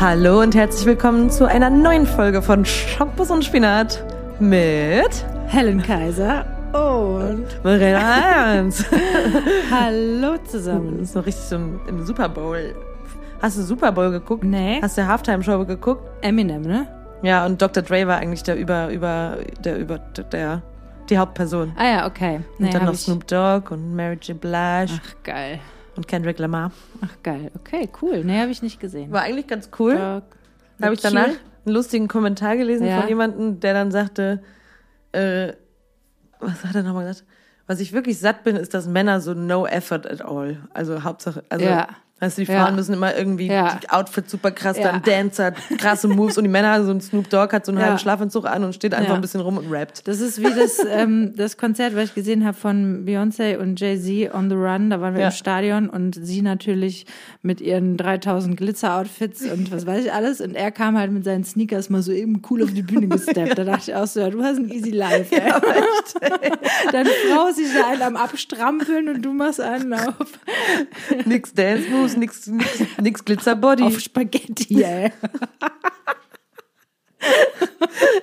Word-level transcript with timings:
Hallo 0.00 0.42
und 0.42 0.54
herzlich 0.54 0.86
willkommen 0.86 1.28
zu 1.28 1.46
einer 1.46 1.70
neuen 1.70 2.06
Folge 2.06 2.40
von 2.40 2.64
Shampoos 2.64 3.32
und 3.32 3.44
Spinat 3.44 4.04
mit 4.38 5.24
Helen 5.48 5.82
Kaiser 5.82 6.46
und 6.72 7.46
Verena 7.62 8.54
Ernst. 8.54 8.86
Hallo 9.72 10.36
Das 10.36 10.52
zusammen. 10.52 11.00
ist 11.00 11.16
noch 11.16 11.26
richtig 11.26 11.44
so 11.44 11.56
im, 11.56 11.80
im 11.88 12.04
Super 12.06 12.28
Bowl. 12.28 12.76
Hast 13.42 13.58
du 13.58 13.62
Super 13.62 13.90
Bowl 13.90 14.12
geguckt? 14.12 14.44
Nee. 14.44 14.78
Hast 14.80 14.98
du 14.98 15.04
Halftime-Show 15.04 15.64
geguckt? 15.64 16.08
Eminem, 16.20 16.62
ne? 16.62 16.86
Ja, 17.22 17.44
und 17.44 17.60
Dr. 17.60 17.82
Dre 17.82 18.06
war 18.06 18.18
eigentlich 18.18 18.44
der 18.44 18.54
über, 18.54 18.90
über, 18.90 19.38
der 19.64 19.78
über, 19.78 19.98
der, 19.98 20.62
die 21.10 21.18
Hauptperson. 21.18 21.72
Ah 21.76 21.84
ja, 21.86 22.06
okay. 22.06 22.40
Nee, 22.58 22.66
und 22.66 22.74
dann 22.74 22.84
noch 22.84 22.94
Snoop 22.94 23.26
Dogg 23.26 23.72
und 23.72 23.96
Mary 23.96 24.16
J. 24.22 24.40
Blige 24.40 24.54
Ach 24.56 25.14
geil. 25.24 25.58
Und 25.98 26.06
Kendrick 26.08 26.38
Lamar. 26.38 26.70
Ach 27.02 27.14
geil. 27.24 27.50
Okay, 27.58 27.88
cool. 28.00 28.24
Nee, 28.24 28.40
habe 28.40 28.50
ich 28.52 28.62
nicht 28.62 28.78
gesehen. 28.80 29.10
War 29.12 29.22
eigentlich 29.22 29.48
ganz 29.48 29.68
cool. 29.78 29.94
Da 29.96 30.22
habe 30.80 30.94
ich 30.94 31.00
danach 31.00 31.26
einen 31.26 31.74
lustigen 31.74 32.06
Kommentar 32.08 32.56
gelesen 32.56 32.86
Ja. 32.86 33.00
von 33.00 33.08
jemandem, 33.08 33.58
der 33.60 33.74
dann 33.74 33.90
sagte, 33.90 34.40
äh, 35.12 35.52
was 36.40 36.64
hat 36.64 36.76
er 36.76 36.84
nochmal 36.84 37.06
gesagt? 37.06 37.26
Was 37.66 37.80
ich 37.80 37.92
wirklich 37.92 38.18
satt 38.20 38.44
bin, 38.44 38.54
ist, 38.56 38.72
dass 38.74 38.86
Männer 38.86 39.20
so 39.20 39.34
no 39.34 39.66
effort 39.66 40.06
at 40.06 40.24
all. 40.24 40.56
Also 40.72 41.02
Hauptsache, 41.02 41.42
also 41.48 41.64
Ja. 41.66 41.88
Weißt 42.20 42.38
du, 42.38 42.44
die 42.44 42.50
Ja. 42.52 42.64
Frauen 42.64 42.74
müssen 42.76 42.92
immer 42.94 43.16
irgendwie 43.16 43.46
Ja. 43.48 43.78
Outfit 43.90 44.28
super 44.28 44.50
krass, 44.50 44.76
Ja. 44.78 44.92
dann 44.92 45.02
Dancer, 45.02 45.52
krasse 45.78 46.08
Moves 46.08 46.36
und 46.38 46.44
die 46.44 46.50
Männer, 46.50 46.84
so 46.84 46.90
ein 46.90 47.00
Snoop 47.00 47.28
Dogg 47.30 47.52
hat 47.54 47.64
so 47.66 47.72
einen 47.72 47.80
Ja. 47.80 47.86
halben 47.86 47.98
Schlafanzug 47.98 48.46
an 48.46 48.64
und 48.64 48.74
steht 48.74 48.94
einfach 48.94 49.10
Ja. 49.10 49.14
ein 49.14 49.20
bisschen 49.20 49.40
rum 49.40 49.58
und 49.58 49.70
rappt. 49.70 50.06
Das 50.08 50.20
ist 50.20 50.38
wie 50.40 50.52
das, 50.54 50.78
ähm, 50.90 51.34
das 51.36 51.56
Konzert, 51.56 51.94
was 51.94 52.04
ich 52.10 52.14
gesehen 52.14 52.44
habe 52.44 52.56
von 52.56 53.04
Beyoncé 53.06 53.56
und 53.58 53.78
Jay-Z 53.80 54.34
on 54.34 54.48
the 54.50 54.56
Run. 54.56 54.90
Da 54.90 55.00
waren 55.00 55.14
wir 55.14 55.20
Ja. 55.22 55.26
im 55.28 55.32
Stadion 55.32 55.88
und 55.88 56.14
sie 56.20 56.42
natürlich 56.42 57.06
mit 57.42 57.60
ihren 57.60 57.96
3000 57.96 58.56
Glitzer-Outfits 58.56 59.42
und 59.50 59.70
was 59.72 59.86
weiß 59.86 60.04
ich 60.06 60.12
alles. 60.12 60.40
Und 60.40 60.54
er 60.54 60.70
kam 60.70 60.98
halt 60.98 61.12
mit 61.12 61.24
seinen 61.24 61.44
Sneakers 61.44 61.88
mal 61.90 62.02
so 62.02 62.12
eben 62.12 62.42
cool 62.50 62.62
auf 62.62 62.72
die 62.72 62.82
Bühne 62.82 63.08
gesteppt. 63.08 63.58
Da 63.58 63.64
dachte 63.64 63.90
ich 63.90 63.94
auch 63.94 64.06
so, 64.06 64.20
ja, 64.20 64.30
du 64.30 64.42
hast 64.42 64.56
ein 64.58 64.70
easy 64.70 64.90
life. 64.90 65.34
Ey. 65.34 65.52
Deine 66.92 67.10
Frau 67.10 67.46
ist 67.48 67.56
sich 67.56 67.68
da 67.74 67.88
einen 67.88 68.02
am 68.02 68.16
Abstrampeln 68.16 69.08
und 69.08 69.22
du 69.22 69.32
machst 69.32 69.60
einen 69.60 69.92
auf, 69.92 70.14
Nix 71.24 71.52
Dance 71.54 71.84
Moves, 72.16 72.46
nix, 72.46 72.46
nix, 72.46 72.82
nix 73.00 73.24
Glitzerbody. 73.24 73.82
auf 73.84 73.98
Spaghetti, 74.00 74.82
ey. 74.82 75.12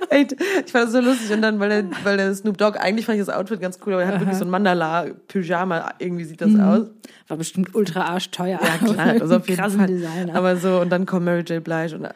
Ey, 0.10 0.26
ich 0.66 0.72
fand 0.72 0.86
das 0.86 0.92
so 0.94 1.00
lustig 1.02 1.32
und 1.32 1.42
dann, 1.42 1.60
weil 1.60 1.70
der, 1.70 1.86
weil 2.06 2.16
der 2.18 2.34
Snoop 2.34 2.58
Dogg, 2.58 2.78
eigentlich 2.80 3.06
fand 3.06 3.20
ich 3.20 3.26
das 3.26 3.36
Outfit 3.36 3.60
ganz 3.60 3.78
cool, 3.86 3.94
aber 3.94 4.04
er 4.04 4.08
hat 4.10 4.20
wirklich 4.22 4.38
so 4.38 4.46
ein 4.46 4.50
Mandala-Pyjama, 4.52 5.96
irgendwie 6.00 6.24
sieht 6.24 6.40
das 6.40 6.58
aus. 6.58 6.88
War 7.28 7.38
bestimmt 7.38 7.76
ultra 7.76 8.06
arschteuer. 8.06 8.60
Ja, 8.62 8.78
klar, 8.78 9.08
also 9.22 9.36
auf 9.38 9.50
jeden 9.50 9.60
Krassen 9.60 9.80
Fall. 9.80 9.88
Designer. 9.88 10.36
Aber 10.36 10.56
so, 10.56 10.80
und 10.80 10.90
dann 10.92 11.06
kommt 11.06 11.26
Mary 11.26 11.42
J. 11.42 11.62
Blige 11.64 11.96
und 11.98 12.06
äh, 12.06 12.14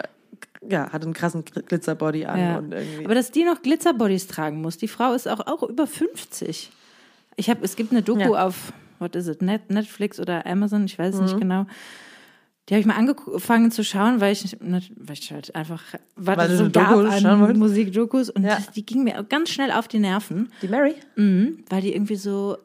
ja, 0.70 0.90
hat 0.92 1.04
einen 1.04 1.14
krassen 1.14 1.44
Glitzerbody 1.44 2.26
an 2.26 2.40
Ja. 2.40 2.58
und 2.60 2.72
irgendwie. 2.74 3.06
Aber 3.06 3.16
dass 3.16 3.32
die 3.32 3.44
noch 3.44 3.62
Glitzerbodies 3.62 4.28
tragen 4.28 4.62
muss, 4.62 4.78
die 4.78 4.88
Frau 4.88 5.14
ist 5.14 5.28
auch, 5.28 5.46
auch 5.48 5.64
über 5.64 5.86
50. 5.88 6.72
Ich 7.36 7.50
habe, 7.50 7.60
es 7.64 7.76
gibt 7.76 7.92
eine 7.92 8.02
Doku 8.04 8.20
Ja. 8.36 8.46
auf, 8.46 8.72
what 9.00 9.16
is 9.16 9.28
it, 9.28 9.42
Net, 9.42 9.70
Netflix 9.72 10.20
oder 10.20 10.46
Amazon, 10.46 10.86
ich 10.86 10.98
weiß 11.00 11.16
es 11.16 11.20
Mhm. 11.20 11.26
nicht 11.26 11.40
genau. 11.40 11.66
Die 12.68 12.76
habe 12.76 12.82
ich 12.82 12.86
mal 12.86 12.96
angefangen 12.98 13.72
zu 13.72 13.84
schauen, 13.84 14.22
weil 14.22 14.32
ich, 14.32 14.44
nicht- 14.62 14.92
weil 14.96 15.14
ich 15.18 15.32
halt 15.32 15.56
einfach, 15.56 15.82
was 16.16 16.38
Weil 16.38 16.52
es 16.52 16.60
so 16.60 16.70
gab 16.70 16.92
an? 16.96 17.58
Musikdokus 17.58 18.30
und 18.30 18.44
Ja. 18.44 18.60
die 18.76 18.86
ging 18.86 19.04
mir 19.04 19.24
ganz 19.28 19.50
schnell 19.50 19.72
auf 19.72 19.88
die 19.88 19.98
Nerven, 20.00 20.52
die 20.62 20.68
Mary? 20.68 20.94
mhm, 21.16 21.64
weil 21.70 21.82
die 21.82 21.94
irgendwie 21.96 22.16
so, 22.16 22.58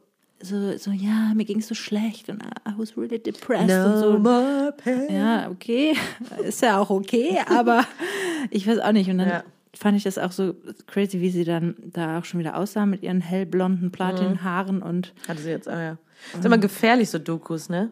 so, 0.43 0.77
so, 0.77 0.91
ja, 0.91 1.33
mir 1.35 1.47
ging 1.47 1.61
es 1.61 1.69
so 1.69 1.75
schlecht 1.75 2.29
und 2.29 2.43
I 2.43 2.73
was 2.77 2.99
really 2.99 3.19
depressed 3.19 3.87
und 3.87 3.97
so. 3.97 4.19
more 4.19 4.75
pain. 4.77 5.07
Ja, 5.11 5.49
okay. 5.51 5.95
Ist 6.45 6.61
ja 6.61 6.79
auch 6.79 6.91
okay, 6.91 7.39
aber 7.49 7.87
ich 8.51 8.67
weiß 8.67 8.81
auch 8.81 8.93
nicht. 8.93 9.09
Und 9.09 9.17
dann 9.19 9.29
Ja. 9.29 9.45
fand 9.75 9.97
ich 9.97 10.03
das 10.03 10.19
auch 10.19 10.33
so 10.33 10.55
crazy, 10.87 11.23
wie 11.23 11.31
sie 11.31 11.45
dann 11.45 11.77
da 11.95 12.19
auch 12.19 12.27
schon 12.27 12.41
wieder 12.41 12.59
aussah 12.59 12.85
mit 12.85 13.03
ihren 13.03 13.23
hellblonden 13.23 13.91
Platinhaaren 13.91 14.83
und 14.83 15.15
Hatte 15.27 15.41
sie 15.41 15.49
jetzt, 15.51 15.67
ah 15.67 15.81
ja. 15.83 15.99
Ist 16.35 16.45
immer 16.45 16.59
gefährlich, 16.59 17.11
so 17.11 17.19
Dokus, 17.19 17.69
ne? 17.69 17.91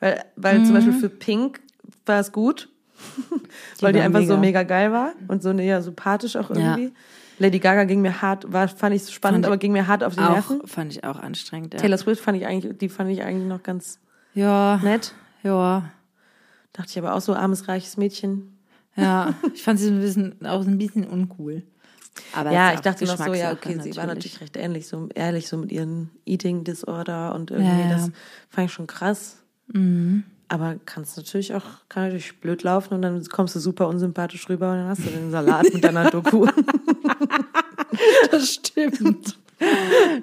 Weil, 0.00 0.24
weil 0.36 0.62
zum 0.64 0.70
Mhm. 0.70 0.74
Beispiel 0.74 0.92
für 0.94 1.08
Pink 1.08 1.60
war 2.06 2.20
es 2.20 2.32
gut, 2.32 2.68
weil 3.80 3.92
die 3.92 4.00
einfach 4.00 4.20
so 4.20 4.36
mega. 4.36 4.40
mega 4.40 4.62
geil 4.64 4.92
war 4.92 5.12
und 5.28 5.42
so 5.42 5.50
ja, 5.52 5.80
sympathisch 5.80 6.36
auch 6.36 6.50
Ja. 6.50 6.56
irgendwie. 6.76 6.92
Lady 7.38 7.58
Gaga 7.58 7.84
ging 7.84 8.02
mir 8.02 8.20
hart, 8.20 8.52
war, 8.52 8.68
fand 8.68 8.94
ich 8.94 9.08
spannend, 9.08 9.38
Fand- 9.38 9.46
aber 9.46 9.56
ging 9.56 9.72
mir 9.72 9.86
hart 9.86 10.04
auf 10.04 10.14
die 10.14 10.20
Nerven. 10.20 10.60
auch, 10.60 10.68
fand 10.68 10.92
ich 10.92 11.04
auch 11.04 11.18
anstrengend. 11.18 11.72
Ja, 11.72 11.80
Taylor 11.80 11.96
Swift 11.96 12.22
fand 12.22 12.36
ich 12.36 12.46
eigentlich, 12.46 12.76
die 12.76 12.90
fand 12.90 13.10
ich 13.10 13.22
eigentlich 13.22 13.48
noch 13.48 13.62
ganz 13.62 13.98
ja, 14.34 14.78
nett. 14.82 15.14
ja, 15.42 15.90
Dachte 16.74 16.90
ich 16.90 16.98
aber 16.98 17.14
auch 17.14 17.20
so, 17.20 17.34
armes, 17.34 17.66
reiches 17.66 17.96
Mädchen. 17.96 18.56
ja. 18.94 19.34
Ich 19.54 19.62
fand 19.62 19.78
sie 19.78 19.86
so 19.86 19.92
ein 19.92 20.00
bisschen, 20.00 20.46
auch 20.46 20.62
so 20.62 20.68
ein 20.68 20.76
bisschen 20.78 21.04
uncool. 21.06 21.62
Aber 22.34 22.50
Ja, 22.52 22.74
ich 22.74 22.80
dachte 22.80 23.04
noch 23.04 23.16
so, 23.16 23.34
ja, 23.34 23.52
okay, 23.52 23.78
sie 23.80 23.96
war 23.96 24.06
natürlich 24.06 24.40
recht 24.40 24.56
ähnlich, 24.56 24.86
so 24.88 25.08
ehrlich, 25.14 25.48
so 25.48 25.56
mit 25.56 25.72
ihren 25.72 26.10
Eating 26.26 26.64
Disorder 26.64 27.34
und 27.34 27.50
irgendwie, 27.50 27.70
Ja, 27.82 27.86
ja. 27.86 27.90
das 27.90 28.10
fand 28.48 28.66
ich 28.68 28.72
schon 28.72 28.86
krass. 28.86 29.36
Aber 30.48 30.76
kannst 30.84 31.16
natürlich 31.16 31.54
auch, 31.54 31.62
kann 31.88 32.04
natürlich 32.04 32.40
blöd 32.40 32.64
laufen 32.64 32.94
und 32.94 33.02
dann 33.02 33.24
kommst 33.26 33.54
du 33.54 33.60
super 33.60 33.86
unsympathisch 33.86 34.48
rüber 34.48 34.72
und 34.72 34.78
dann 34.78 34.88
hast 34.88 35.04
du 35.06 35.10
den 35.10 35.30
Salat 35.30 35.72
mit 35.72 35.84
deiner 35.84 36.10
Doku. 36.10 36.46
Das 38.30 38.54
stimmt. 38.54 39.36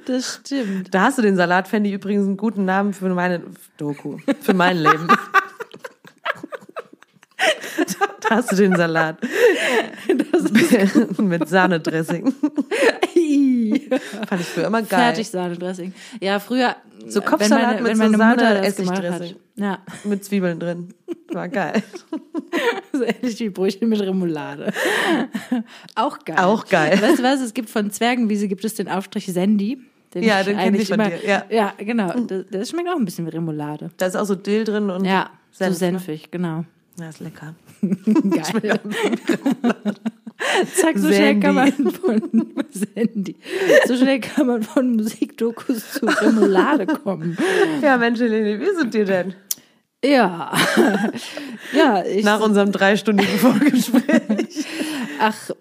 Das 0.06 0.36
stimmt. 0.44 0.94
Da 0.94 1.02
hast 1.04 1.18
du 1.18 1.22
den 1.22 1.36
Salat, 1.36 1.68
fände 1.68 1.90
ich 1.90 1.96
übrigens 1.96 2.26
einen 2.26 2.38
guten 2.38 2.66
Namen 2.66 2.94
für 2.94 3.10
meine 3.10 3.44
Doku, 3.78 4.18
für 4.42 4.54
mein 4.54 4.78
Leben. 4.78 5.08
Da 8.22 8.36
hast 8.36 8.52
du 8.52 8.56
den 8.56 8.76
Salat. 8.76 9.18
mit 11.18 11.48
Sahnedressing. 11.48 12.34
Fand 14.28 14.42
ich 14.42 14.48
früher 14.48 14.68
immer 14.68 14.82
geil. 14.82 15.00
Fertig 15.00 15.30
Sahnedressing. 15.30 15.94
Ja, 16.20 16.40
früher. 16.40 16.76
So 17.06 17.22
wenn 17.22 17.28
Kopfsalat 17.30 17.66
meine, 17.66 17.82
mit 17.82 18.00
wenn 18.00 18.12
so 18.12 18.18
meine 18.18 18.34
Mutter 18.34 18.54
Sahne. 18.56 18.66
Essigdressing. 18.66 19.36
Ja. 19.56 19.80
Mit 20.04 20.26
Zwiebeln 20.26 20.60
drin. 20.60 20.94
War 21.32 21.48
geil. 21.50 21.84
So 22.92 23.04
ähnlich 23.04 23.40
wie 23.40 23.50
Brötchen 23.50 23.90
mit 23.90 24.02
Remoulade. 24.02 24.74
Auch 25.94 26.18
geil. 26.26 26.38
Auch 26.40 26.66
geil. 26.66 27.00
Weißt 27.00 27.20
du 27.20 27.24
was? 27.24 27.42
Es 27.42 27.54
gibt 27.54 27.70
von 27.70 27.92
Zwergenwiese 27.92 28.48
gibt 28.48 28.66
es 28.66 28.74
den 28.74 28.88
Aufstrich 28.88 29.28
Sandy. 29.28 29.78
Den 30.16 30.24
Ja, 30.24 30.42
den 30.42 30.58
kenn 30.58 30.66
eigentlich 30.66 30.84
ich 30.84 30.88
von 30.88 31.00
immer, 31.00 31.10
dir, 31.12 31.20
ja. 31.24 31.44
ja, 31.50 31.74
genau. 31.78 32.12
Das, 32.22 32.46
das 32.50 32.70
schmeckt 32.70 32.90
auch 32.90 32.96
ein 32.96 33.06
bisschen 33.06 33.28
wie 33.28 33.30
Remoulade. 33.30 33.92
Da 33.98 34.08
ist 34.08 34.16
auch 34.16 34.26
so 34.26 34.34
Dill 34.34 34.64
drin 34.64 34.90
und 34.90 35.06
Ja, 35.06 35.30
Senf, 35.52 35.74
so 35.74 35.80
senfig, 35.80 36.32
genau. 36.32 36.66
Ja, 37.00 37.10
ist 37.10 37.20
lecker. 37.20 37.54
Geil. 37.82 38.80
Zack, 40.74 40.98
so 40.98 41.08
schnell 41.08 41.40
kann 41.40 41.56
man 41.56 41.72
von 41.72 42.22
Sandy. 42.72 43.36
So 43.86 43.96
schnell 43.96 44.20
kann 44.20 44.48
man 44.48 44.64
von 44.64 44.96
Musikdokus 44.96 45.94
zu 45.94 46.06
Remoulade 46.06 46.88
kommen. 46.88 47.38
Ja, 47.82 47.98
Mensch, 47.98 48.20
Helene, 48.20 48.60
wie 48.60 48.76
sind 48.76 48.94
dir 48.94 49.06
denn? 49.06 49.36
Ja. 50.04 50.52
Ja, 51.74 52.04
ich 52.04 52.24
Nach 52.24 52.40
unserem 52.40 52.72
dreistündigen 52.72 53.38
Vorgespräch. 53.40 54.66
Ach, 55.20 55.52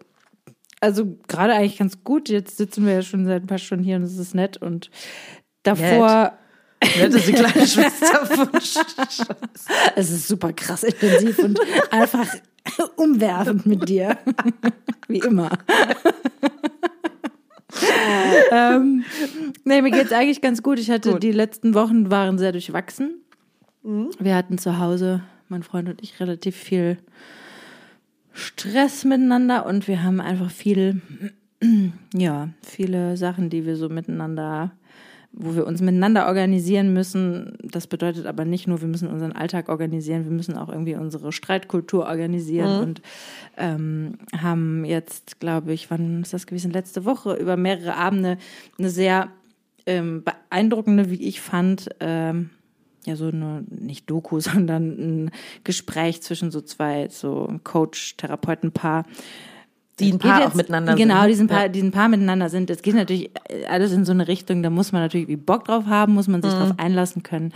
also 0.80 1.16
gerade 1.26 1.54
eigentlich 1.54 1.78
ganz 1.78 2.02
gut. 2.04 2.28
Jetzt 2.28 2.56
sitzen 2.56 2.86
wir 2.86 2.94
ja 2.94 3.02
schon 3.02 3.26
seit 3.26 3.42
ein 3.42 3.46
paar 3.46 3.58
Stunden 3.58 3.84
hier 3.84 3.96
und 3.96 4.02
es 4.02 4.18
ist 4.18 4.34
nett. 4.34 4.56
Und 4.56 4.90
davor, 5.62 6.22
Nett 6.22 6.32
ist 6.80 7.28
die 7.28 7.32
kleine 7.32 7.66
Schwester 7.66 8.26
von 8.26 8.48
es 9.96 10.10
ist 10.10 10.28
super 10.28 10.52
krass 10.52 10.82
intensiv 10.84 11.38
und 11.38 11.58
einfach 11.90 12.26
umwerfend 12.96 13.66
mit 13.66 13.88
dir. 13.88 14.18
Wie 15.08 15.18
immer. 15.18 15.50
ähm, 18.50 19.04
nee, 19.64 19.82
mir 19.82 19.90
geht's 19.90 20.12
eigentlich 20.12 20.40
ganz 20.40 20.62
gut. 20.62 20.78
Ich 20.78 20.90
hatte 20.90 21.12
Gut. 21.12 21.22
die 21.22 21.32
letzten 21.32 21.74
Wochen 21.74 22.10
waren 22.10 22.38
sehr 22.38 22.52
durchwachsen. 22.52 23.22
Wir 23.82 24.34
hatten 24.34 24.58
zu 24.58 24.78
Hause, 24.78 25.22
mein 25.48 25.62
Freund 25.62 25.88
und 25.88 26.02
ich, 26.02 26.18
relativ 26.18 26.56
viel 26.56 26.98
Stress 28.32 29.04
miteinander 29.04 29.64
und 29.64 29.86
wir 29.86 30.02
haben 30.02 30.20
einfach 30.20 30.50
viel, 30.50 31.00
ja, 32.12 32.48
viele 32.62 33.16
Sachen, 33.16 33.48
die 33.48 33.64
wir 33.64 33.76
so 33.76 33.88
miteinander, 33.88 34.72
wo 35.36 35.54
wir 35.54 35.66
uns 35.66 35.82
miteinander 35.82 36.26
organisieren 36.26 36.92
müssen. 36.92 37.56
Das 37.62 37.86
bedeutet 37.86 38.26
aber 38.26 38.44
nicht 38.44 38.66
nur, 38.66 38.80
wir 38.80 38.88
müssen 38.88 39.08
unseren 39.08 39.32
Alltag 39.32 39.68
organisieren, 39.68 40.24
wir 40.24 40.32
müssen 40.32 40.56
auch 40.56 40.70
irgendwie 40.70 40.94
unsere 40.96 41.30
Streitkultur 41.30 42.06
organisieren 42.06 42.80
und 42.80 43.02
ähm, 43.58 44.18
haben 44.36 44.84
jetzt, 44.84 45.38
glaube 45.38 45.74
ich, 45.74 45.90
wann 45.90 46.22
ist 46.22 46.32
das 46.32 46.46
gewesen? 46.46 46.72
Letzte 46.72 47.04
Woche 47.04 47.34
über 47.34 47.56
mehrere 47.56 47.94
Abende 47.96 48.38
eine 48.78 48.88
sehr 48.88 49.28
ähm, 49.84 50.24
beeindruckende, 50.24 51.10
wie 51.10 51.22
ich 51.22 51.40
fand, 51.42 51.90
ähm, 52.00 52.50
ja, 53.04 53.14
so 53.14 53.28
eine, 53.28 53.64
nicht 53.68 54.10
Doku, 54.10 54.40
sondern 54.40 55.26
ein 55.26 55.30
Gespräch 55.64 56.22
zwischen 56.22 56.50
so 56.50 56.62
zwei, 56.62 57.08
so 57.08 57.48
Coach-Therapeuten-Paar. 57.62 59.04
Die 59.98 60.12
ein 60.12 60.18
Paar 60.18 60.40
jetzt- 60.40 60.50
auch 60.50 60.54
miteinander 60.54 60.94
genau, 60.94 61.20
sind. 61.22 61.28
diesen 61.30 61.46
Paar, 61.48 61.62
Ja. 61.62 61.68
diesen 61.68 61.90
Paar 61.90 62.08
miteinander 62.08 62.48
sind. 62.50 62.68
Es 62.70 62.82
geht 62.82 62.94
natürlich 62.94 63.30
alles 63.68 63.92
in 63.92 64.04
so 64.04 64.12
eine 64.12 64.28
Richtung, 64.28 64.62
da 64.62 64.70
muss 64.70 64.92
man 64.92 65.02
natürlich 65.02 65.28
wie 65.28 65.36
Bock 65.36 65.64
drauf 65.64 65.86
haben, 65.86 66.14
muss 66.14 66.28
man 66.28 66.42
sich 66.42 66.52
Mhm. 66.52 66.58
drauf 66.58 66.72
einlassen 66.76 67.22
können. 67.22 67.52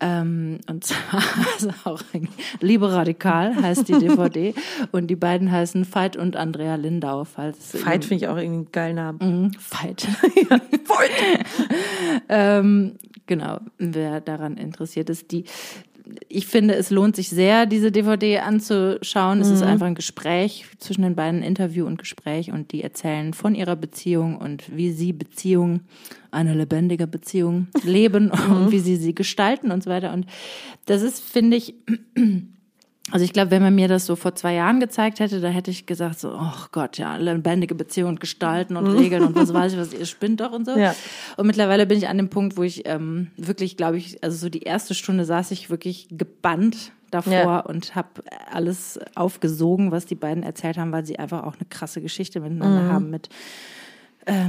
Ähm, 0.00 0.60
und 0.70 0.84
zwar 0.84 1.20
also 1.54 1.70
auch 1.84 2.00
Liebe 2.60 2.92
Radikal 2.92 3.54
heißt 3.60 3.88
die 3.88 3.98
DVD 3.98 4.54
und 4.92 5.08
die 5.08 5.16
beiden 5.16 5.50
heißen 5.50 5.84
Veit 5.92 6.16
und 6.16 6.36
Andrea 6.36 6.76
Lindau. 6.76 7.24
Falls 7.24 7.74
Veit 7.84 8.04
finde 8.04 8.24
ich 8.24 8.28
auch 8.30 8.36
irgendwie 8.36 8.58
einen 8.58 8.72
geilen 8.72 8.94
Namen. 8.96 9.18
Mhm, 9.20 9.50
Veit. 9.58 10.06
ja, 10.50 10.56
Veit. 10.86 11.44
ähm, 12.28 12.92
genau, 13.26 13.58
wer 13.78 14.20
daran 14.20 14.56
interessiert 14.56 15.10
ist. 15.10 15.30
Die, 15.32 15.44
ich 16.28 16.46
finde, 16.46 16.74
es 16.74 16.90
lohnt 16.90 17.16
sich 17.16 17.28
sehr, 17.28 17.66
diese 17.66 17.92
DVD 17.92 18.38
anzuschauen. 18.38 19.40
Es 19.40 19.48
ist 19.48 19.62
mhm. 19.62 19.68
einfach 19.68 19.86
ein 19.86 19.94
Gespräch 19.94 20.66
zwischen 20.78 21.02
den 21.02 21.14
beiden, 21.14 21.42
Interview 21.42 21.86
und 21.86 21.98
Gespräch 21.98 22.50
und 22.52 22.72
die 22.72 22.82
erzählen 22.82 23.34
von 23.34 23.54
ihrer 23.54 23.76
Beziehung 23.76 24.36
und 24.36 24.64
wie 24.74 24.90
sie 24.92 25.12
Beziehung, 25.12 25.80
eine 26.30 26.54
lebendige 26.54 27.06
Beziehung 27.06 27.68
leben 27.82 28.30
und 28.50 28.66
mhm. 28.66 28.70
wie 28.70 28.80
sie 28.80 28.96
sie 28.96 29.14
gestalten 29.14 29.70
und 29.70 29.82
so 29.82 29.90
weiter. 29.90 30.12
Und 30.12 30.26
das 30.86 31.02
ist, 31.02 31.20
finde 31.20 31.56
ich, 31.56 31.74
also 33.10 33.24
ich 33.24 33.32
glaube, 33.32 33.50
wenn 33.50 33.62
man 33.62 33.74
mir 33.74 33.88
das 33.88 34.06
so 34.06 34.16
vor 34.16 34.34
zwei 34.34 34.54
Jahren 34.54 34.80
gezeigt 34.80 35.20
hätte, 35.20 35.40
da 35.40 35.48
hätte 35.48 35.70
ich 35.70 35.86
gesagt 35.86 36.20
so, 36.20 36.32
oh 36.32 36.66
Gott, 36.72 36.98
ja, 36.98 37.16
lebendige 37.16 37.74
Beziehungen 37.74 38.18
gestalten 38.18 38.76
und 38.76 38.84
mhm. 38.90 38.98
regeln 38.98 39.22
und 39.22 39.34
was 39.34 39.52
weiß 39.54 39.72
ich, 39.72 39.78
was 39.78 39.92
ihr 39.92 40.06
spinnt 40.06 40.40
doch 40.40 40.52
und 40.52 40.66
so. 40.66 40.76
Ja. 40.76 40.94
Und 41.36 41.46
mittlerweile 41.46 41.86
bin 41.86 41.98
ich 41.98 42.08
an 42.08 42.18
dem 42.18 42.28
Punkt, 42.28 42.56
wo 42.56 42.62
ich 42.62 42.86
ähm, 42.86 43.28
wirklich, 43.36 43.76
glaube 43.76 43.96
ich, 43.96 44.22
also 44.22 44.36
so 44.36 44.48
die 44.48 44.62
erste 44.62 44.94
Stunde 44.94 45.24
saß 45.24 45.50
ich 45.52 45.70
wirklich 45.70 46.08
gebannt 46.10 46.92
davor 47.10 47.32
ja. 47.32 47.60
und 47.60 47.94
habe 47.94 48.08
alles 48.50 49.00
aufgesogen, 49.14 49.90
was 49.90 50.06
die 50.06 50.14
beiden 50.14 50.42
erzählt 50.42 50.76
haben, 50.76 50.92
weil 50.92 51.06
sie 51.06 51.18
einfach 51.18 51.44
auch 51.44 51.54
eine 51.54 51.66
krasse 51.70 52.02
Geschichte 52.02 52.40
miteinander 52.40 52.82
mhm. 52.82 52.92
haben 52.92 53.10
mit 53.10 53.30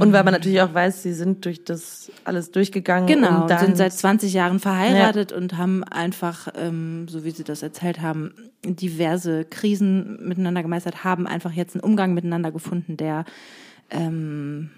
und 0.00 0.12
weil 0.12 0.24
man 0.24 0.34
natürlich 0.34 0.60
auch 0.60 0.74
weiß, 0.74 1.02
sie 1.02 1.12
sind 1.12 1.44
durch 1.44 1.64
das 1.64 2.10
alles 2.24 2.50
durchgegangen. 2.50 3.06
Genau, 3.06 3.42
und 3.42 3.58
sind 3.58 3.76
seit 3.76 3.92
20 3.92 4.32
Jahren 4.32 4.60
verheiratet 4.60 5.30
ja. 5.30 5.36
und 5.36 5.56
haben 5.56 5.84
einfach, 5.84 6.48
ähm, 6.56 7.06
so 7.08 7.24
wie 7.24 7.30
sie 7.30 7.44
das 7.44 7.62
erzählt 7.62 8.00
haben, 8.00 8.34
diverse 8.64 9.44
Krisen 9.44 10.18
miteinander 10.26 10.62
gemeistert, 10.62 11.04
haben 11.04 11.26
einfach 11.26 11.52
jetzt 11.52 11.74
einen 11.74 11.82
Umgang 11.82 12.14
miteinander 12.14 12.52
gefunden, 12.52 12.96
der 12.96 13.24
ähm, 13.90 14.70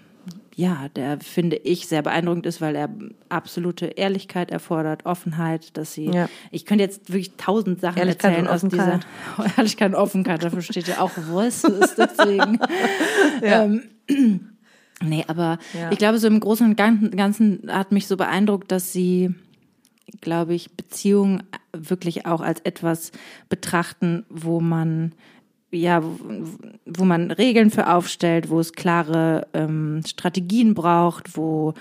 ja, 0.55 0.87
der 0.95 1.19
finde 1.19 1.57
ich 1.57 1.87
sehr 1.87 2.01
beeindruckend 2.01 2.45
ist, 2.45 2.61
weil 2.61 2.75
er 2.75 2.89
absolute 3.29 3.87
Ehrlichkeit 3.87 4.51
erfordert, 4.51 5.05
Offenheit, 5.05 5.75
dass 5.77 5.93
sie, 5.93 6.11
ja. 6.11 6.29
ich 6.51 6.65
könnte 6.65 6.83
jetzt 6.83 7.09
wirklich 7.09 7.35
tausend 7.37 7.81
Sachen 7.81 7.97
Ehrlichkeit 7.97 8.37
erzählen 8.37 8.47
aus 8.47 8.61
dieser 8.61 8.99
Ehrlichkeit 9.57 9.89
und 9.89 9.95
Offenheit, 9.95 10.43
dafür 10.43 10.61
steht 10.61 10.87
ja 10.87 10.99
auch 10.99 11.11
was 11.15 11.63
ist 11.63 11.97
deswegen. 11.97 12.59
ja. 13.41 13.63
ähm, 13.63 14.52
Nee, 15.03 15.25
aber 15.27 15.59
ja. 15.73 15.91
ich 15.91 15.97
glaube, 15.97 16.17
so 16.17 16.27
im 16.27 16.39
Großen 16.39 16.65
und 16.67 16.75
Ganzen 16.75 17.69
hat 17.69 17.91
mich 17.91 18.07
so 18.07 18.17
beeindruckt, 18.17 18.71
dass 18.71 18.93
sie, 18.93 19.33
glaube 20.21 20.53
ich, 20.53 20.71
Beziehungen 20.71 21.43
wirklich 21.75 22.25
auch 22.25 22.41
als 22.41 22.61
etwas 22.61 23.11
betrachten, 23.49 24.25
wo 24.29 24.59
man 24.59 25.13
ja, 25.71 26.03
wo 26.85 27.03
man 27.03 27.31
Regeln 27.31 27.71
für 27.71 27.91
aufstellt, 27.91 28.49
wo 28.51 28.59
es 28.59 28.73
klare 28.73 29.47
ähm, 29.53 30.01
Strategien 30.05 30.75
braucht, 30.75 31.35
wo 31.35 31.73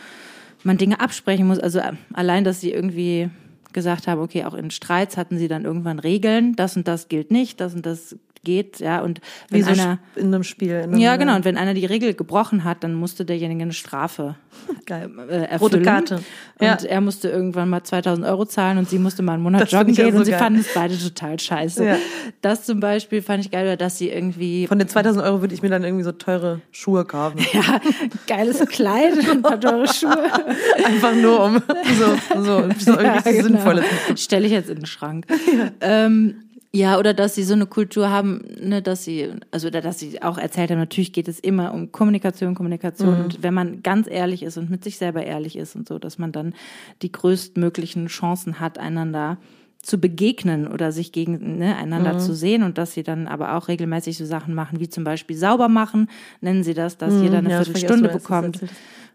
man 0.65 0.79
Dinge 0.79 1.01
absprechen 1.01 1.47
muss. 1.47 1.59
Also 1.59 1.81
äh, 1.81 1.93
allein, 2.15 2.45
dass 2.45 2.61
sie 2.61 2.73
irgendwie 2.73 3.29
gesagt 3.73 4.07
haben, 4.07 4.21
okay, 4.21 4.45
auch 4.45 4.55
in 4.55 4.71
Streits 4.71 5.17
hatten 5.17 5.39
sie 5.39 5.49
dann 5.49 5.65
irgendwann 5.65 5.99
Regeln, 5.99 6.57
das 6.57 6.77
und 6.77 6.89
das 6.89 7.09
gilt 7.09 7.31
nicht, 7.31 7.61
das 7.61 7.75
und 7.75 7.85
das 7.85 8.17
geht, 8.45 8.81
ja, 8.81 9.01
und 9.01 9.21
wenn 9.49 9.61
Wie 9.61 9.63
so 9.63 9.71
einer 9.71 9.99
in 10.17 10.27
einem 10.27 10.45
Spiel. 10.45 10.73
In 10.73 10.93
einem, 10.93 10.99
ja, 10.99 11.17
genau, 11.17 11.37
und 11.37 11.45
wenn 11.45 11.57
einer 11.57 11.75
die 11.75 11.87
Regel 11.87 12.15
gebrochen 12.15 12.65
hat, 12.65 12.85
dann 12.85 12.95
musste 12.95 13.25
derjenige 13.25 13.63
eine 13.63 13.73
Strafe 13.73 14.37
Geil. 14.87 15.11
Äh, 15.29 15.35
erfüllen. 15.35 15.59
Rote 15.59 15.83
Karte. 15.83 16.21
Ja. 16.61 16.73
Und 16.73 16.85
er 16.85 17.01
musste 17.01 17.29
irgendwann 17.29 17.69
mal 17.69 17.83
2000 17.83 18.27
Euro 18.27 18.45
zahlen 18.45 18.79
und 18.79 18.89
sie 18.89 18.99
musste 18.99 19.23
mal 19.23 19.35
einen 19.35 19.43
Monat 19.43 19.63
das 19.63 19.73
joggen 19.73 19.95
gehen 19.95 20.13
so 20.13 20.19
und 20.19 20.25
sie 20.25 20.33
geil. 20.33 20.41
fanden 20.41 20.61
es 20.61 20.73
beide 20.75 20.99
total 20.99 21.39
scheiße. 21.39 21.85
Ja. 21.85 21.97
Das 22.41 22.65
zum 22.65 22.81
Beispiel 22.81 23.23
fand 23.23 23.45
ich 23.45 23.51
geil, 23.51 23.77
dass 23.77 23.99
sie 23.99 24.11
irgendwie... 24.11 24.67
Von 24.67 24.79
den 24.79 24.89
2000 24.89 25.25
Euro 25.25 25.41
würde 25.41 25.55
ich 25.55 25.63
mir 25.63 25.71
dann 25.71 25.85
irgendwie 25.85 26.05
so 26.05 26.13
teure 26.13 26.61
Schuhe 26.71 27.05
kaufen. 27.05 27.41
Ja, 27.53 27.81
geiles 28.27 28.61
Kleid 28.67 29.15
und 29.19 29.31
ein 29.31 29.43
paar 29.43 29.61
teure 29.61 29.87
Schuhe. 29.87 30.17
Einfach 30.85 31.15
nur 31.15 31.45
um 31.45 31.63
so, 31.99 32.43
so, 32.43 32.69
so 32.79 33.01
ja, 33.01 33.21
genau. 33.21 33.43
Sinnvolles. 33.43 33.85
Stelle 34.17 34.47
ich 34.47 34.53
jetzt 34.53 34.71
in 34.71 34.77
den 34.77 34.87
Schrank. 34.87 35.27
Ja. 35.29 35.71
Ähm, 35.81 36.37
ja, 36.75 36.99
oder 36.99 37.13
dass 37.13 37.35
sie 37.35 37.43
so 37.43 37.53
eine 37.53 37.67
Kultur 37.67 38.09
haben, 38.09 38.41
ne, 38.59 38.81
dass 38.81 39.05
sie, 39.05 39.29
also 39.51 39.69
oder 39.69 39.83
dass 39.83 39.99
sie 39.99 40.23
auch 40.23 40.39
erzählt 40.39 40.71
haben, 40.71 40.79
natürlich 40.79 41.13
geht 41.13 41.29
es 41.29 41.39
immer 41.39 41.75
um 41.75 41.93
Kommunikation, 41.93 42.55
Kommunikation. 42.55 43.19
Mhm. 43.19 43.25
Und 43.25 43.43
wenn 43.43 43.53
man 43.53 43.83
ganz 43.83 44.09
ehrlich 44.09 44.43
ist 44.43 44.57
und 44.57 44.71
mit 44.71 44.83
sich 44.83 44.97
selber 44.97 45.23
ehrlich 45.23 45.57
ist 45.57 45.77
und 45.77 45.87
so, 45.87 45.99
dass 45.99 46.19
man 46.19 46.33
dann 46.33 46.55
die 47.03 47.13
größtmöglichen 47.13 48.07
Chancen 48.07 48.59
hat, 48.59 48.79
einander 48.79 49.37
zu 49.83 49.99
begegnen 49.99 50.67
oder 50.67 50.93
sich 50.93 51.13
gegen 51.13 51.59
ne, 51.59 51.77
einander 51.77 52.15
mhm. 52.15 52.21
zu 52.21 52.35
sehen 52.35 52.63
und 52.63 52.79
dass 52.79 52.95
sie 52.95 53.03
dann 53.03 53.29
aber 53.29 53.57
auch 53.57 53.69
regelmäßig 53.69 54.17
so 54.17 54.25
Sachen 54.25 54.55
machen, 54.55 54.81
wie 54.81 54.89
zum 54.89 55.05
Beispiel 55.05 55.37
sauber 55.37 55.69
machen, 55.69 56.09
nennen 56.41 56.63
sie 56.63 56.73
das, 56.73 56.97
dass 56.97 57.13
mhm, 57.13 57.23
jeder 57.23 57.39
eine 57.39 57.51
ja, 57.51 57.65
Viertelstunde 57.65 58.09
bekommt. 58.09 58.61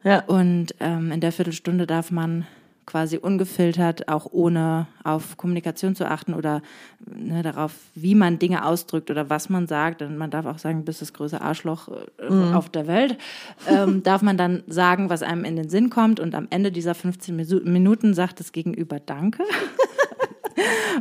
Ja. 0.03 0.24
Und 0.25 0.75
ähm, 0.80 1.12
in 1.12 1.21
der 1.21 1.31
Viertelstunde 1.31 1.88
darf 1.88 2.12
man 2.12 2.45
quasi 2.88 3.18
ungefiltert, 3.18 4.07
auch 4.07 4.28
ohne 4.31 4.88
auf 5.04 5.38
Kommunikation 5.38 5.94
zu 5.94 6.10
achten 6.10 6.34
oder 6.34 6.62
ne, 7.06 7.44
darauf, 7.44 7.74
wie 7.94 8.16
man 8.16 8.39
Dinge 8.39 8.66
ausdrückt 8.66 9.12
oder 9.12 9.30
was 9.30 9.50
man 9.50 9.68
sagt. 9.68 10.01
Und 10.01 10.18
man 10.18 10.31
darf 10.31 10.48
auch 10.48 10.57
sagen, 10.57 10.86
bist 10.86 11.01
das 11.01 11.13
größte 11.13 11.42
Arschloch 11.42 11.89
äh, 11.89 12.31
mhm. 12.31 12.54
auf 12.54 12.69
der 12.69 12.88
Welt. 12.88 13.18
Ähm, 13.69 14.01
darf 14.07 14.22
man 14.22 14.38
dann 14.38 14.63
sagen, 14.68 15.10
was 15.10 15.22
einem 15.22 15.44
in 15.44 15.57
den 15.57 15.69
Sinn 15.69 15.89
kommt. 15.89 16.19
Und 16.19 16.34
am 16.34 16.48
Ende 16.50 16.72
dieser 16.72 16.95
15 16.95 17.36
Minuten 17.66 18.13
sagt 18.13 18.39
das 18.39 18.54
Gegenüber 18.54 19.00
Danke. 19.00 19.44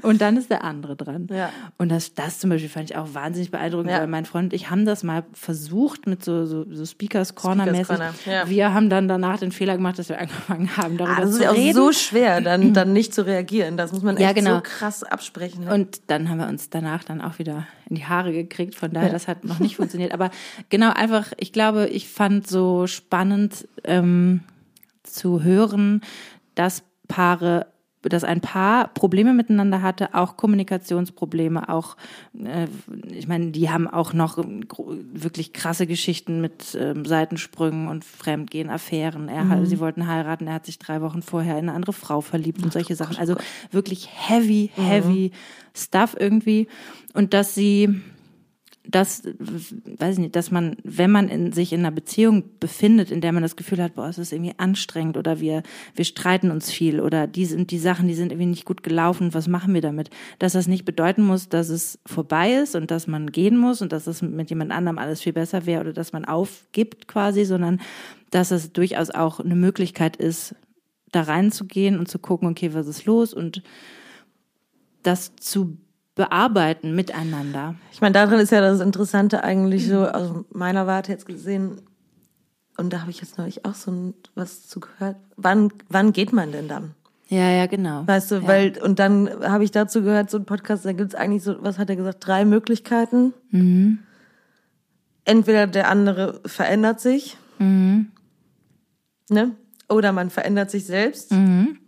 und 0.03 0.20
dann 0.20 0.37
ist 0.37 0.50
der 0.50 0.64
andere 0.64 0.97
dran. 0.97 1.29
Ja. 1.31 1.50
Und 1.79 1.91
das, 1.91 2.14
das 2.14 2.38
zum 2.38 2.50
Beispiel 2.50 2.69
fand 2.69 2.91
ich 2.91 2.97
auch 2.97 3.14
wahnsinnig 3.14 3.50
beeindruckend, 3.50 3.91
ja. 3.91 4.00
weil 4.00 4.06
mein 4.06 4.25
Freund 4.25 4.47
und 4.47 4.53
ich 4.53 4.70
haben 4.70 4.85
das 4.85 5.03
mal 5.03 5.25
versucht 5.32 6.06
mit 6.06 6.25
so, 6.25 6.47
so, 6.47 6.67
so 6.70 6.85
Speakers 6.85 7.35
Corner 7.35 7.67
mäßig. 7.67 7.87
Corner, 7.88 8.14
ja. 8.25 8.49
Wir 8.49 8.73
haben 8.75 8.91
dann 8.91 9.08
danach 9.08 9.38
den 9.38 9.53
Fehler 9.53 9.76
gemacht, 9.76 9.99
dass 9.99 10.08
wir 10.08 10.20
angefangen 10.20 10.76
haben, 10.76 10.97
darüber 10.97 11.23
ah, 11.23 11.31
zu 11.31 11.38
reden. 11.38 11.43
Das 11.43 11.56
ist 11.56 11.70
auch 11.70 11.75
so 11.75 11.93
schwer, 11.93 12.41
dann, 12.41 12.73
dann 12.75 12.93
nicht 12.93 13.14
zu 13.14 13.26
reagieren. 13.26 13.76
Das 13.76 13.93
muss 13.93 14.03
man 14.03 14.17
echt 14.17 14.23
ja, 14.23 14.32
genau. 14.32 14.56
so 14.56 14.61
krass 14.62 15.03
absprechen. 15.03 15.64
Ne? 15.64 15.75
Und 15.75 16.00
dann 16.09 16.29
haben 16.29 16.38
wir 16.38 16.49
uns 16.49 16.70
danach 16.70 17.05
dann 17.05 17.20
auch 17.20 17.38
wieder 17.38 17.67
in 17.88 17.97
die 17.97 18.05
Haare 18.05 18.32
gekriegt. 18.32 18.75
Von 18.75 18.93
daher, 18.93 19.11
das 19.11 19.29
hat 19.29 19.44
noch 19.44 19.59
nicht 19.59 19.76
funktioniert. 19.76 20.12
Aber 20.12 20.31
genau 20.69 20.93
einfach, 20.93 21.32
ich 21.37 21.52
glaube, 21.52 21.87
ich 21.87 22.09
fand 22.09 22.47
so 22.47 22.87
spannend 22.87 23.67
ähm, 23.85 24.40
zu 25.02 25.42
hören, 25.42 26.02
dass 26.54 26.83
Paare 27.09 27.66
dass 28.09 28.25
ein 28.25 28.41
Paar 28.41 28.89
Probleme 28.89 29.33
miteinander 29.33 29.83
hatte, 29.83 30.15
auch 30.15 30.37
Kommunikationsprobleme, 30.37 31.69
auch, 31.69 31.97
äh, 32.39 32.67
ich 33.11 33.29
meine, 33.29 33.51
die 33.51 33.71
haben 33.71 33.89
auch 33.89 34.13
noch 34.13 34.39
wirklich 35.13 35.53
krasse 35.53 35.87
Geschichten 35.87 36.41
mit 36.41 36.77
ähm, 36.79 37.05
Seitensprüngen 37.05 37.89
und 37.89 38.05
Fremdgehen, 38.05 38.71
Affären. 38.71 39.29
Er, 39.29 39.45
mhm. 39.45 39.67
Sie 39.67 39.81
wollten 39.81 40.07
heiraten, 40.07 40.47
er 40.47 40.55
hat 40.55 40.67
sich 40.67 40.79
drei 40.79 41.01
Wochen 41.01 41.23
vorher 41.23 41.59
in 41.59 41.69
eine 41.69 41.73
andere 41.73 41.93
Frau 41.93 42.21
verliebt 42.21 42.63
und 42.63 42.73
solche 42.73 42.95
Sachen. 42.97 43.17
Also 43.17 43.37
wirklich 43.71 44.09
heavy, 44.13 44.71
heavy 44.75 45.33
mhm. 45.33 45.77
Stuff 45.77 46.17
irgendwie. 46.19 46.69
Und 47.15 47.35
dass 47.35 47.55
sie 47.55 48.03
dass, 48.88 49.23
weiß 49.25 50.14
ich 50.14 50.19
nicht, 50.19 50.37
dass 50.37 50.50
man, 50.50 50.76
wenn 50.85 51.11
man 51.11 51.28
in, 51.28 51.52
sich 51.52 51.73
in 51.73 51.81
einer 51.81 51.90
Beziehung 51.90 52.45
befindet, 52.61 53.11
in 53.11 53.21
der 53.21 53.33
man 53.33 53.43
das 53.43 53.57
Gefühl 53.57 53.83
hat, 53.83 53.95
boah, 53.95 54.09
es 54.09 54.19
ist 54.19 54.33
irgendwie 54.33 54.55
anstrengend 54.59 55.16
oder 55.16 55.40
wir, 55.40 55.62
wir 55.95 56.05
streiten 56.05 56.50
uns 56.50 56.71
viel 56.71 57.00
oder 57.00 57.26
die 57.26 57.47
sind 57.47 57.71
die 57.71 57.78
Sachen, 57.78 58.09
die 58.09 58.14
sind 58.14 58.33
irgendwie 58.33 58.50
nicht 58.50 58.64
gut 58.64 58.83
gelaufen, 58.83 59.35
was 59.35 59.49
machen 59.49 59.75
wir 59.75 59.81
damit? 59.81 60.11
Dass 60.38 60.52
das 60.52 60.69
nicht 60.69 60.85
bedeuten 60.85 61.23
muss, 61.23 61.49
dass 61.49 61.69
es 61.69 61.99
vorbei 62.07 62.55
ist 62.55 62.76
und 62.76 62.90
dass 62.90 63.07
man 63.07 63.31
gehen 63.31 63.57
muss 63.57 63.83
und 63.83 63.93
dass 63.93 64.07
es 64.07 64.23
mit 64.23 64.50
jemand 64.50 64.73
anderem 64.73 64.99
alles 64.99 65.23
viel 65.23 65.33
besser 65.33 65.66
wäre 65.66 65.81
oder 65.81 65.93
dass 65.93 66.12
man 66.12 66.25
aufgibt 66.25 67.09
quasi, 67.09 67.45
sondern 67.45 67.81
dass 68.31 68.50
es 68.50 68.73
durchaus 68.73 69.11
auch 69.11 69.40
eine 69.40 69.57
Möglichkeit 69.57 70.16
ist, 70.16 70.55
da 71.12 71.23
reinzugehen 71.23 71.99
und 71.99 72.09
zu 72.09 72.19
gucken, 72.19 72.49
okay, 72.49 72.75
was 72.75 72.87
ist 72.87 73.07
los 73.07 73.33
und 73.33 73.62
das 75.02 75.37
zu 75.37 75.78
bearbeiten 76.16 76.96
miteinander. 76.96 77.76
Ich 77.92 78.00
meine, 78.00 78.14
darin 78.14 78.40
ist 78.40 78.50
ja 78.50 78.61
das 78.61 78.80
Interessante 78.80 79.44
eigentlich 79.44 79.87
so, 79.87 80.08
aus 80.08 80.32
meiner 80.50 80.88
Warte 80.88 81.12
jetzt 81.12 81.26
gesehen, 81.26 81.82
und 82.78 82.92
da 82.92 83.02
habe 83.02 83.11
ich 83.11 83.20
jetzt 83.20 83.38
neulich 83.38 83.64
auch 83.64 83.75
so 83.75 84.12
was 84.35 84.66
zu 84.66 84.80
gehört. 84.80 85.16
Wann, 85.37 85.73
wann 85.88 86.12
geht 86.12 86.32
man 86.32 86.52
denn 86.52 86.68
dann? 86.68 86.94
Ja, 87.28 87.50
ja, 87.50 87.66
genau. 87.66 88.06
Weißt 88.06 88.30
du, 88.30 88.37
ja. 88.37 88.46
weil, 88.46 88.78
und 88.82 88.99
dann 88.99 89.28
habe 89.42 89.64
ich 89.64 89.70
dazu 89.70 90.02
gehört, 90.02 90.30
so 90.30 90.38
ein 90.38 90.44
Podcast, 90.44 90.85
da 90.85 90.92
gibt's 90.92 91.14
eigentlich 91.14 91.42
so, 91.42 91.62
was 91.62 91.78
hat 91.78 91.90
er 91.90 91.96
gesagt, 91.96 92.26
drei 92.26 92.44
Möglichkeiten. 92.44 93.35
Mhm. 93.50 93.99
Entweder 95.25 95.66
der 95.66 95.88
andere 95.90 96.40
verändert 96.46 97.00
sich, 97.00 97.37
mhm. 97.58 98.12
ne? 99.28 99.52
Oder 99.88 100.12
man 100.12 100.30
verändert 100.30 100.70
sich 100.70 100.87
selbst. 100.87 101.32
Mhm. 101.32 101.78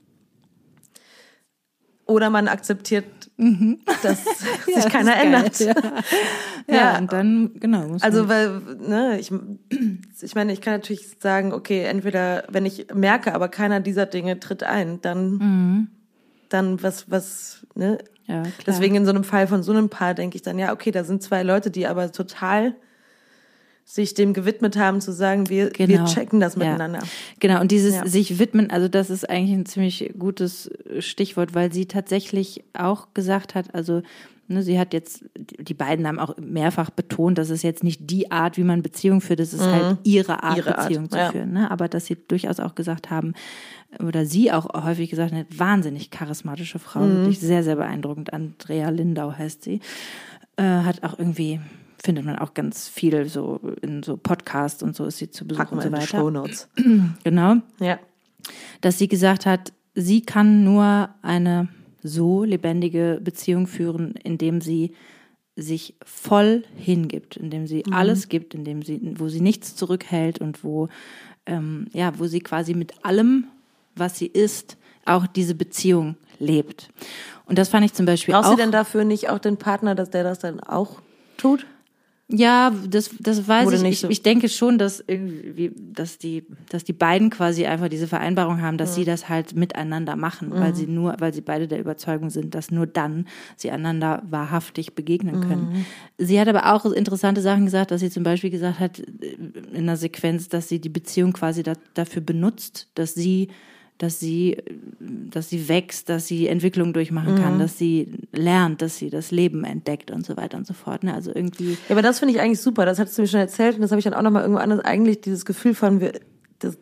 Oder 2.06 2.30
man 2.30 2.49
akzeptiert 2.49 3.04
Mhm. 3.40 3.78
dass 4.02 4.25
ja, 4.66 4.80
sich 4.80 4.92
keiner 4.92 5.16
ändert. 5.16 5.61
Ja. 5.61 5.73
ja. 6.66 6.75
ja, 6.75 6.99
und 6.99 7.12
dann, 7.12 7.52
genau. 7.54 7.97
also, 8.00 8.28
weil, 8.28 8.61
ne, 8.80 9.18
ich, 9.21 9.33
ich 10.21 10.35
meine, 10.35 10.52
ich 10.52 10.61
kann 10.61 10.75
natürlich 10.75 11.16
sagen, 11.21 11.52
okay, 11.52 11.85
entweder, 11.85 12.45
wenn 12.49 12.66
ich 12.66 12.88
merke, 12.92 13.35
aber 13.35 13.49
keiner 13.49 13.80
dieser 13.80 14.07
Dinge 14.07 14.40
tritt 14.40 14.64
ein, 14.64 15.00
dann, 15.02 15.30
mhm. 15.30 15.88
dann 16.49 16.83
was, 16.83 17.11
was, 17.11 17.66
ne? 17.75 17.99
Ja, 18.26 18.42
klar. 18.42 18.52
Deswegen 18.66 18.97
in 18.97 19.07
so 19.07 19.11
einem 19.11 19.25
Fall 19.25 19.47
von 19.47 19.62
so 19.62 19.73
einem 19.73 19.88
Paar 19.88 20.14
denke 20.14 20.37
ich 20.37 20.42
dann, 20.42 20.59
ja, 20.59 20.73
okay, 20.73 20.90
da 20.90 21.04
sind 21.04 21.23
zwei 21.23 21.42
Leute, 21.45 21.71
die 21.71 21.87
aber 21.87 22.12
total 22.12 22.75
sich 23.90 24.12
dem 24.12 24.35
gewidmet 24.35 24.76
haben, 24.76 25.00
zu 25.00 25.12
sagen, 25.12 25.49
wir, 25.49 25.71
wir 25.76 25.87
Genau. 25.87 26.04
checken 26.04 26.40
das 26.40 26.57
Ja. 26.57 26.59
miteinander. 26.59 26.99
Genau, 27.40 27.59
und 27.62 27.71
dieses 27.73 27.95
Ja. 27.95 28.07
sich 28.07 28.38
widmen, 28.38 28.71
also 28.71 28.87
das 28.87 29.09
ist 29.09 29.28
eigentlich 29.30 29.57
ein 29.59 29.64
ziemlich 29.64 30.12
gutes 30.18 30.71
Stichwort, 30.99 31.54
weil 31.54 31.73
sie 31.73 31.87
tatsächlich 31.87 32.62
auch 32.75 33.09
gesagt 33.14 33.54
hat, 33.54 33.75
also 33.75 34.02
ne, 34.47 34.62
sie 34.62 34.78
hat 34.78 34.92
jetzt, 34.92 35.25
die 35.38 35.73
beiden 35.73 36.07
haben 36.07 36.18
auch 36.18 36.37
mehrfach 36.37 36.90
betont, 36.90 37.38
dass 37.38 37.49
es 37.49 37.62
jetzt 37.62 37.83
nicht 37.83 38.11
die 38.11 38.30
Art, 38.30 38.59
wie 38.59 38.62
man 38.62 38.83
Beziehung 38.83 39.23
führt, 39.23 39.40
es 39.40 39.54
ist 39.54 39.66
halt 39.66 39.97
ihre 40.04 40.42
Art, 40.42 40.52
Mhm. 40.52 40.57
Ihre 40.59 40.78
Art, 40.78 40.88
Beziehung 40.88 41.11
zu 41.11 41.16
ja. 41.18 41.33
führen. 41.33 41.52
Ne? 41.54 41.71
Aber 41.71 41.88
dass 41.88 42.04
sie 42.07 42.16
durchaus 42.28 42.61
auch 42.61 42.75
gesagt 42.75 43.09
haben, 43.11 43.33
oder 44.07 44.26
sie 44.26 44.52
auch 44.52 44.85
häufig 44.85 45.09
gesagt 45.09 45.33
hat, 45.33 45.47
wahnsinnig 45.59 46.11
charismatische 46.11 46.78
Frau, 46.78 47.00
Mhm. 47.00 47.16
wirklich 47.16 47.40
sehr, 47.40 47.64
sehr 47.64 47.76
beeindruckend. 47.76 48.35
Andrea 48.35 48.90
Lindau 48.90 49.33
heißt 49.33 49.62
sie. 49.64 49.80
Äh, 50.57 50.62
hat 50.62 51.02
auch 51.04 51.18
irgendwie, 51.18 51.61
findet 52.02 52.25
man 52.25 52.38
auch 52.38 52.55
ganz 52.55 52.88
viel 52.88 53.26
so 53.28 53.61
in 53.83 54.02
so 54.02 54.17
Podcasts 54.17 54.83
und 54.83 54.95
so 54.97 55.05
ist 55.07 55.19
sie 55.19 55.31
zu 55.31 55.47
Besuch 55.47 55.59
Packen 55.59 55.75
und 55.76 55.81
so 55.83 55.88
in 55.88 55.95
die 55.95 56.00
weiter. 56.00 56.07
Shownotes. 56.19 56.69
Genau 57.25 57.57
Ja. 57.81 57.99
dass 58.81 58.99
sie 58.99 59.09
gesagt 59.09 59.47
hat, 59.47 59.73
sie 59.95 60.21
kann 60.23 60.64
nur 60.64 61.09
eine 61.23 61.69
so 62.02 62.45
lebendige 62.45 63.21
Beziehung 63.23 63.67
führen, 63.67 64.12
indem 64.23 64.61
sie 64.61 64.95
sich 65.57 65.97
voll 66.05 66.62
hingibt, 66.76 67.37
indem 67.37 67.67
sie 67.67 67.85
alles 67.90 68.28
gibt, 68.28 68.55
indem 68.55 68.83
sie, 68.83 69.00
wo 69.19 69.28
sie 69.28 69.40
nichts 69.40 69.75
zurückhält 69.75 70.38
und 70.40 70.62
wo, 70.62 70.88
ähm, 71.47 71.88
ja, 71.93 72.17
wo 72.19 72.26
sie 72.28 72.38
quasi 72.38 72.75
mit 72.75 73.05
allem, 73.05 73.49
was 73.97 74.17
sie 74.19 74.26
ist, 74.26 74.76
auch 75.05 75.26
diese 75.26 75.57
Beziehung 75.57 76.17
lebt. 76.38 76.90
Und 77.47 77.59
das 77.59 77.69
fand 77.71 77.85
ich 77.85 77.93
zum 77.93 78.07
Beispiel 78.07 78.35
Brauchst 78.35 78.50
auch. 78.50 78.55
du 78.55 78.61
denn 78.62 78.71
dafür 78.71 79.02
nicht 79.05 79.31
auch 79.31 79.40
den 79.40 79.57
Partner, 79.57 79.97
dass 79.97 80.11
der 80.11 80.23
das 80.23 80.38
dann 80.38 80.61
auch 80.61 81.02
tut? 81.38 81.67
Ja, 82.30 82.75
das, 82.87 83.08
das 83.20 83.49
weiß 83.49 83.64
Wurde 83.66 83.76
ich 83.76 83.82
nicht 83.82 84.00
so. 84.00 84.08
Ich, 84.08 84.18
ich 84.18 84.23
denke 84.23 84.50
schon, 84.50 84.76
dass 84.76 85.02
irgendwie, 85.06 85.73
dass 85.75 86.18
die, 86.18 86.44
dass 86.68 86.85
die 86.85 86.92
beiden 86.92 87.30
quasi 87.30 87.64
einfach 87.64 87.88
diese 87.88 88.06
Vereinbarung 88.06 88.61
haben, 88.61 88.76
dass 88.76 88.94
sie 88.94 89.06
das 89.06 89.30
halt 89.30 89.56
miteinander 89.56 90.14
machen, 90.14 90.50
weil 90.52 90.75
sie 90.75 90.87
nur, 90.87 91.16
weil 91.20 91.32
sie 91.32 91.40
beide 91.40 91.68
der 91.68 91.80
Überzeugung 91.80 92.28
sind, 92.28 92.54
dass 92.54 92.70
nur 92.70 92.87
dann 92.87 93.26
sie 93.56 93.70
einander 93.70 94.23
wahrhaftig 94.28 94.94
begegnen 94.94 95.40
können. 95.40 95.87
Sie 96.18 96.38
hat 96.38 96.49
aber 96.49 96.75
auch 96.75 96.85
interessante 96.85 97.40
Sachen 97.40 97.64
gesagt, 97.64 97.92
dass 97.92 98.00
sie 98.00 98.11
zum 98.11 98.25
Beispiel 98.25 98.50
gesagt 98.50 98.78
hat, 98.78 98.99
in 98.99 99.75
einer 99.75 99.97
Sequenz, 99.97 100.50
dass 100.50 100.68
sie 100.68 100.80
die 100.82 100.90
Beziehung 100.90 101.32
quasi 101.32 101.62
da, 101.62 101.73
dafür 101.94 102.20
benutzt, 102.20 102.88
dass 102.94 103.14
sie 103.14 103.49
dass 103.99 104.21
sie, 104.21 104.57
dass 105.00 105.49
sie 105.50 105.69
wächst, 105.69 106.09
dass 106.09 106.26
sie 106.26 106.47
Entwicklung 106.47 106.93
durchmachen 106.93 107.35
kann, 107.37 107.59
dass 107.59 107.76
sie 107.78 108.09
lernt, 108.33 108.81
dass 108.81 108.97
sie 108.97 109.11
das 109.11 109.31
Leben 109.33 109.64
entdeckt 109.64 110.11
und 110.11 110.25
so 110.25 110.37
weiter 110.37 110.57
und 110.57 110.67
so 110.67 110.73
fort. 110.75 111.02
Ne? 111.02 111.12
Also 111.14 111.33
irgendwie 111.35 111.73
Ja, 111.73 111.90
aber 111.90 112.02
das 112.02 112.21
finde 112.21 112.35
ich 112.35 112.40
eigentlich 112.40 112.61
super. 112.61 112.87
Das 112.87 112.99
hattest 112.99 113.19
du 113.19 113.23
mir 113.23 113.28
schon 113.28 113.40
erzählt 113.40 113.75
und 113.75 113.83
das 113.83 113.90
habe 113.90 113.99
ich 113.99 114.05
dann 114.05 114.14
auch 114.14 114.23
nochmal 114.23 114.43
irgendwo 114.43 114.61
anders. 114.61 114.81
Eigentlich 114.81 115.21
dieses 115.21 115.45
Gefühl 115.45 115.75
von, 115.75 116.00
wir, 116.00 116.12
das, 116.61 116.78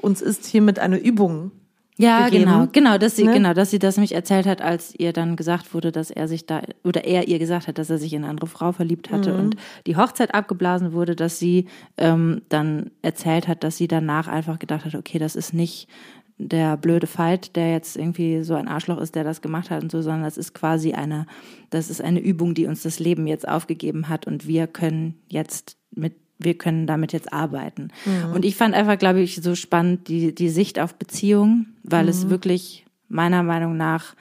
uns 0.00 0.22
ist 0.22 0.46
hiermit 0.46 0.78
eine 0.78 0.98
Übung. 0.98 1.50
Ja, 1.98 2.26
gegeben, 2.26 2.44
genau, 2.44 2.66
genau, 2.72 2.98
dass 2.98 3.16
sie, 3.16 3.24
ne? 3.24 3.32
genau, 3.32 3.54
dass 3.54 3.70
sie 3.70 3.78
das 3.78 3.96
mich 3.96 4.14
erzählt 4.14 4.44
hat, 4.44 4.60
als 4.60 4.94
ihr 4.98 5.14
dann 5.14 5.34
gesagt 5.34 5.72
wurde, 5.72 5.92
dass 5.92 6.10
er 6.10 6.28
sich 6.28 6.44
da, 6.44 6.60
oder 6.84 7.06
er 7.06 7.26
ihr 7.26 7.38
gesagt 7.38 7.68
hat, 7.68 7.78
dass 7.78 7.88
er 7.88 7.96
sich 7.96 8.12
in 8.12 8.22
eine 8.22 8.28
andere 8.30 8.48
Frau 8.48 8.72
verliebt 8.72 9.10
hatte 9.10 9.32
Mhm. 9.32 9.38
und 9.40 9.56
die 9.86 9.96
Hochzeit 9.96 10.34
abgeblasen 10.34 10.92
wurde, 10.92 11.16
dass 11.16 11.38
sie 11.38 11.68
ähm, 11.96 12.42
dann 12.50 12.90
erzählt 13.00 13.48
hat, 13.48 13.64
dass 13.64 13.78
sie 13.78 13.88
danach 13.88 14.28
einfach 14.28 14.58
gedacht 14.58 14.84
hat, 14.84 14.94
okay, 14.94 15.18
das 15.18 15.36
ist 15.36 15.54
nicht 15.54 15.88
der 16.38 16.76
blöde 16.76 17.06
Fight, 17.06 17.56
der 17.56 17.72
jetzt 17.72 17.96
irgendwie 17.96 18.42
so 18.42 18.54
ein 18.54 18.68
Arschloch 18.68 18.98
ist, 18.98 19.14
der 19.14 19.24
das 19.24 19.40
gemacht 19.40 19.70
hat 19.70 19.82
und 19.82 19.90
so, 19.90 20.02
sondern 20.02 20.22
das 20.22 20.36
ist 20.36 20.54
quasi 20.54 20.92
eine, 20.92 21.26
das 21.70 21.88
ist 21.88 22.02
eine 22.02 22.20
Übung, 22.20 22.54
die 22.54 22.66
uns 22.66 22.82
das 22.82 22.98
Leben 22.98 23.26
jetzt 23.26 23.48
aufgegeben 23.48 24.08
hat 24.08 24.26
und 24.26 24.46
wir 24.46 24.66
können 24.66 25.14
jetzt 25.28 25.76
mit 25.90 26.14
wir 26.38 26.58
können 26.58 26.86
damit 26.86 27.14
jetzt 27.14 27.32
arbeiten. 27.32 27.88
Und 28.34 28.44
ich 28.44 28.56
fand 28.56 28.74
einfach, 28.74 28.98
glaube 28.98 29.20
ich, 29.20 29.36
so 29.36 29.54
spannend 29.54 30.08
die, 30.08 30.34
die 30.34 30.50
Sicht 30.50 30.78
auf 30.78 30.94
Beziehungen, 30.96 31.74
weil 31.82 32.10
es 32.10 32.28
wirklich 32.28 32.84
meiner 33.08 33.42
Meinung 33.42 33.78
nach 33.78 34.14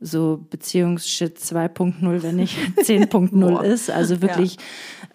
so 0.00 0.44
Beziehungsshit 0.50 1.38
2.0, 1.38 2.22
wenn 2.22 2.36
nicht 2.36 2.58
10.0 2.78 3.30
Boah. 3.30 3.64
ist. 3.64 3.90
Also 3.90 4.20
wirklich 4.20 4.56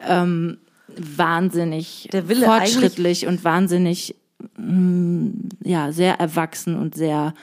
ähm, 0.07 0.59
wahnsinnig 0.87 2.07
Der 2.13 2.29
Wille 2.29 2.45
fortschrittlich 2.45 3.27
und 3.27 3.43
wahnsinnig, 3.43 4.15
ja, 5.63 5.91
sehr 5.91 6.19
erwachsen 6.19 6.75
und 6.77 6.95
sehr 6.95 7.33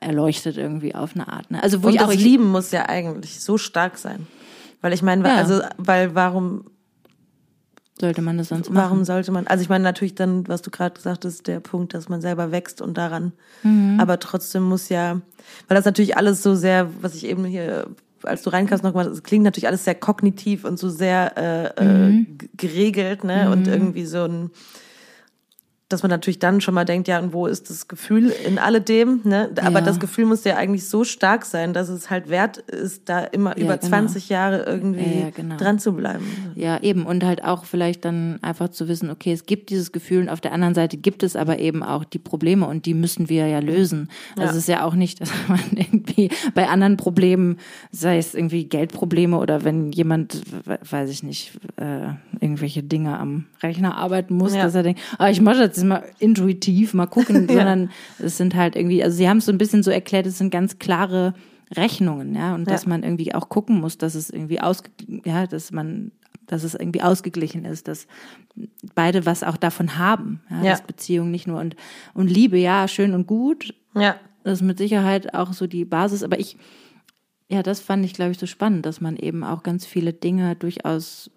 erleuchtet 0.00 0.56
irgendwie 0.58 0.94
auf 0.94 1.14
eine 1.14 1.28
Art. 1.28 1.50
Ne? 1.50 1.62
Also 1.62 1.82
wo 1.82 1.88
Und 1.88 1.94
ich 1.94 2.00
auch 2.00 2.08
das 2.08 2.16
Lieben 2.16 2.50
muss 2.50 2.70
ja 2.72 2.88
eigentlich 2.88 3.40
so 3.40 3.56
stark 3.58 3.96
sein. 3.98 4.26
Weil 4.82 4.92
ich 4.92 5.02
meine, 5.02 5.26
Ja. 5.26 5.36
also, 5.36 5.62
weil 5.78 6.14
warum, 6.14 6.64
sollte 7.98 8.20
man 8.20 8.36
das 8.36 8.48
sonst 8.48 8.68
warum 8.74 8.98
machen. 8.98 9.04
sollte 9.06 9.32
man, 9.32 9.46
also 9.46 9.62
ich 9.62 9.70
meine 9.70 9.84
natürlich 9.84 10.14
dann, 10.14 10.46
was 10.48 10.60
du 10.60 10.70
gerade 10.70 10.94
gesagt 10.94 11.24
hast, 11.24 11.46
der 11.46 11.60
Punkt, 11.60 11.94
dass 11.94 12.10
man 12.10 12.20
selber 12.20 12.52
wächst 12.52 12.82
und 12.82 12.98
daran, 12.98 13.32
Mhm. 13.62 13.98
aber 13.98 14.18
trotzdem 14.20 14.64
muss 14.64 14.90
ja, 14.90 15.22
weil 15.68 15.76
das 15.76 15.86
natürlich 15.86 16.16
alles 16.18 16.42
so 16.42 16.54
sehr, 16.54 16.90
was 17.00 17.14
ich 17.14 17.24
eben 17.26 17.46
hier, 17.46 17.86
als 18.22 18.42
du 18.42 18.50
reinkamst 18.50 18.84
noch 18.84 18.92
mal, 18.92 19.06
es 19.06 19.22
klingt 19.22 19.44
natürlich 19.44 19.66
alles 19.68 19.84
sehr 19.84 19.94
kognitiv 19.94 20.64
und 20.64 20.78
so 20.78 20.90
sehr 20.90 21.72
äh, 21.78 21.82
Mhm. 21.84 22.10
äh, 22.10 22.24
g- 22.36 22.48
geregelt, 22.54 23.24
ne, 23.24 23.50
und 23.50 23.66
irgendwie 23.66 24.04
so 24.04 24.24
ein, 24.24 24.50
dass 25.88 26.02
man 26.02 26.10
natürlich 26.10 26.40
dann 26.40 26.60
schon 26.60 26.74
mal 26.74 26.84
denkt, 26.84 27.06
ja, 27.06 27.20
und 27.20 27.32
wo 27.32 27.46
ist 27.46 27.70
das 27.70 27.86
Gefühl 27.86 28.30
in 28.44 28.58
alledem, 28.58 29.20
ne? 29.22 29.50
Aber 29.62 29.78
Ja. 29.78 29.84
das 29.84 30.00
Gefühl 30.00 30.24
muss 30.26 30.42
ja 30.42 30.56
eigentlich 30.56 30.88
so 30.88 31.04
stark 31.04 31.44
sein, 31.44 31.72
dass 31.72 31.88
es 31.88 32.10
halt 32.10 32.28
wert 32.28 32.58
ist, 32.58 33.08
da 33.08 33.20
immer 33.20 33.56
Ja, 33.56 33.64
über 33.64 33.76
genau. 33.76 33.88
20 33.88 34.28
Jahre 34.28 34.64
irgendwie 34.64 35.00
Ja, 35.04 35.20
ja, 35.26 35.30
genau. 35.30 35.56
dran 35.58 35.78
zu 35.78 35.92
bleiben. 35.92 36.24
Ja, 36.56 36.82
eben. 36.82 37.06
Und 37.06 37.22
halt 37.22 37.44
auch 37.44 37.64
vielleicht 37.64 38.04
dann 38.04 38.38
einfach 38.42 38.70
zu 38.70 38.88
wissen, 38.88 39.10
okay, 39.10 39.32
es 39.32 39.46
gibt 39.46 39.70
dieses 39.70 39.92
Gefühl 39.92 40.22
und 40.22 40.28
auf 40.28 40.40
der 40.40 40.52
anderen 40.52 40.74
Seite 40.74 40.96
gibt 40.96 41.22
es 41.22 41.36
aber 41.36 41.60
eben 41.60 41.84
auch 41.84 42.04
die 42.04 42.18
Probleme 42.18 42.66
und 42.66 42.84
die 42.86 42.94
müssen 42.94 43.28
wir 43.28 43.46
ja 43.46 43.60
lösen. 43.60 44.08
Also 44.36 44.50
es 44.52 44.56
ist 44.58 44.68
ja 44.68 44.84
auch 44.84 44.94
nicht, 44.94 45.20
dass 45.20 45.30
man 45.46 45.60
irgendwie 45.72 46.30
bei 46.54 46.68
anderen 46.68 46.96
Problemen, 46.96 47.58
sei 47.92 48.18
es 48.18 48.34
irgendwie 48.34 48.64
Geldprobleme 48.64 49.38
oder 49.38 49.62
wenn 49.62 49.92
jemand, 49.92 50.42
we- 50.66 50.78
weiß 50.90 51.10
ich 51.10 51.22
nicht, 51.22 51.52
äh, 51.76 52.08
irgendwelche 52.40 52.82
Dinge 52.82 53.18
am 53.18 53.46
Rechner 53.62 53.96
arbeiten 53.96 54.34
muss, 54.34 54.52
dass 54.52 54.74
er 54.74 54.82
denkt, 54.82 55.00
ah, 55.18 55.28
ich 55.30 55.40
mache 55.40 55.68
das 55.68 55.75
jetzt 55.76 55.84
mal 55.84 56.04
intuitiv, 56.18 56.94
mal 56.94 57.06
gucken, 57.06 57.46
sondern 57.48 57.90
es 58.18 58.36
sind 58.36 58.54
halt 58.54 58.76
irgendwie, 58.76 59.02
also 59.02 59.16
sie 59.16 59.28
haben 59.28 59.38
es 59.38 59.46
so 59.46 59.52
ein 59.52 59.58
bisschen 59.58 59.82
so 59.82 59.90
erklärt, 59.90 60.26
es 60.26 60.38
sind 60.38 60.50
ganz 60.50 60.78
klare 60.78 61.34
Rechnungen, 61.76 62.34
ja, 62.34 62.54
und 62.54 62.70
dass 62.70 62.84
Ja. 62.84 62.90
man 62.90 63.02
irgendwie 63.02 63.34
auch 63.34 63.48
gucken 63.48 63.80
muss, 63.80 63.98
dass 63.98 64.14
es 64.14 64.30
irgendwie 64.30 64.60
ausge, 64.60 64.90
ja, 65.24 65.46
dass 65.46 65.72
man, 65.72 66.12
dass 66.46 66.62
es 66.62 66.74
irgendwie 66.74 67.02
ausgeglichen 67.02 67.64
ist, 67.64 67.88
dass 67.88 68.06
beide 68.94 69.26
was 69.26 69.42
auch 69.42 69.56
davon 69.56 69.98
haben, 69.98 70.40
ja, 70.48 70.62
Ja. 70.62 70.70
dass 70.70 70.82
Beziehung 70.82 71.30
nicht 71.30 71.46
nur 71.48 71.58
und 71.60 71.74
und 72.14 72.28
Liebe, 72.30 72.56
ja, 72.58 72.86
schön 72.86 73.14
und 73.14 73.26
gut, 73.26 73.74
Ja. 73.94 74.16
das 74.44 74.60
ist 74.60 74.62
mit 74.66 74.78
Sicherheit 74.78 75.34
auch 75.34 75.52
so 75.52 75.66
die 75.66 75.84
Basis, 75.84 76.22
aber 76.22 76.38
ich, 76.38 76.56
ja, 77.48 77.62
das 77.64 77.80
fand 77.80 78.04
ich, 78.04 78.12
glaube 78.14 78.30
ich, 78.32 78.38
so 78.38 78.46
spannend, 78.46 78.86
dass 78.86 79.00
man 79.00 79.16
eben 79.16 79.42
auch 79.44 79.62
ganz 79.64 79.86
viele 79.86 80.12
Dinge 80.12 80.54
durchaus, 80.56 81.30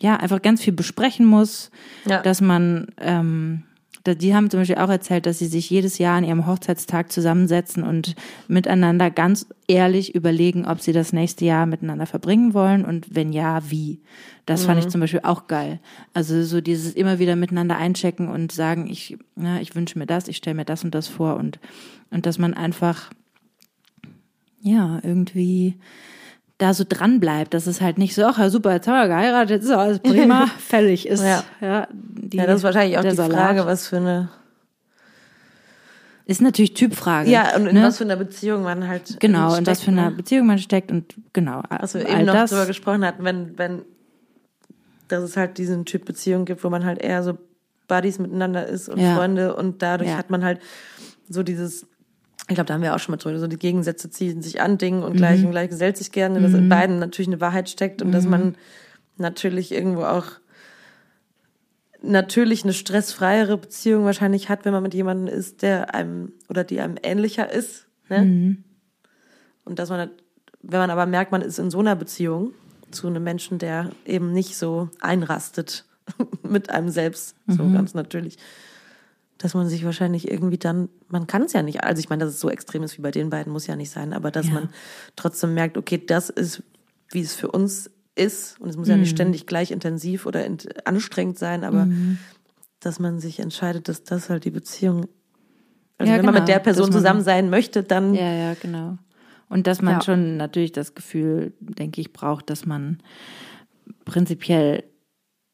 ja, 0.00 0.16
einfach 0.16 0.42
ganz 0.42 0.62
viel 0.62 0.72
besprechen 0.72 1.26
muss, 1.26 1.70
Ja. 2.06 2.22
dass 2.22 2.40
man, 2.40 2.88
ähm, 2.98 3.62
die 4.06 4.34
haben 4.34 4.50
zum 4.50 4.60
Beispiel 4.60 4.78
auch 4.78 4.88
erzählt, 4.88 5.26
dass 5.26 5.38
sie 5.38 5.46
sich 5.46 5.70
jedes 5.70 5.98
Jahr 5.98 6.16
an 6.16 6.24
ihrem 6.24 6.46
Hochzeitstag 6.46 7.12
zusammensetzen 7.12 7.84
und 7.84 8.16
miteinander 8.48 9.10
ganz 9.12 9.46
ehrlich 9.68 10.14
überlegen, 10.16 10.66
ob 10.66 10.80
sie 10.80 10.92
das 10.92 11.12
nächste 11.12 11.44
Jahr 11.44 11.66
miteinander 11.66 12.06
verbringen 12.06 12.52
wollen 12.52 12.84
und 12.84 13.14
wenn 13.14 13.32
ja, 13.32 13.70
wie. 13.70 14.00
Das 14.44 14.64
fand 14.64 14.80
ich 14.80 14.88
zum 14.88 15.00
Beispiel 15.00 15.20
auch 15.22 15.46
geil. 15.46 15.78
Also 16.14 16.42
so 16.42 16.60
dieses 16.60 16.94
immer 16.94 17.20
wieder 17.20 17.36
miteinander 17.36 17.76
einchecken 17.76 18.26
und 18.28 18.50
sagen, 18.50 18.88
ich, 18.90 19.16
ja, 19.36 19.60
ich 19.60 19.76
wünsche 19.76 19.96
mir 20.00 20.06
das, 20.06 20.26
ich 20.26 20.38
stelle 20.38 20.56
mir 20.56 20.64
das 20.64 20.82
und 20.82 20.96
das 20.96 21.06
vor 21.06 21.36
und, 21.36 21.60
und 22.10 22.26
dass 22.26 22.38
man 22.38 22.54
einfach, 22.54 23.10
ja, 24.60 24.98
irgendwie 25.04 25.76
da 26.62 26.72
so 26.74 26.84
dran 26.88 27.18
bleibt, 27.20 27.54
dass 27.54 27.66
es 27.66 27.80
halt 27.80 27.98
nicht 27.98 28.14
so, 28.14 28.24
ach 28.24 28.38
ja, 28.38 28.48
super, 28.48 28.72
jetzt 28.72 28.86
haben 28.86 28.94
wir 28.94 29.08
geheiratet, 29.08 29.62
ist 29.62 29.70
alles 29.70 29.98
prima, 29.98 30.46
fertig 30.58 31.06
ist. 31.08 31.22
Ja. 31.22 31.42
Ja, 31.60 31.88
die, 31.92 32.36
ja, 32.36 32.46
das 32.46 32.58
ist 32.58 32.62
wahrscheinlich 32.64 32.96
auch 32.98 33.02
die 33.02 33.10
Salat. 33.10 33.36
Frage, 33.38 33.66
was 33.66 33.88
für 33.88 33.96
eine, 33.96 34.28
Ist 36.24 36.40
natürlich 36.40 36.74
Typfrage. 36.74 37.28
ja, 37.30 37.56
und 37.56 37.66
in 37.66 37.74
ne? 37.74 37.82
was 37.82 37.98
für 37.98 38.04
einer 38.04 38.16
Beziehung 38.16 38.62
man 38.62 38.86
halt 38.86 39.18
Genau, 39.20 39.48
steckt, 39.50 39.60
in 39.60 39.66
was 39.66 39.80
für 39.82 39.90
einer 39.90 40.10
ne? 40.10 40.16
Beziehung 40.16 40.46
man 40.46 40.58
steckt 40.58 40.90
und 40.92 41.14
genau. 41.32 41.62
All 41.68 41.88
eben 41.96 42.24
noch 42.26 42.32
das, 42.34 42.50
drüber 42.50 42.66
gesprochen 42.66 43.04
hatten, 43.04 43.24
wenn, 43.24 43.58
wenn, 43.58 43.82
dass 45.08 45.22
es 45.24 45.36
halt 45.36 45.58
diesen 45.58 45.84
Typ 45.84 46.04
Beziehung 46.04 46.44
gibt, 46.44 46.62
wo 46.64 46.70
man 46.70 46.84
halt 46.84 47.00
eher 47.02 47.22
so 47.22 47.36
Buddies 47.88 48.18
miteinander 48.20 48.66
ist 48.66 48.88
und 48.88 49.00
Ja. 49.00 49.16
Freunde 49.16 49.54
und 49.56 49.82
dadurch 49.82 50.10
Ja. 50.10 50.16
hat 50.16 50.30
man 50.30 50.44
halt 50.44 50.60
so 51.28 51.42
dieses, 51.42 51.86
ich 52.48 52.54
glaube, 52.54 52.66
da 52.66 52.74
haben 52.74 52.82
wir 52.82 52.94
auch 52.94 52.98
schon 52.98 53.12
mal 53.12 53.18
drüber, 53.18 53.38
so 53.38 53.46
die 53.46 53.58
Gegensätze 53.58 54.10
ziehen 54.10 54.42
sich 54.42 54.60
an 54.60 54.76
Dingen 54.76 55.02
und 55.02 55.16
gleich 55.16 55.44
und 55.44 55.52
gleich 55.52 55.70
gesellt 55.70 55.96
sich 55.96 56.10
gerne, 56.12 56.40
dass 56.40 56.52
in 56.54 56.68
beiden 56.68 56.98
natürlich 56.98 57.28
eine 57.28 57.40
Wahrheit 57.40 57.68
steckt 57.70 58.02
und 58.02 58.12
dass 58.12 58.24
man 58.30 58.56
natürlich 59.16 59.72
irgendwo 59.72 60.02
auch 60.02 60.26
natürlich 62.02 62.64
eine 62.64 62.72
stressfreiere 62.72 63.56
Beziehung 63.56 64.04
wahrscheinlich 64.04 64.48
hat, 64.48 64.64
wenn 64.64 64.72
man 64.72 64.82
mit 64.82 64.92
jemandem 64.94 65.32
ist, 65.32 65.62
der 65.62 65.94
einem 65.94 66.32
oder 66.48 66.64
die 66.64 66.80
einem 66.80 66.96
ähnlicher 67.02 67.50
ist. 67.52 67.86
Ne? 68.08 68.22
Und 69.64 69.78
dass 69.78 69.88
man, 69.88 70.10
wenn 70.62 70.80
man 70.80 70.90
aber 70.90 71.06
merkt, 71.06 71.30
man 71.30 71.42
ist 71.42 71.58
in 71.58 71.70
so 71.70 71.78
einer 71.78 71.94
Beziehung 71.94 72.52
zu 72.90 73.06
einem 73.06 73.22
Menschen, 73.22 73.58
der 73.58 73.90
eben 74.04 74.32
nicht 74.32 74.56
so 74.56 74.88
einrastet 75.00 75.84
mit 76.42 76.70
einem 76.70 76.88
selbst, 76.88 77.36
so 77.46 77.62
Mhm. 77.62 77.74
ganz 77.74 77.94
natürlich, 77.94 78.36
dass 79.42 79.54
man 79.54 79.68
sich 79.68 79.84
wahrscheinlich 79.84 80.30
irgendwie 80.30 80.58
dann, 80.58 80.88
man 81.08 81.26
kann 81.26 81.42
es 81.42 81.52
ja 81.52 81.62
nicht, 81.62 81.82
also 81.84 82.00
ich 82.00 82.08
meine, 82.08 82.24
dass 82.24 82.34
es 82.34 82.40
so 82.40 82.48
extrem 82.48 82.82
ist 82.82 82.96
wie 82.96 83.02
bei 83.02 83.10
den 83.10 83.28
beiden, 83.30 83.52
muss 83.52 83.66
ja 83.66 83.76
nicht 83.76 83.90
sein, 83.90 84.12
aber 84.12 84.30
dass 84.30 84.46
Ja. 84.48 84.54
man 84.54 84.68
trotzdem 85.16 85.54
merkt, 85.54 85.76
okay, 85.76 86.00
das 86.04 86.30
ist, 86.30 86.62
wie 87.10 87.20
es 87.20 87.34
für 87.34 87.50
uns 87.50 87.90
ist 88.14 88.60
und 88.60 88.68
es 88.68 88.76
muss 88.76 88.88
ja 88.88 88.96
nicht 88.96 89.10
Mhm. 89.12 89.16
ständig 89.16 89.46
gleich 89.46 89.70
intensiv 89.70 90.26
oder 90.26 90.44
int- 90.46 90.86
anstrengend 90.86 91.38
sein, 91.38 91.64
aber 91.64 91.88
dass 92.80 92.98
man 93.00 93.20
sich 93.20 93.40
entscheidet, 93.40 93.88
dass 93.88 94.04
das 94.04 94.28
halt 94.30 94.44
die 94.44 94.50
Beziehung, 94.50 95.06
also 95.98 96.12
Ja, 96.12 96.18
wenn 96.18 96.24
man 96.24 96.34
genau, 96.34 96.40
mit 96.44 96.48
der 96.48 96.58
Person 96.58 96.86
dass 96.86 96.94
man- 96.94 97.00
zusammen 97.02 97.20
sein 97.22 97.50
möchte, 97.50 97.82
dann 97.82 98.14
Ja, 98.14 98.32
ja, 98.32 98.54
genau. 98.54 98.98
Und 99.48 99.66
dass 99.66 99.82
man 99.82 99.94
Ja. 99.94 100.00
schon 100.02 100.36
natürlich 100.38 100.72
das 100.72 100.94
Gefühl, 100.94 101.52
denke 101.60 102.00
ich, 102.00 102.12
braucht, 102.12 102.48
dass 102.48 102.64
man 102.64 102.98
prinzipiell, 104.04 104.84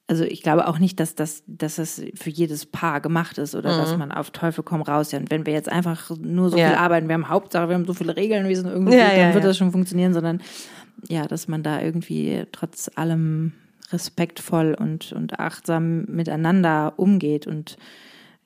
also 0.09 0.25
ich 0.25 0.43
glaube 0.43 0.67
auch 0.67 0.79
nicht, 0.79 0.99
dass 1.01 1.15
das, 1.15 1.43
dass 1.47 1.77
das 1.77 2.03
für 2.15 2.31
jedes 2.31 2.65
Paar 2.67 3.01
gemacht 3.01 3.37
ist 3.39 3.55
oder 3.55 3.77
dass 3.77 3.97
man 3.99 4.11
auf 4.11 4.31
Teufel 4.31 4.65
komm 4.65 4.81
raus. 4.83 5.13
Ja, 5.13 5.19
und 5.19 5.31
wenn 5.31 5.45
wir 5.47 5.53
jetzt 5.53 5.69
einfach 5.69 6.11
nur 6.19 6.49
so 6.51 6.57
Mhm. 6.57 6.63
Ja. 6.63 6.69
viel 6.71 6.77
arbeiten, 6.79 7.09
wir 7.09 7.15
haben 7.15 7.29
Hauptsache, 7.29 7.69
wir 7.69 7.75
haben 7.75 7.85
so 7.87 7.93
viele 7.95 8.17
Regeln, 8.17 8.49
wie 8.49 8.53
es 8.55 8.63
nur 8.63 8.73
irgendwie 8.73 8.95
Ja, 8.97 9.15
dann 9.15 9.35
wird 9.35 9.45
das 9.45 9.59
schon 9.59 9.71
funktionieren, 9.71 10.15
sondern 10.15 10.41
ja, 11.09 11.27
dass 11.27 11.47
man 11.47 11.63
da 11.63 11.81
irgendwie 11.81 12.45
trotz 12.53 12.91
allem 12.97 13.53
respektvoll 13.93 14.75
und, 14.79 15.13
und 15.13 15.39
achtsam 15.39 16.05
miteinander 16.07 16.95
umgeht 16.97 17.47
und 17.47 17.77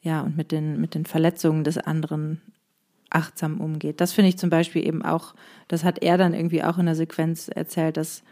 ja, 0.02 0.20
und 0.22 0.36
mit 0.36 0.50
den, 0.52 0.80
mit 0.80 0.94
den 0.96 1.06
Verletzungen 1.06 1.62
des 1.64 1.78
anderen 1.78 2.40
achtsam 3.10 3.60
umgeht. 3.60 4.00
Das 4.00 4.12
finde 4.12 4.30
ich 4.30 4.38
zum 4.38 4.50
Beispiel 4.50 4.86
eben 4.86 5.04
auch, 5.04 5.34
das 5.68 5.84
hat 5.84 6.02
er 6.02 6.18
dann 6.18 6.34
irgendwie 6.34 6.64
auch 6.64 6.78
in 6.78 6.86
der 6.86 6.94
Sequenz 6.96 7.48
erzählt, 7.48 7.96
dass 7.96 8.22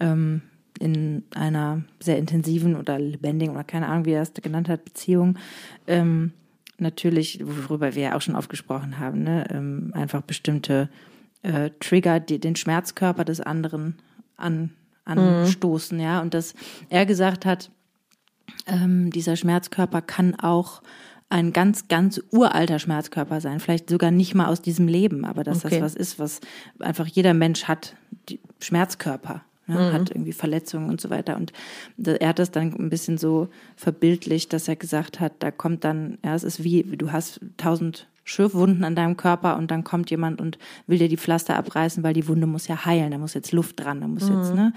ähm, 0.00 0.42
in 0.78 1.24
einer 1.34 1.82
sehr 2.00 2.18
intensiven 2.18 2.76
oder 2.76 2.98
lebendigen 2.98 3.54
oder 3.54 3.64
keine 3.64 3.88
Ahnung, 3.88 4.04
wie 4.04 4.12
er 4.12 4.22
es 4.22 4.32
genannt 4.34 4.68
hat, 4.68 4.84
Beziehung, 4.84 5.38
ähm, 5.86 6.32
natürlich, 6.78 7.40
worüber 7.42 7.94
wir 7.94 8.02
ja 8.02 8.16
auch 8.16 8.22
schon 8.22 8.36
oft 8.36 8.48
gesprochen 8.48 8.98
haben, 8.98 9.22
ne, 9.22 9.46
ähm, 9.50 9.92
einfach 9.94 10.22
bestimmte 10.22 10.88
äh, 11.42 11.70
Trigger, 11.80 12.20
die 12.20 12.38
den 12.38 12.56
Schmerzkörper 12.56 13.24
des 13.24 13.40
anderen 13.40 13.96
an, 14.36 14.70
anstoßen, 15.04 15.98
ja, 16.00 16.20
und 16.20 16.34
dass 16.34 16.54
er 16.88 17.06
gesagt 17.06 17.46
hat, 17.46 17.70
ähm, 18.66 19.10
dieser 19.10 19.36
Schmerzkörper 19.36 20.02
kann 20.02 20.34
auch 20.34 20.82
ein 21.28 21.52
ganz, 21.52 21.88
ganz 21.88 22.20
uralter 22.30 22.78
Schmerzkörper 22.78 23.40
sein. 23.40 23.58
Vielleicht 23.58 23.88
sogar 23.88 24.10
nicht 24.10 24.34
mal 24.34 24.46
aus 24.46 24.60
diesem 24.60 24.86
Leben, 24.86 25.24
aber 25.24 25.44
dass 25.44 25.64
Okay. 25.64 25.80
das 25.80 25.82
was 25.82 25.94
ist, 25.94 26.18
was 26.18 26.40
einfach 26.78 27.06
jeder 27.06 27.32
Mensch 27.32 27.64
hat. 27.64 27.96
Schmerzkörper. 28.60 29.42
Ne, 29.66 29.92
Hat 29.92 30.10
irgendwie 30.10 30.32
Verletzungen 30.32 30.90
und 30.90 31.00
so 31.00 31.08
weiter. 31.08 31.36
Und 31.36 31.52
er 32.04 32.28
hat 32.28 32.38
das 32.38 32.50
dann 32.50 32.74
ein 32.74 32.90
bisschen 32.90 33.16
so 33.16 33.48
verbildlicht, 33.76 34.52
dass 34.52 34.66
er 34.66 34.74
gesagt 34.74 35.20
hat, 35.20 35.34
da 35.38 35.52
kommt 35.52 35.84
dann, 35.84 36.18
ja, 36.24 36.34
es 36.34 36.42
ist 36.42 36.64
wie, 36.64 36.82
du 36.82 37.12
hast 37.12 37.40
tausend 37.58 38.08
Schürfwunden 38.24 38.84
an 38.84 38.96
deinem 38.96 39.16
Körper 39.16 39.56
und 39.56 39.70
dann 39.70 39.84
kommt 39.84 40.10
jemand 40.10 40.40
und 40.40 40.58
will 40.86 40.98
dir 40.98 41.08
die 41.08 41.16
Pflaster 41.16 41.56
abreißen, 41.56 42.02
weil 42.02 42.14
die 42.14 42.26
Wunde 42.28 42.46
muss 42.46 42.68
ja 42.68 42.84
heilen, 42.84 43.10
da 43.10 43.18
muss 43.18 43.34
jetzt 43.34 43.52
Luft 43.52 43.80
dran, 43.80 44.00
da 44.00 44.08
muss 44.08 44.28
jetzt, 44.28 44.54
ne? 44.54 44.72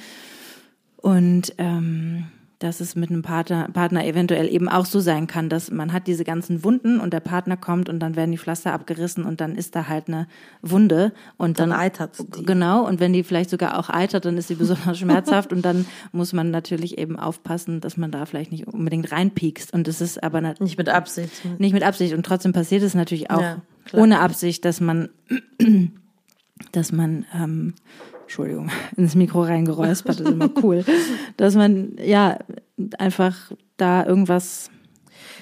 Und 0.97 1.53
ähm, 1.59 2.25
dass 2.59 2.79
es 2.79 2.95
mit 2.95 3.09
einem 3.09 3.21
Partner, 3.21 3.67
Partner 3.71 4.05
eventuell 4.05 4.47
eben 4.47 4.69
auch 4.69 4.85
so 4.85 4.99
sein 4.99 5.27
kann, 5.27 5.49
dass 5.49 5.71
man 5.71 5.91
hat 5.91 6.07
diese 6.07 6.23
ganzen 6.23 6.63
Wunden 6.63 6.99
und 6.99 7.11
der 7.13 7.19
Partner 7.19 7.57
kommt 7.57 7.89
und 7.89 7.99
dann 7.99 8.15
werden 8.15 8.31
die 8.31 8.37
Pflaster 8.37 8.73
abgerissen 8.73 9.25
und 9.25 9.41
dann 9.41 9.55
ist 9.55 9.75
da 9.75 9.87
halt 9.87 10.07
eine 10.07 10.27
Wunde 10.61 11.11
und 11.37 11.59
dann, 11.59 11.71
Dann 11.71 11.79
eitert's 11.79 12.25
die. 12.25 12.45
Genau, 12.45 12.85
und 12.87 12.99
wenn 12.99 13.13
die 13.13 13.23
vielleicht 13.23 13.49
sogar 13.49 13.77
auch 13.77 13.89
eitert, 13.89 14.25
dann 14.25 14.37
ist 14.37 14.47
sie 14.47 14.55
besonders 14.55 14.97
schmerzhaft 14.99 15.51
und 15.51 15.63
dann 15.63 15.85
muss 16.11 16.33
man 16.33 16.51
natürlich 16.51 16.97
eben 16.97 17.19
aufpassen, 17.19 17.81
dass 17.81 17.97
man 17.97 18.11
da 18.11 18.25
vielleicht 18.25 18.51
nicht 18.51 18.67
unbedingt 18.67 19.11
reinpiekst. 19.11 19.73
Und 19.73 19.87
es 19.87 19.99
ist 20.01 20.23
aber 20.23 20.41
nicht 20.41 20.77
mit 20.77 20.89
Absicht. 20.89 21.59
nicht 21.59 21.73
mit 21.73 21.83
Absicht. 21.83 22.13
Und 22.13 22.25
trotzdem 22.25 22.53
passiert 22.53 22.83
es 22.83 22.93
natürlich 22.93 23.31
auch 23.31 23.41
Ja, 23.41 23.61
ohne 23.93 24.19
Absicht, 24.19 24.65
dass 24.65 24.79
man, 24.79 25.09
dass 26.71 26.91
man, 26.91 27.25
ähm, 27.33 27.73
Entschuldigung, 28.25 28.69
ins 28.97 29.15
Mikro 29.15 29.43
reingeräuspert, 29.43 30.19
ist 30.19 30.29
immer 30.29 30.49
cool, 30.63 30.83
dass 31.37 31.55
man 31.55 31.93
ja 32.03 32.37
einfach 32.97 33.51
da 33.77 34.05
irgendwas 34.05 34.69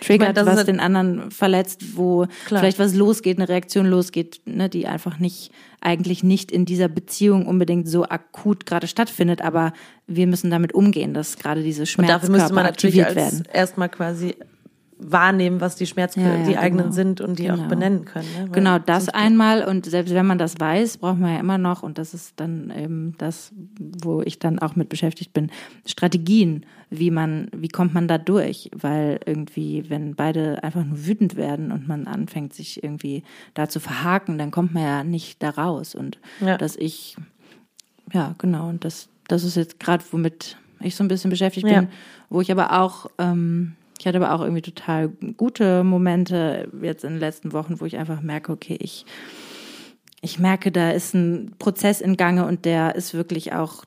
triggert, 0.02 0.38
ist 0.38 0.46
was 0.46 0.58
halt- 0.58 0.68
den 0.68 0.80
anderen 0.80 1.32
verletzt, 1.32 1.96
wo 1.98 2.26
Klar. 2.46 2.60
vielleicht 2.60 2.80
was 2.80 2.94
losgeht, 2.94 3.38
eine 3.38 3.48
Reaktion 3.48 3.86
losgeht, 3.86 4.42
ne, 4.46 4.68
die 4.70 4.86
einfach 4.88 5.18
nicht, 5.20 5.52
eigentlich 5.82 6.24
nicht 6.24 6.52
in 6.52 6.66
dieser 6.66 6.90
Beziehung 6.90 7.46
unbedingt 7.48 7.88
so 7.88 8.04
akut 8.04 8.66
gerade 8.66 8.88
stattfindet, 8.88 9.42
aber 9.42 9.74
wir 10.08 10.28
müssen 10.28 10.50
damit 10.52 10.74
umgehen, 10.74 11.14
dass 11.14 11.38
gerade 11.38 11.64
diese 11.64 11.82
Und 11.84 11.88
Schmerzkörper 11.88 12.20
dafür 12.22 12.36
müsste 12.38 12.54
man 12.54 12.66
natürlich 12.66 13.06
als 13.06 13.16
werden. 13.16 13.44
erstmal 13.54 13.90
quasi 13.90 14.36
wahrnehmen, 15.12 15.62
was 15.62 15.76
die 15.76 15.86
Schmerzkörper, 15.86 16.32
Ja, 16.32 16.38
ja, 16.40 16.44
die 16.44 16.58
eigenen 16.58 16.86
genau. 16.86 16.96
sind 16.96 17.22
und 17.22 17.40
die 17.40 17.50
auch 17.52 17.56
Genau. 17.56 17.68
benennen 17.70 18.06
können. 18.06 18.28
Ne? 18.38 18.50
Genau, 18.52 18.80
das 18.80 19.10
einmal 19.10 19.64
und 19.66 19.86
selbst 19.86 20.14
wenn 20.14 20.26
man 20.26 20.38
das 20.38 20.60
weiß, 20.60 20.98
braucht 20.98 21.20
man 21.20 21.34
ja 21.34 21.40
immer 21.40 21.58
noch, 21.58 21.84
und 21.84 21.98
das 21.98 22.14
ist 22.14 22.34
dann 22.40 22.72
eben 22.76 23.16
das, 23.18 23.52
wo 24.04 24.22
ich 24.22 24.40
dann 24.40 24.60
auch 24.60 24.76
mit 24.76 24.90
beschäftigt 24.90 25.34
bin, 25.34 25.52
Strategien, 25.86 26.66
wie 26.90 27.10
man, 27.12 27.48
wie 27.56 27.70
kommt 27.70 27.94
man 27.94 28.08
da 28.08 28.18
durch? 28.18 28.70
Weil 28.76 29.20
irgendwie, 29.26 29.90
wenn 29.90 30.16
beide 30.16 30.64
einfach 30.64 30.84
nur 30.84 31.06
wütend 31.06 31.36
werden 31.36 31.72
und 31.72 31.88
man 31.88 32.08
anfängt, 32.08 32.54
sich 32.54 32.84
irgendwie 32.84 33.24
da 33.56 33.68
zu 33.68 33.80
verhaken, 33.80 34.38
dann 34.38 34.52
kommt 34.52 34.74
man 34.74 34.84
ja 34.84 35.04
nicht 35.04 35.42
da 35.42 35.50
raus. 35.50 35.96
Und 35.96 36.20
Ja. 36.40 36.58
dass 36.58 36.76
ich, 36.76 37.16
ja, 38.12 38.36
genau, 38.38 38.70
und 38.70 38.86
das, 38.86 39.10
das 39.28 39.44
ist 39.44 39.56
jetzt 39.56 39.80
gerade, 39.80 40.04
womit 40.12 40.58
ich 40.82 40.96
so 40.96 41.04
ein 41.04 41.08
bisschen 41.08 41.30
beschäftigt 41.32 41.66
bin, 41.68 41.88
wo 42.30 42.42
ich 42.42 42.52
aber 42.52 42.80
auch, 42.82 43.08
ähm, 43.18 43.74
ich 44.04 44.08
hatte 44.08 44.18
aber 44.18 44.34
auch 44.34 44.42
irgendwie 44.42 44.62
total 44.62 45.08
gute 45.38 45.86
Momente 45.86 46.68
jetzt 46.82 47.06
in 47.06 47.12
den 47.12 47.20
letzten 47.22 47.54
Wochen, 47.54 47.80
wo 47.80 47.86
ich 47.86 47.96
einfach 47.96 48.20
merke, 48.22 48.52
okay, 48.52 48.76
ich, 48.82 49.06
ich 50.20 50.40
merke, 50.40 50.74
da 50.74 50.92
ist 50.92 51.14
ein 51.14 51.54
Prozess 51.58 52.02
in 52.02 52.18
Gange 52.18 52.46
und 52.46 52.66
der 52.66 52.96
ist 52.96 53.14
wirklich 53.14 53.54
auch 53.54 53.86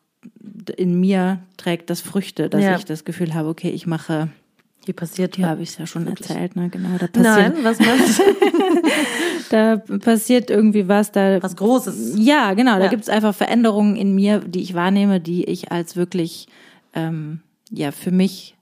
in 0.79 0.99
mir 0.99 1.41
trägt 1.59 1.91
das 1.91 2.01
Früchte, 2.01 2.49
dass 2.49 2.65
Ja. 2.65 2.77
ich 2.77 2.87
das 2.87 3.05
Gefühl 3.05 3.35
habe, 3.35 3.51
okay, 3.51 3.69
ich 3.69 3.87
mache, 3.87 4.31
Hier 4.87 4.95
passiert 4.97 5.37
ja, 5.37 5.49
habe 5.49 5.63
ich 5.63 5.69
es 5.71 5.77
ja 5.79 5.87
schon 5.87 6.07
Wirklich. 6.07 6.31
erzählt, 6.31 6.57
ne, 6.57 6.71
genau, 6.71 6.97
da 6.99 7.09
passiert, 7.09 7.55
Nein, 7.55 7.63
was 7.63 7.79
meinst 7.87 8.19
du? 8.19 8.23
da 9.51 9.77
passiert 9.99 10.49
irgendwie 10.51 10.89
was, 10.89 11.13
da 11.13 11.43
Was 11.43 11.57
Großes. 11.57 12.15
ja, 12.19 12.55
genau. 12.55 12.79
Da 12.79 12.85
Ja. 12.85 12.89
gibt 12.91 13.03
es 13.03 13.11
einfach 13.11 13.35
Veränderungen 13.35 13.97
in 13.97 14.15
mir, 14.15 14.39
die 14.41 14.63
ich 14.63 14.73
wahrnehme, 14.73 15.21
die 15.21 15.45
ich 15.45 15.71
als 15.73 15.95
wirklich, 15.95 16.49
ähm, 16.95 17.41
ja, 17.71 17.93
für 17.93 18.11
mich 18.13 18.56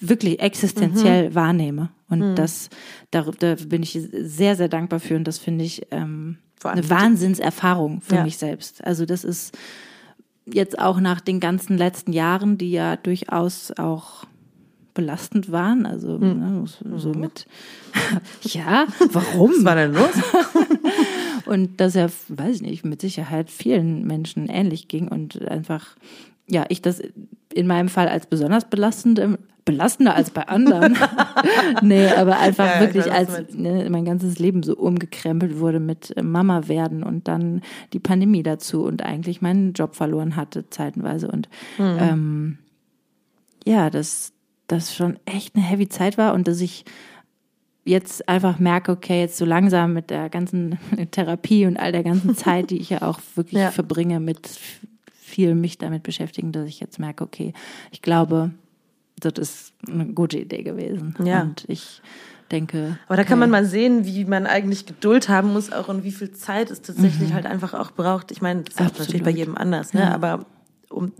wirklich 0.00 0.40
existenziell 0.40 1.30
Mhm. 1.30 1.34
wahrnehme. 1.34 1.88
Und 2.08 2.34
das, 2.36 2.68
da, 3.10 3.22
da 3.38 3.54
bin 3.66 3.82
ich 3.82 3.98
sehr, 4.12 4.56
sehr 4.56 4.68
dankbar 4.68 5.00
für. 5.00 5.16
Und 5.16 5.24
das 5.24 5.38
finde 5.38 5.64
ich 5.64 5.86
ähm, 5.90 6.38
eine 6.62 6.88
Wahnsinnserfahrung 6.88 8.00
für 8.00 8.16
Ja. 8.16 8.24
mich 8.24 8.36
selbst. 8.38 8.84
Also 8.84 9.04
das 9.06 9.24
ist 9.24 9.56
jetzt 10.46 10.78
auch 10.78 11.00
nach 11.00 11.20
den 11.20 11.40
ganzen 11.40 11.76
letzten 11.78 12.12
Jahren, 12.12 12.58
die 12.58 12.70
ja 12.70 12.96
durchaus 12.96 13.72
auch 13.78 14.24
belastend 14.92 15.50
waren. 15.50 15.86
Also 15.86 16.20
Hm. 16.20 16.38
ne, 16.38 16.64
so- 16.66 16.98
so 16.98 17.14
mit, 17.14 17.46
ja, 18.42 18.86
warum? 19.12 19.50
Was 19.56 19.64
war 19.64 19.74
denn 19.76 19.92
los? 19.94 20.10
Und 21.46 21.80
dass 21.80 21.94
er, 21.96 22.10
weiß 22.28 22.56
ich 22.56 22.62
nicht, 22.62 22.84
mit 22.84 23.00
Sicherheit 23.00 23.50
vielen 23.50 24.06
Menschen 24.06 24.48
ähnlich 24.48 24.88
ging 24.88 25.08
und 25.08 25.46
einfach, 25.46 25.96
ja, 26.48 26.64
ich 26.68 26.82
das 26.82 27.02
in 27.52 27.66
meinem 27.66 27.88
Fall 27.88 28.08
als 28.08 28.26
besonders 28.26 28.68
belastend, 28.68 29.18
ähm, 29.18 29.38
belastender 29.64 30.14
als 30.14 30.30
bei 30.30 30.46
anderen. 30.48 30.98
nee, 31.80 32.08
aber 32.08 32.38
einfach 32.38 32.66
Ja, 32.66 32.80
wirklich 32.80 33.04
klar, 33.06 33.16
als 33.16 33.54
ne, 33.54 33.88
mein 33.90 34.04
ganzes 34.04 34.38
Leben 34.38 34.62
so 34.62 34.76
umgekrempelt 34.76 35.58
wurde 35.58 35.80
mit 35.80 36.14
äh, 36.16 36.22
Mama 36.22 36.68
werden 36.68 37.02
und 37.02 37.28
dann 37.28 37.62
die 37.94 38.00
Pandemie 38.00 38.42
dazu 38.42 38.84
und 38.84 39.02
eigentlich 39.02 39.40
meinen 39.40 39.72
Job 39.72 39.94
verloren 39.94 40.36
hatte 40.36 40.68
zeitenweise 40.68 41.28
und 41.30 41.48
Mhm. 41.78 41.96
ähm, 41.98 42.58
ja, 43.66 43.88
dass 43.88 44.32
das 44.66 44.94
schon 44.94 45.18
echt 45.24 45.54
eine 45.56 45.64
heavy 45.64 45.88
Zeit 45.88 46.18
war 46.18 46.34
und 46.34 46.46
dass 46.48 46.60
ich 46.60 46.84
jetzt 47.86 48.28
einfach 48.28 48.58
merke, 48.58 48.92
okay, 48.92 49.20
jetzt 49.20 49.36
so 49.38 49.44
langsam 49.46 49.92
mit 49.94 50.10
der 50.10 50.28
ganzen 50.28 50.78
Therapie 51.10 51.64
und 51.66 51.78
all 51.78 51.92
der 51.92 52.02
ganzen 52.02 52.34
Zeit, 52.36 52.70
die 52.70 52.78
ich 52.78 52.90
ja 52.90 53.02
auch 53.02 53.20
wirklich 53.34 53.60
Ja. 53.60 53.70
verbringe 53.70 54.20
mit 54.20 54.58
viel 55.34 55.54
mich 55.54 55.78
damit 55.78 56.02
beschäftigen, 56.02 56.52
dass 56.52 56.68
ich 56.68 56.80
jetzt 56.80 56.98
merke, 56.98 57.24
okay, 57.24 57.52
ich 57.90 58.02
glaube, 58.02 58.52
das 59.18 59.32
ist 59.38 59.72
eine 59.88 60.06
gute 60.06 60.38
Idee 60.38 60.62
gewesen. 60.62 61.14
Ja. 61.24 61.42
Und 61.42 61.64
ich 61.68 62.02
denke. 62.50 62.98
Aber 63.06 63.16
da 63.16 63.24
kann 63.24 63.38
okay, 63.38 63.40
man 63.40 63.50
mal 63.50 63.64
sehen, 63.64 64.04
wie 64.04 64.24
man 64.24 64.46
eigentlich 64.46 64.86
Geduld 64.86 65.28
haben 65.28 65.52
muss, 65.52 65.72
auch 65.72 65.88
und 65.88 66.04
wie 66.04 66.12
viel 66.12 66.30
Zeit 66.32 66.70
es 66.70 66.82
tatsächlich 66.82 67.32
halt 67.32 67.46
einfach 67.46 67.74
auch 67.74 67.90
braucht. 67.90 68.30
Ich 68.30 68.42
meine, 68.42 68.62
das 68.62 68.74
ist 68.74 68.80
Mhm. 68.80 68.98
Natürlich 68.98 69.22
bei 69.24 69.30
jedem 69.30 69.56
anders, 69.56 69.92
ne? 69.92 70.02
Ja. 70.02 70.14
Aber 70.14 70.46
um 70.88 71.12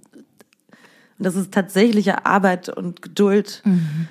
das 1.19 1.37
ist 1.37 1.53
tatsächliche 1.53 2.27
Arbeit 2.27 2.69
und 2.69 3.03
Geduld. 3.03 3.63
Mhm. 3.65 4.09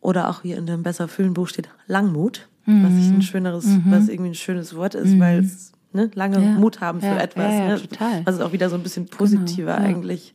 Oder 0.00 0.30
auch 0.30 0.42
hier 0.42 0.56
in 0.56 0.66
dem 0.66 0.82
Besser 0.84 1.08
fühlen 1.08 1.34
Buch 1.34 1.48
steht 1.48 1.68
Langmut, 1.88 2.48
was 2.64 2.92
ich 2.94 3.08
ein 3.08 3.22
schöneres, 3.22 3.66
was 3.86 4.08
irgendwie 4.08 4.30
ein 4.30 4.34
schönes 4.34 4.76
Wort 4.76 4.94
ist, 4.94 5.18
weil 5.18 5.40
es 5.40 5.72
ne, 5.96 6.10
lange 6.14 6.36
Ja. 6.40 6.50
Mut 6.52 6.80
haben 6.80 7.00
für 7.00 7.06
Ja, 7.06 7.18
etwas. 7.18 7.52
ja, 7.52 7.68
ne? 7.68 7.80
total. 7.80 8.22
Also 8.24 8.44
auch 8.44 8.52
wieder 8.52 8.68
so 8.70 8.76
ein 8.76 8.82
bisschen 8.82 9.06
positiver 9.06 9.76
Genau, 9.76 9.88
eigentlich. 9.88 10.34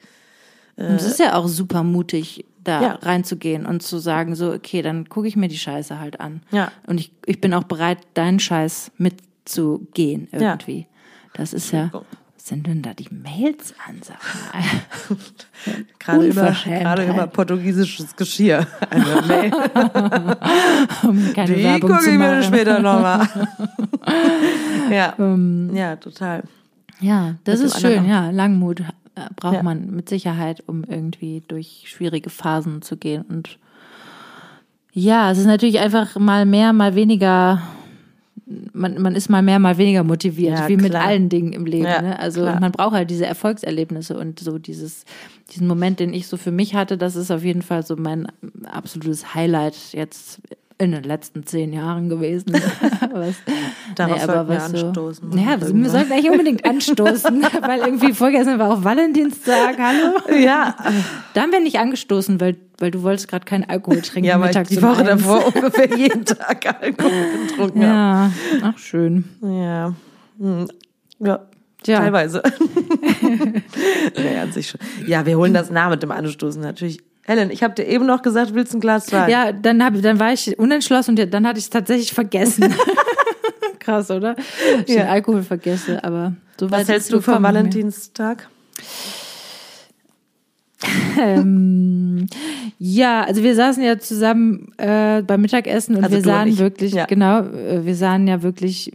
Und 0.78 0.86
es 0.96 1.06
ist 1.06 1.20
ja 1.20 1.36
auch 1.36 1.48
super 1.48 1.84
mutig, 1.84 2.46
da 2.64 2.94
reinzugehen 3.02 3.66
und 3.66 3.82
zu 3.84 3.98
sagen, 4.00 4.36
so, 4.36 4.52
okay, 4.52 4.82
dann 4.82 5.08
gucke 5.10 5.28
ich 5.28 5.36
mir 5.36 5.48
die 5.48 5.58
Scheiße 5.58 6.00
halt 6.00 6.20
an. 6.20 6.42
Ja. 6.52 6.72
Und 6.88 7.00
ich, 7.00 7.12
ich 7.26 7.40
bin 7.42 7.54
auch 7.54 7.64
bereit, 7.64 8.00
deinen 8.16 8.40
Scheiß 8.40 8.92
mitzugehen 8.98 10.28
irgendwie. 10.32 10.88
Das 11.34 11.54
ist 11.54 11.72
ja. 11.72 11.92
Sind 12.44 12.66
denn 12.66 12.82
da 12.82 12.96
die 12.96 13.08
Mails 13.12 13.76
an? 13.88 14.02
Gerade 16.00 16.26
über, 16.26 16.56
gerade 16.66 17.08
über 17.08 17.28
portugiesisches 17.28 18.16
Geschirr. 18.16 18.66
Eine 18.90 19.22
Mail. 19.28 19.52
um 21.04 21.34
keine 21.36 21.54
Die 21.54 21.80
gucke 21.80 22.00
ich 22.02 22.18
mir 22.18 22.42
später 22.42 22.80
nochmal. 22.80 23.28
ja. 24.90 25.14
Ähm. 25.20 25.70
ja, 25.76 25.96
total. 25.98 26.44
Ja, 27.00 27.36
das 27.44 27.60
Mit 27.60 27.68
ist 27.68 27.80
schön, 27.80 28.00
anderen 28.00 28.10
ja. 28.10 28.32
Langmut 28.32 28.80
äh, 28.80 28.84
braucht 29.36 29.56
Ja. 29.56 29.64
man 29.64 29.92
mit 29.92 30.10
Sicherheit, 30.10 30.64
um 30.66 30.84
irgendwie 30.84 31.44
durch 31.48 31.84
schwierige 31.86 32.32
Phasen 32.32 32.82
zu 32.82 32.98
gehen. 32.98 33.22
Und 33.22 33.60
ja, 34.94 35.30
es 35.30 35.38
ist 35.38 35.46
natürlich 35.46 35.80
einfach 35.80 36.18
mal 36.18 36.48
mehr, 36.48 36.74
mal 36.74 36.96
weniger. 36.96 37.62
Man, 38.74 39.02
man 39.02 39.16
ist 39.16 39.30
mal 39.30 39.42
mehr, 39.42 39.60
mal 39.60 39.78
weniger 39.78 40.04
motiviert, 40.04 40.58
Ja, 40.58 40.68
wie 40.68 40.76
mit 40.76 40.92
klar. 40.92 41.06
allen 41.06 41.30
Dingen 41.30 41.54
im 41.54 41.66
Leben. 41.66 41.86
Ja, 41.86 42.02
ne? 42.02 42.20
Also 42.20 42.44
man 42.44 42.72
braucht 42.72 42.94
halt 42.94 43.10
diese 43.10 43.26
Erfolgserlebnisse 43.26 44.18
und 44.18 44.40
so 44.40 44.58
dieses, 44.58 45.06
diesen 45.52 45.68
Moment, 45.68 46.00
den 46.00 46.14
ich 46.14 46.28
so 46.28 46.36
für 46.38 46.52
mich 46.52 46.76
hatte, 46.76 46.98
das 46.98 47.16
ist 47.16 47.32
auf 47.32 47.44
jeden 47.44 47.62
Fall 47.62 47.86
so 47.86 47.96
mein 47.96 48.28
absolutes 48.66 49.36
Highlight 49.36 49.76
jetzt 49.94 50.42
in 50.82 50.92
den 50.94 51.04
letzten 51.04 51.46
zehn 51.46 51.74
Jahren 51.74 52.10
gewesen. 52.10 52.54
was, 53.14 53.36
Darauf 53.96 54.20
sollten 54.20 54.50
wir 54.50 54.56
was 54.56 54.74
anstoßen. 54.74 55.32
So, 55.32 55.38
ja, 55.38 55.62
wir 55.62 55.90
sollten 55.90 56.12
eigentlich 56.12 56.32
unbedingt 56.32 56.66
anstoßen, 56.66 57.46
weil 57.62 57.82
irgendwie 57.82 58.14
vorgestern 58.14 58.58
war 58.58 58.72
auch 58.72 58.84
Valentinstag, 58.84 59.78
hallo. 59.78 60.18
Ja, 60.44 60.76
Da 61.36 61.42
haben 61.42 61.52
wir 61.52 61.60
nicht 61.60 61.78
angestoßen, 61.78 62.42
weil, 62.42 62.58
weil 62.80 62.90
du 62.90 63.04
wolltest 63.04 63.28
gerade 63.28 63.46
keinen 63.46 63.66
Alkohol 63.70 64.02
trinken. 64.02 64.28
ja, 64.28 64.40
weil 64.40 64.54
die 64.66 64.82
Woche 64.82 65.02
eins. 65.02 65.24
davor 65.24 65.56
ungefähr 65.56 65.96
jeden 65.96 66.26
Tag 66.26 66.66
Alkohol 66.82 67.12
getrunken 67.48 67.86
habe. 67.86 67.94
Ja, 67.94 68.32
ach 68.64 68.78
schön. 68.80 69.26
Ja. 69.44 69.94
Hm. 70.40 70.68
Ja. 71.20 71.42
Tja. 71.84 72.00
Teilweise. 72.00 72.42
ja, 74.16 74.42
an 74.44 74.52
sich 74.52 74.70
schon. 74.70 74.80
Ja, 75.08 75.26
wir 75.26 75.38
holen 75.38 75.54
das 75.54 75.70
nach 75.70 75.90
mit 75.92 76.02
dem 76.02 76.12
Anstoßen 76.12 76.62
natürlich. 76.62 77.00
Helen, 77.32 77.52
ich 77.52 77.64
habe 77.64 77.74
dir 77.74 77.86
eben 77.86 78.06
noch 78.06 78.22
gesagt, 78.22 78.54
willst 78.54 78.74
du 78.74 78.78
ein 78.78 78.82
Glas 78.82 79.12
Wein? 79.12 79.30
Ja, 79.30 79.52
dann, 79.52 79.84
hab, 79.84 80.00
dann 80.02 80.20
war 80.20 80.34
ich 80.34 80.58
unentschlossen 80.60 81.18
und 81.18 81.34
dann 81.34 81.48
hatte 81.48 81.60
ich 81.60 81.66
es 81.66 81.70
tatsächlich 81.70 82.14
vergessen. 82.14 82.74
Krass, 83.80 84.12
oder? 84.12 84.36
Ich 84.86 84.94
Ja. 84.94 85.04
den 85.04 85.10
Alkohol 85.10 85.44
vergesse, 85.44 86.04
aber 86.04 86.34
so 86.60 86.70
Was 86.70 86.88
hältst 86.88 87.12
du 87.12 87.22
vom 87.22 87.42
mit 87.42 87.54
mir. 87.54 87.84
Ähm, 91.20 92.26
ja, 92.80 93.24
also 93.24 93.44
wir 93.44 93.56
saßen 93.56 93.84
ja 93.84 94.00
zusammen 94.00 94.72
äh, 94.78 95.22
beim 95.22 95.42
Mittagessen 95.42 95.96
und 95.96 96.04
Also 96.04 96.14
wir 96.16 96.20
und 96.20 96.26
sahen 96.26 96.48
ich. 96.50 96.58
wirklich, 96.58 96.94
Ja. 96.94 97.06
genau, 97.06 97.42
äh, 97.42 97.86
wir 97.86 97.96
sahen 97.96 98.28
ja 98.28 98.42
wirklich 98.42 98.92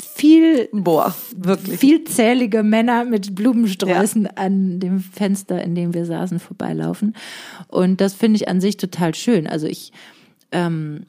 viel, 0.00 0.68
Boah, 0.72 1.14
wirklich. 1.36 1.78
vielzählige 1.80 2.62
Männer 2.62 3.04
mit 3.04 3.34
Blumensträußen 3.34 4.28
an 4.36 4.78
dem 4.80 5.00
Fenster, 5.00 5.62
in 5.62 5.74
dem 5.74 5.94
wir 5.94 6.04
saßen, 6.04 6.38
vorbeilaufen. 6.38 7.14
Und 7.68 8.00
das 8.00 8.14
finde 8.14 8.36
ich 8.36 8.48
an 8.48 8.60
sich 8.60 8.76
total 8.76 9.14
schön. 9.14 9.46
Also 9.46 9.66
ich, 9.66 9.92
ähm, 10.52 11.02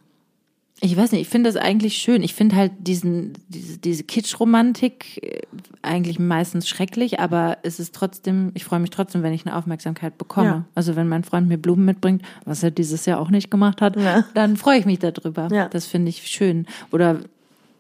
ich 0.80 0.96
weiß 0.96 1.12
nicht, 1.12 1.22
ich 1.22 1.28
finde 1.30 1.50
das 1.52 1.60
eigentlich 1.62 1.98
schön. 1.98 2.22
Ich 2.22 2.34
finde 2.36 2.56
halt 2.56 2.72
diesen, 2.80 3.34
diese, 3.48 3.80
diese 3.80 4.04
Kitsch-Romantik 4.04 5.24
äh, 5.24 5.42
eigentlich 5.82 6.20
meistens 6.20 6.68
schrecklich, 6.68 7.20
aber 7.20 7.58
es 7.64 7.80
ist 7.80 7.96
trotzdem, 7.96 8.52
ich 8.54 8.64
freue 8.64 8.80
mich 8.80 8.92
trotzdem, 8.92 9.24
wenn 9.24 9.34
ich 9.34 9.46
eine 9.46 9.56
Aufmerksamkeit 9.56 10.18
bekomme. 10.18 10.48
Ja. 10.48 10.66
Also 10.76 10.96
wenn 10.96 11.08
mein 11.08 11.24
Freund 11.24 11.48
mir 11.48 11.58
Blumen 11.58 11.86
mitbringt, 11.86 12.22
was 12.46 12.62
er 12.62 12.72
dieses 12.72 13.06
Jahr 13.08 13.20
auch 13.20 13.30
nicht 13.30 13.50
gemacht 13.50 13.82
hat, 13.82 13.96
Ja. 13.96 14.24
dann 14.36 14.56
freue 14.58 14.78
ich 14.80 14.86
mich 14.86 15.00
darüber. 15.00 15.48
Ja. 15.52 15.68
Das 15.70 15.88
finde 15.88 16.10
ich 16.10 16.28
schön. 16.28 16.68
Oder 16.92 17.22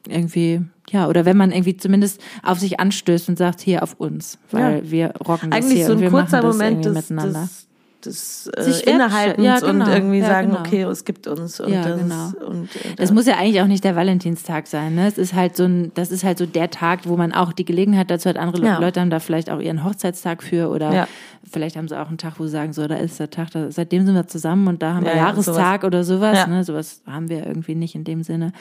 irgendwie, 0.07 0.62
ja, 0.89 1.07
oder 1.07 1.25
wenn 1.25 1.38
man 1.38 1.51
irgendwie 1.51 1.77
zumindest 1.77 2.19
auf 2.41 2.60
sich 2.60 2.79
anstößt 2.79 3.29
und 3.29 3.38
sagt, 3.38 3.62
hier 3.62 3.83
auf 3.83 3.95
uns, 3.99 4.39
weil 4.51 4.89
wir 4.89 5.13
rocken 5.27 5.51
das 5.51 5.60
Eigentlich 5.60 5.77
hier 5.79 5.86
so 5.88 5.91
und 5.91 5.97
ein 5.99 6.01
wir 6.01 6.10
kurzer 6.10 6.38
machen 6.38 6.47
das 6.47 6.55
Moment 6.55 6.86
irgendwie 6.86 6.99
des, 6.99 7.10
miteinander. 7.10 7.41
des, 7.41 7.67
des 8.05 8.45
Sich 8.60 8.86
äh, 8.88 8.91
Innehaltens 8.91 9.45
ja, 9.45 9.60
genau. 9.60 9.86
und 9.86 9.91
irgendwie 9.91 10.19
Ja, 10.19 10.27
sagen, 10.27 10.49
genau. 10.49 10.60
okay, 10.62 10.83
es 10.83 11.03
gibt 11.05 11.27
uns. 11.27 11.60
Und 11.60 11.71
Ja, 11.73 11.83
das, 11.83 11.99
genau. 11.99 12.47
und, 12.47 12.75
äh, 12.75 12.95
Das 12.95 13.12
muss 13.12 13.25
ja 13.25 13.36
eigentlich 13.38 13.62
auch 13.62 13.67
nicht 13.67 13.83
der 13.83 13.95
Valentinstag 13.95 14.67
sein, 14.67 14.95
ne? 14.95 15.07
Es 15.07 15.17
ist 15.17 15.33
halt 15.33 15.55
so 15.57 15.63
ein, 15.65 15.91
das 15.95 16.12
ist 16.12 16.23
halt 16.23 16.38
so 16.38 16.45
der 16.45 16.69
Tag, 16.69 17.01
wo 17.07 17.17
man 17.17 17.33
auch 17.33 17.53
die 17.53 17.65
Gelegenheit 17.65 18.10
dazu 18.12 18.29
hat, 18.29 18.38
andere 18.38 18.65
Ja. 18.65 18.79
Leute 18.79 19.01
haben 19.01 19.10
da 19.10 19.19
vielleicht 19.19 19.49
auch 19.49 19.60
ihren 19.60 19.83
Hochzeitstag 19.83 20.43
für 20.43 20.69
oder 20.69 21.07
vielleicht 21.49 21.75
haben 21.75 21.88
sie 21.88 21.99
auch 21.99 22.07
einen 22.07 22.17
Tag, 22.17 22.39
wo 22.39 22.43
sie 22.45 22.51
sagen, 22.51 22.73
so, 22.73 22.88
da 22.88 22.95
ist 22.95 23.19
der 23.19 23.29
Tag, 23.29 23.51
da, 23.51 23.71
seitdem 23.71 24.05
sind 24.05 24.15
wir 24.15 24.27
zusammen 24.27 24.67
und 24.67 24.81
da 24.81 24.93
haben 24.93 25.03
wir 25.05 25.12
Ja, 25.12 25.17
ja, 25.17 25.27
Jahrestag 25.29 25.83
oder 25.83 26.03
sowas, 26.03 26.47
ne? 26.47 26.63
Sowas 26.63 27.01
haben 27.07 27.29
wir 27.29 27.45
irgendwie 27.45 27.75
nicht 27.75 27.95
in 27.95 28.03
dem 28.03 28.23
Sinne. 28.23 28.51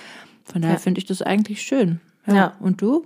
Von 0.45 0.63
daher 0.63 0.79
finde 0.79 0.99
ich 1.01 1.07
das 1.07 1.23
eigentlich 1.23 1.63
schön. 1.63 2.01
Ja. 2.27 2.55
Und 2.61 2.81
du? 2.81 3.05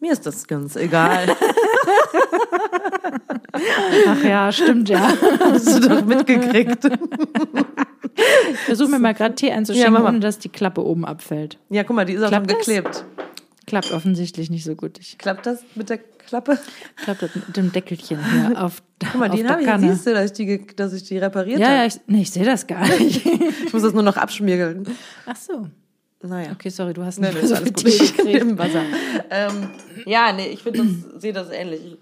mir 0.00 0.12
ist 0.12 0.26
das 0.26 0.46
ganz 0.46 0.76
egal. 0.76 1.26
Ach 4.06 4.24
ja, 4.24 4.52
stimmt 4.52 4.88
ja. 4.88 5.12
Hast 5.40 5.74
du 5.84 5.88
doch 5.88 6.04
mitgekriegt. 6.04 6.84
Ich 8.50 8.58
versuche 8.60 8.90
mir 8.90 8.98
mal 8.98 9.14
gerade 9.14 9.34
Tee 9.34 9.48
Ja, 9.48 9.54
einzuschenken, 9.56 9.92
mal. 9.92 10.04
ohne 10.06 10.20
dass 10.20 10.38
die 10.38 10.48
Klappe 10.48 10.84
oben 10.84 11.04
abfällt. 11.04 11.58
Ja, 11.70 11.84
guck 11.84 11.96
mal, 11.96 12.04
die 12.04 12.14
ist 12.14 12.22
auch 12.22 12.30
schon 12.32 12.46
Klappt 12.46 12.50
das? 12.50 12.58
geklebt. 12.66 13.04
Klappt 13.66 13.92
offensichtlich 13.92 14.50
nicht 14.50 14.64
so 14.64 14.74
gut. 14.74 14.98
Ich 14.98 15.18
Klappt 15.18 15.46
das 15.46 15.60
mit 15.74 15.88
der 15.90 15.98
Klappe? 15.98 16.58
klappt 16.96 17.22
das 17.22 17.34
mit 17.34 17.56
dem 17.56 17.72
Deckelchen 17.72 18.18
hier 18.30 18.62
auf, 18.62 18.82
Guck 19.00 19.14
mal, 19.20 19.30
auf 19.30 19.36
den 19.36 19.48
habe 19.48 19.62
ich. 19.62 19.66
Kanne. 19.66 19.92
Siehst 19.92 20.06
du, 20.06 20.12
dass 20.14 20.26
ich 20.26 20.32
die, 20.32 20.66
dass 20.76 20.92
ich 20.92 21.04
die 21.04 21.18
repariert 21.18 21.58
Ja, 21.60 21.66
habe? 21.68 21.76
ja, 21.78 21.86
ich, 21.86 21.94
nee, 22.06 22.22
ich 22.22 22.30
sehe 22.30 22.44
das 22.44 22.66
gar 22.66 22.86
nicht. 22.98 23.24
Ich 23.26 23.72
muss 23.72 23.82
das 23.82 23.92
nur 23.94 24.02
noch 24.02 24.16
abschmirgeln. 24.16 24.84
Ach 25.26 25.36
so. 25.36 25.66
Naja. 26.22 26.52
Okay, 26.52 26.70
sorry, 26.70 26.94
du 26.94 27.04
hast 27.04 27.18
Nee, 27.18 27.26
nicht 27.28 27.36
nee, 27.36 27.42
ist 27.42 27.48
so 27.50 27.54
alles 27.56 27.68
gut. 27.68 27.76
Tee 27.84 27.98
gekriegt. 28.16 28.40
Im 28.42 28.58
Wasser. 28.58 28.82
Ähm, 29.30 29.68
ja, 30.06 30.32
nee, 30.32 30.48
ich 30.48 30.62
finde 30.62 30.78
das, 31.12 31.20
sehe 31.22 31.32
das 31.34 31.50
ähnlich. 31.50 31.98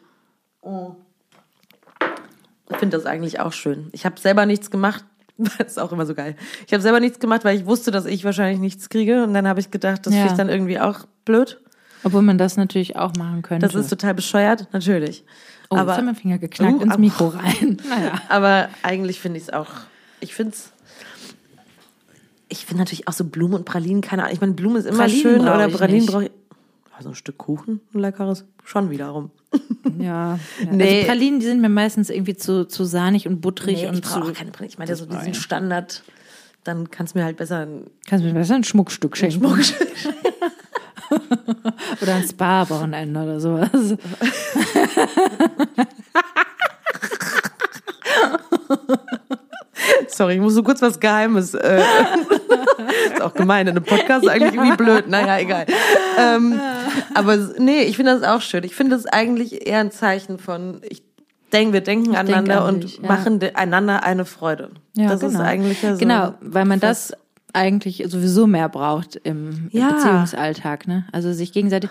Ich 2.70 2.76
finde 2.78 2.96
das 2.96 3.06
eigentlich 3.06 3.40
auch 3.40 3.52
schön. 3.52 3.88
Ich 3.92 4.04
habe 4.06 4.18
selber 4.18 4.46
nichts 4.46 4.70
gemacht. 4.70 5.04
Das 5.58 5.66
ist 5.66 5.78
auch 5.78 5.90
immer 5.92 6.06
so 6.06 6.14
geil. 6.14 6.36
Ich 6.66 6.72
habe 6.72 6.82
selber 6.82 7.00
nichts 7.00 7.18
gemacht, 7.18 7.44
weil 7.44 7.56
ich 7.58 7.66
wusste, 7.66 7.90
dass 7.90 8.04
ich 8.04 8.22
wahrscheinlich 8.24 8.60
nichts 8.60 8.88
kriege. 8.90 9.24
Und 9.24 9.34
dann 9.34 9.48
habe 9.48 9.58
ich 9.60 9.70
gedacht, 9.70 10.06
das 10.06 10.12
Ja. 10.12 10.20
finde 10.20 10.32
ich 10.34 10.36
dann 10.36 10.48
irgendwie 10.50 10.78
auch 10.78 11.00
blöd. 11.24 11.58
Obwohl 12.04 12.22
man 12.22 12.36
das 12.38 12.56
natürlich 12.56 12.96
auch 12.96 13.14
machen 13.16 13.42
könnte. 13.42 13.66
Das 13.66 13.74
ist 13.74 13.88
total 13.88 14.14
bescheuert, 14.14 14.68
natürlich. 14.72 15.24
oh, 15.70 15.76
aber, 15.76 15.92
jetzt 15.92 15.98
hat 15.98 16.04
mein 16.04 16.14
Finger 16.16 16.38
geknackt 16.38 16.74
Uh, 16.74 16.82
ins. 16.82 16.98
Mikro 16.98 17.28
rein. 17.34 17.78
Naja. 17.88 18.20
aber 18.28 18.68
eigentlich 18.82 19.20
finde 19.20 19.38
ich 19.38 19.44
es 19.44 19.52
auch. 19.52 19.68
Ich 20.20 20.34
finde 20.34 20.52
es. 20.52 20.70
Ich 22.48 22.66
finde 22.66 22.82
natürlich 22.82 23.08
auch 23.08 23.12
so 23.14 23.24
Blumen 23.24 23.54
und 23.54 23.64
Pralinen, 23.64 24.02
keine 24.02 24.22
Ahnung. 24.24 24.34
Ich 24.34 24.40
meine, 24.42 24.52
Blumen 24.52 24.76
ist 24.76 24.84
immer 24.84 24.98
Pralinen 24.98 25.22
schön, 25.22 25.40
oder 25.40 25.68
Pralinen 25.70 26.06
brauche 26.06 26.24
ich. 26.26 26.30
Also 27.02 27.10
ein 27.10 27.14
Stück 27.16 27.36
Kuchen, 27.36 27.80
ein 27.92 27.98
leckeres, 27.98 28.44
schon 28.62 28.90
wiederum. 28.90 29.32
Ja. 29.98 30.34
ja. 30.34 30.38
Nee. 30.70 30.98
Also 30.98 31.06
Pralinen, 31.08 31.40
die 31.40 31.46
sind 31.46 31.60
mir 31.60 31.68
meistens 31.68 32.10
irgendwie 32.10 32.36
zu, 32.36 32.64
zu 32.68 32.84
sahnig 32.84 33.26
und 33.26 33.40
butterig 33.40 33.82
Nee, 33.82 33.88
und 33.88 33.94
ich 33.94 34.02
brauche 34.02 34.22
zu. 34.22 34.30
auch 34.30 34.34
keine 34.34 34.52
Pralinen. 34.52 34.70
Ich 34.70 34.78
meine, 34.78 34.94
so 34.94 35.04
diesen 35.04 35.34
Standard, 35.34 36.04
dann 36.62 36.92
kannst 36.92 37.14
du 37.14 37.18
mir 37.18 37.24
halt 37.24 37.38
besser 37.38 37.66
ein 37.66 37.90
Kannst 38.06 38.24
mir 38.24 38.32
besser 38.32 38.54
ein 38.54 38.62
Schmuckstück 38.62 39.16
schenken? 39.16 39.40
Schmuck. 39.40 39.58
Oder 42.00 42.14
ein 42.14 42.26
Spa-Wochenende 42.26 43.20
oder 43.20 43.38
sowas. 43.40 43.68
Sorry, 50.08 50.34
ich 50.34 50.40
muss 50.40 50.54
so 50.54 50.62
kurz 50.62 50.82
was 50.82 51.00
Geheimes. 51.00 51.54
Äh, 51.54 51.82
ist 53.12 53.22
auch 53.22 53.34
gemein, 53.34 53.66
in 53.66 53.76
einem 53.76 53.84
Podcast 53.84 54.28
eigentlich 54.28 54.54
irgendwie 54.54 54.76
blöd. 54.76 55.08
Naja, 55.08 55.38
egal. 55.38 55.66
Ähm, 56.18 56.60
aber 57.14 57.36
nee, 57.58 57.82
ich 57.82 57.96
finde 57.96 58.18
das 58.18 58.22
auch 58.22 58.40
schön. 58.40 58.64
Ich 58.64 58.74
finde 58.74 58.96
das 58.96 59.06
eigentlich 59.06 59.66
eher 59.66 59.80
ein 59.80 59.90
Zeichen 59.90 60.38
von, 60.38 60.80
ich 60.88 61.02
denke, 61.52 61.72
wir 61.74 61.80
denken 61.80 62.12
denk 62.12 62.18
aneinander 62.18 62.64
an 62.64 62.74
und 62.74 62.98
ja. 62.98 63.08
machen 63.08 63.38
de- 63.38 63.54
einander 63.54 64.04
eine 64.04 64.24
Freude. 64.24 64.70
Ja, 64.96 65.08
das 65.08 65.20
genau. 65.20 65.32
ist 65.34 65.40
eigentlich 65.40 65.82
ja 65.82 65.94
so. 65.94 65.98
Genau, 65.98 66.34
weil 66.40 66.64
man 66.64 66.80
das 66.80 67.12
eigentlich 67.54 68.02
sowieso 68.08 68.46
mehr 68.46 68.68
braucht 68.68 69.16
im, 69.16 69.68
im 69.70 69.78
Ja. 69.78 69.92
Beziehungsalltag, 69.92 70.88
ne? 70.88 71.06
Also 71.12 71.32
sich 71.32 71.52
gegenseitig, 71.52 71.90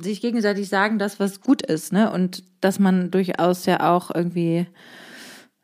sich 0.00 0.20
gegenseitig 0.20 0.68
sagen, 0.68 0.98
das 0.98 1.18
was 1.18 1.40
gut 1.40 1.62
ist, 1.62 1.92
ne? 1.92 2.10
Und 2.12 2.42
dass 2.60 2.78
man 2.78 3.10
durchaus 3.10 3.64
ja 3.64 3.88
auch 3.90 4.14
irgendwie, 4.14 4.66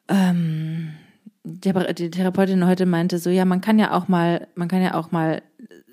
ähm, 0.09 0.93
die, 1.45 2.11
Therapeutin 2.11 2.67
heute 2.67 2.87
meinte 2.87 3.19
so, 3.19 3.31
ja, 3.31 3.45
man 3.45 3.61
kann 3.61 3.79
ja 3.79 3.93
auch 3.93 4.09
mal, 4.09 4.47
man 4.55 4.69
kann 4.69 4.83
ja 4.83 4.95
auch 4.95 5.13
mal 5.13 5.43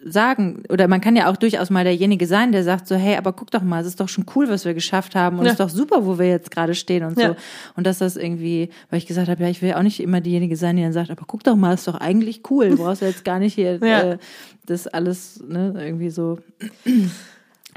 sagen, 0.04 0.64
oder 0.70 0.88
man 0.88 1.00
kann 1.00 1.16
ja 1.16 1.30
auch 1.30 1.38
durchaus 1.38 1.70
mal 1.70 1.84
derjenige 1.84 2.26
sein, 2.26 2.52
der 2.52 2.64
sagt 2.64 2.88
so, 2.88 2.96
hey, 2.96 3.18
aber 3.18 3.34
guck 3.34 3.52
doch 3.52 3.62
mal, 3.62 3.82
es 3.82 3.88
ist 3.88 4.00
doch 4.00 4.10
schon 4.10 4.26
cool, 4.36 4.50
was 4.50 4.66
wir 4.66 4.74
geschafft 4.74 5.14
haben 5.14 5.38
und 5.38 5.46
es 5.46 5.50
Ja. 5.60 5.66
ist 5.66 5.72
doch 5.74 5.78
super, 5.78 6.06
wo 6.08 6.18
wir 6.18 6.28
jetzt 6.28 6.50
gerade 6.50 6.74
stehen 6.74 7.04
und 7.04 7.20
Ja. 7.20 7.30
so. 7.30 7.36
Und 7.76 7.86
dass 7.86 8.00
das 8.00 8.16
irgendwie, 8.16 8.70
weil 8.90 8.98
ich 8.98 9.06
gesagt 9.06 9.30
habe, 9.30 9.44
ja, 9.44 9.50
ich 9.50 9.62
will 9.62 9.74
auch 9.74 9.84
nicht 9.84 10.00
immer 10.00 10.20
diejenige 10.22 10.56
sein, 10.56 10.76
die 10.78 10.82
dann 10.82 10.94
sagt, 10.94 11.12
aber 11.12 11.24
guck 11.28 11.44
doch 11.44 11.56
mal, 11.56 11.74
ist 11.76 11.88
doch 11.88 11.96
eigentlich 11.96 12.42
cool, 12.50 12.70
du 12.70 12.78
brauchst 12.78 13.02
ja 13.04 13.10
jetzt 13.10 13.24
gar 13.26 13.38
nicht 13.38 13.54
hier 13.54 13.80
Ja. 13.86 14.14
äh, 14.14 14.18
das 14.66 14.88
alles, 14.88 15.44
ne, 15.48 15.74
irgendwie 15.78 16.10
so. 16.10 16.40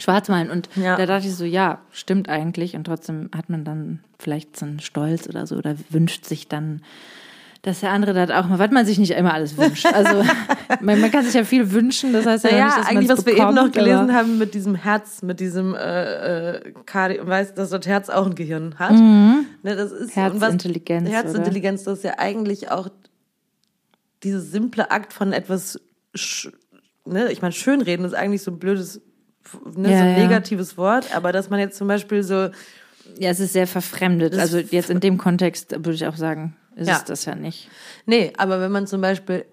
schwarz 0.01 0.29
malen. 0.29 0.51
Und 0.51 0.69
Ja. 0.77 0.97
da 0.97 1.07
dachte 1.07 1.29
ich 1.29 1.35
so, 1.35 1.45
ja, 1.45 1.81
stimmt 1.93 2.29
eigentlich. 2.29 2.75
Und 2.75 2.85
trotzdem 2.85 3.31
hat 3.35 3.49
man 3.49 3.65
dann 3.65 4.01
vielleicht 4.19 4.57
so 4.57 4.67
einen 4.67 4.81
Stolz 4.81 5.29
oder 5.29 5.47
so 5.47 5.57
oder 5.57 5.77
wünscht 5.91 6.25
sich 6.25 6.49
dann, 6.49 6.83
dass 7.65 7.81
der 7.81 7.93
andere 7.93 8.13
das 8.13 8.31
auch 8.31 8.47
mal, 8.47 8.59
was 8.59 8.71
man 8.73 8.85
sich 8.85 8.99
nicht 8.99 9.13
immer 9.13 9.33
alles 9.33 9.57
wünscht. 9.57 9.87
Also 9.87 10.23
man, 10.83 11.01
man 11.01 11.11
kann 11.11 11.25
sich 11.25 11.33
ja 11.33 11.45
viel 11.45 11.73
wünschen, 11.73 12.13
das 12.13 12.27
heißt 12.27 12.45
ja, 12.45 12.51
Naja, 12.51 12.65
nicht, 12.67 12.77
dass 12.79 12.87
eigentlich, 12.89 13.09
was 13.09 13.25
wir 13.27 13.33
eben 13.33 13.43
noch 13.43 13.55
bekommt, 13.55 13.73
gelesen 13.73 14.15
haben 14.15 14.37
mit 14.39 14.53
diesem 14.53 14.75
Herz, 14.75 15.23
mit 15.23 15.41
diesem 15.41 15.75
äh, 15.75 16.57
äh, 16.57 16.73
Cardi, 16.85 17.21
weißt 17.23 17.57
dass 17.57 17.71
das 17.71 17.87
Herz 17.87 18.11
auch 18.11 18.27
ein 18.27 18.35
Gehirn 18.35 18.75
hat. 18.79 18.93
Ne, 18.93 19.47
das 19.63 19.93
ist 19.93 20.15
und 20.15 20.17
was- 20.17 20.43
Herzintelligenz, 20.43 21.09
Herzintelligenz, 21.09 21.85
das 21.85 21.99
ist 21.99 22.05
ja 22.05 22.19
eigentlich 22.19 22.71
auch 22.71 22.89
dieses 24.23 24.51
simple 24.53 24.91
Akt 24.91 25.15
von 25.15 25.33
etwas, 25.33 25.81
ne, 27.07 27.33
ich 27.33 27.41
meine, 27.41 27.53
schönreden 27.53 28.05
ist 28.05 28.15
eigentlich 28.15 28.43
so 28.43 28.51
ein 28.51 28.59
blödes, 28.59 29.01
ne, 29.75 29.91
Ja, 29.91 29.99
so 29.99 30.05
ein 30.05 30.17
ja. 30.19 30.23
negatives 30.25 30.77
Wort, 30.77 31.15
aber 31.17 31.33
dass 31.33 31.49
man 31.49 31.61
jetzt 31.61 31.79
zum 31.79 31.89
Beispiel 31.89 32.23
so, 32.23 32.51
Ja, 33.19 33.31
es 33.31 33.41
ist 33.41 33.53
sehr 33.55 33.67
verfremdet. 33.67 34.39
Also 34.39 34.59
jetzt 34.59 34.91
in 34.91 35.01
dem 35.01 35.19
Kontext 35.19 35.73
würde 35.73 35.93
ich 35.95 36.07
auch 36.07 36.17
sagen, 36.17 36.57
ist 36.77 36.89
Ja. 36.89 36.97
es 36.99 37.05
das 37.05 37.25
ja 37.25 37.35
nicht. 37.35 37.69
Nee, 38.07 38.33
aber 38.37 38.61
wenn 38.61 38.73
man 38.73 38.87
zum 38.87 39.01
Beispiel, 39.01 39.45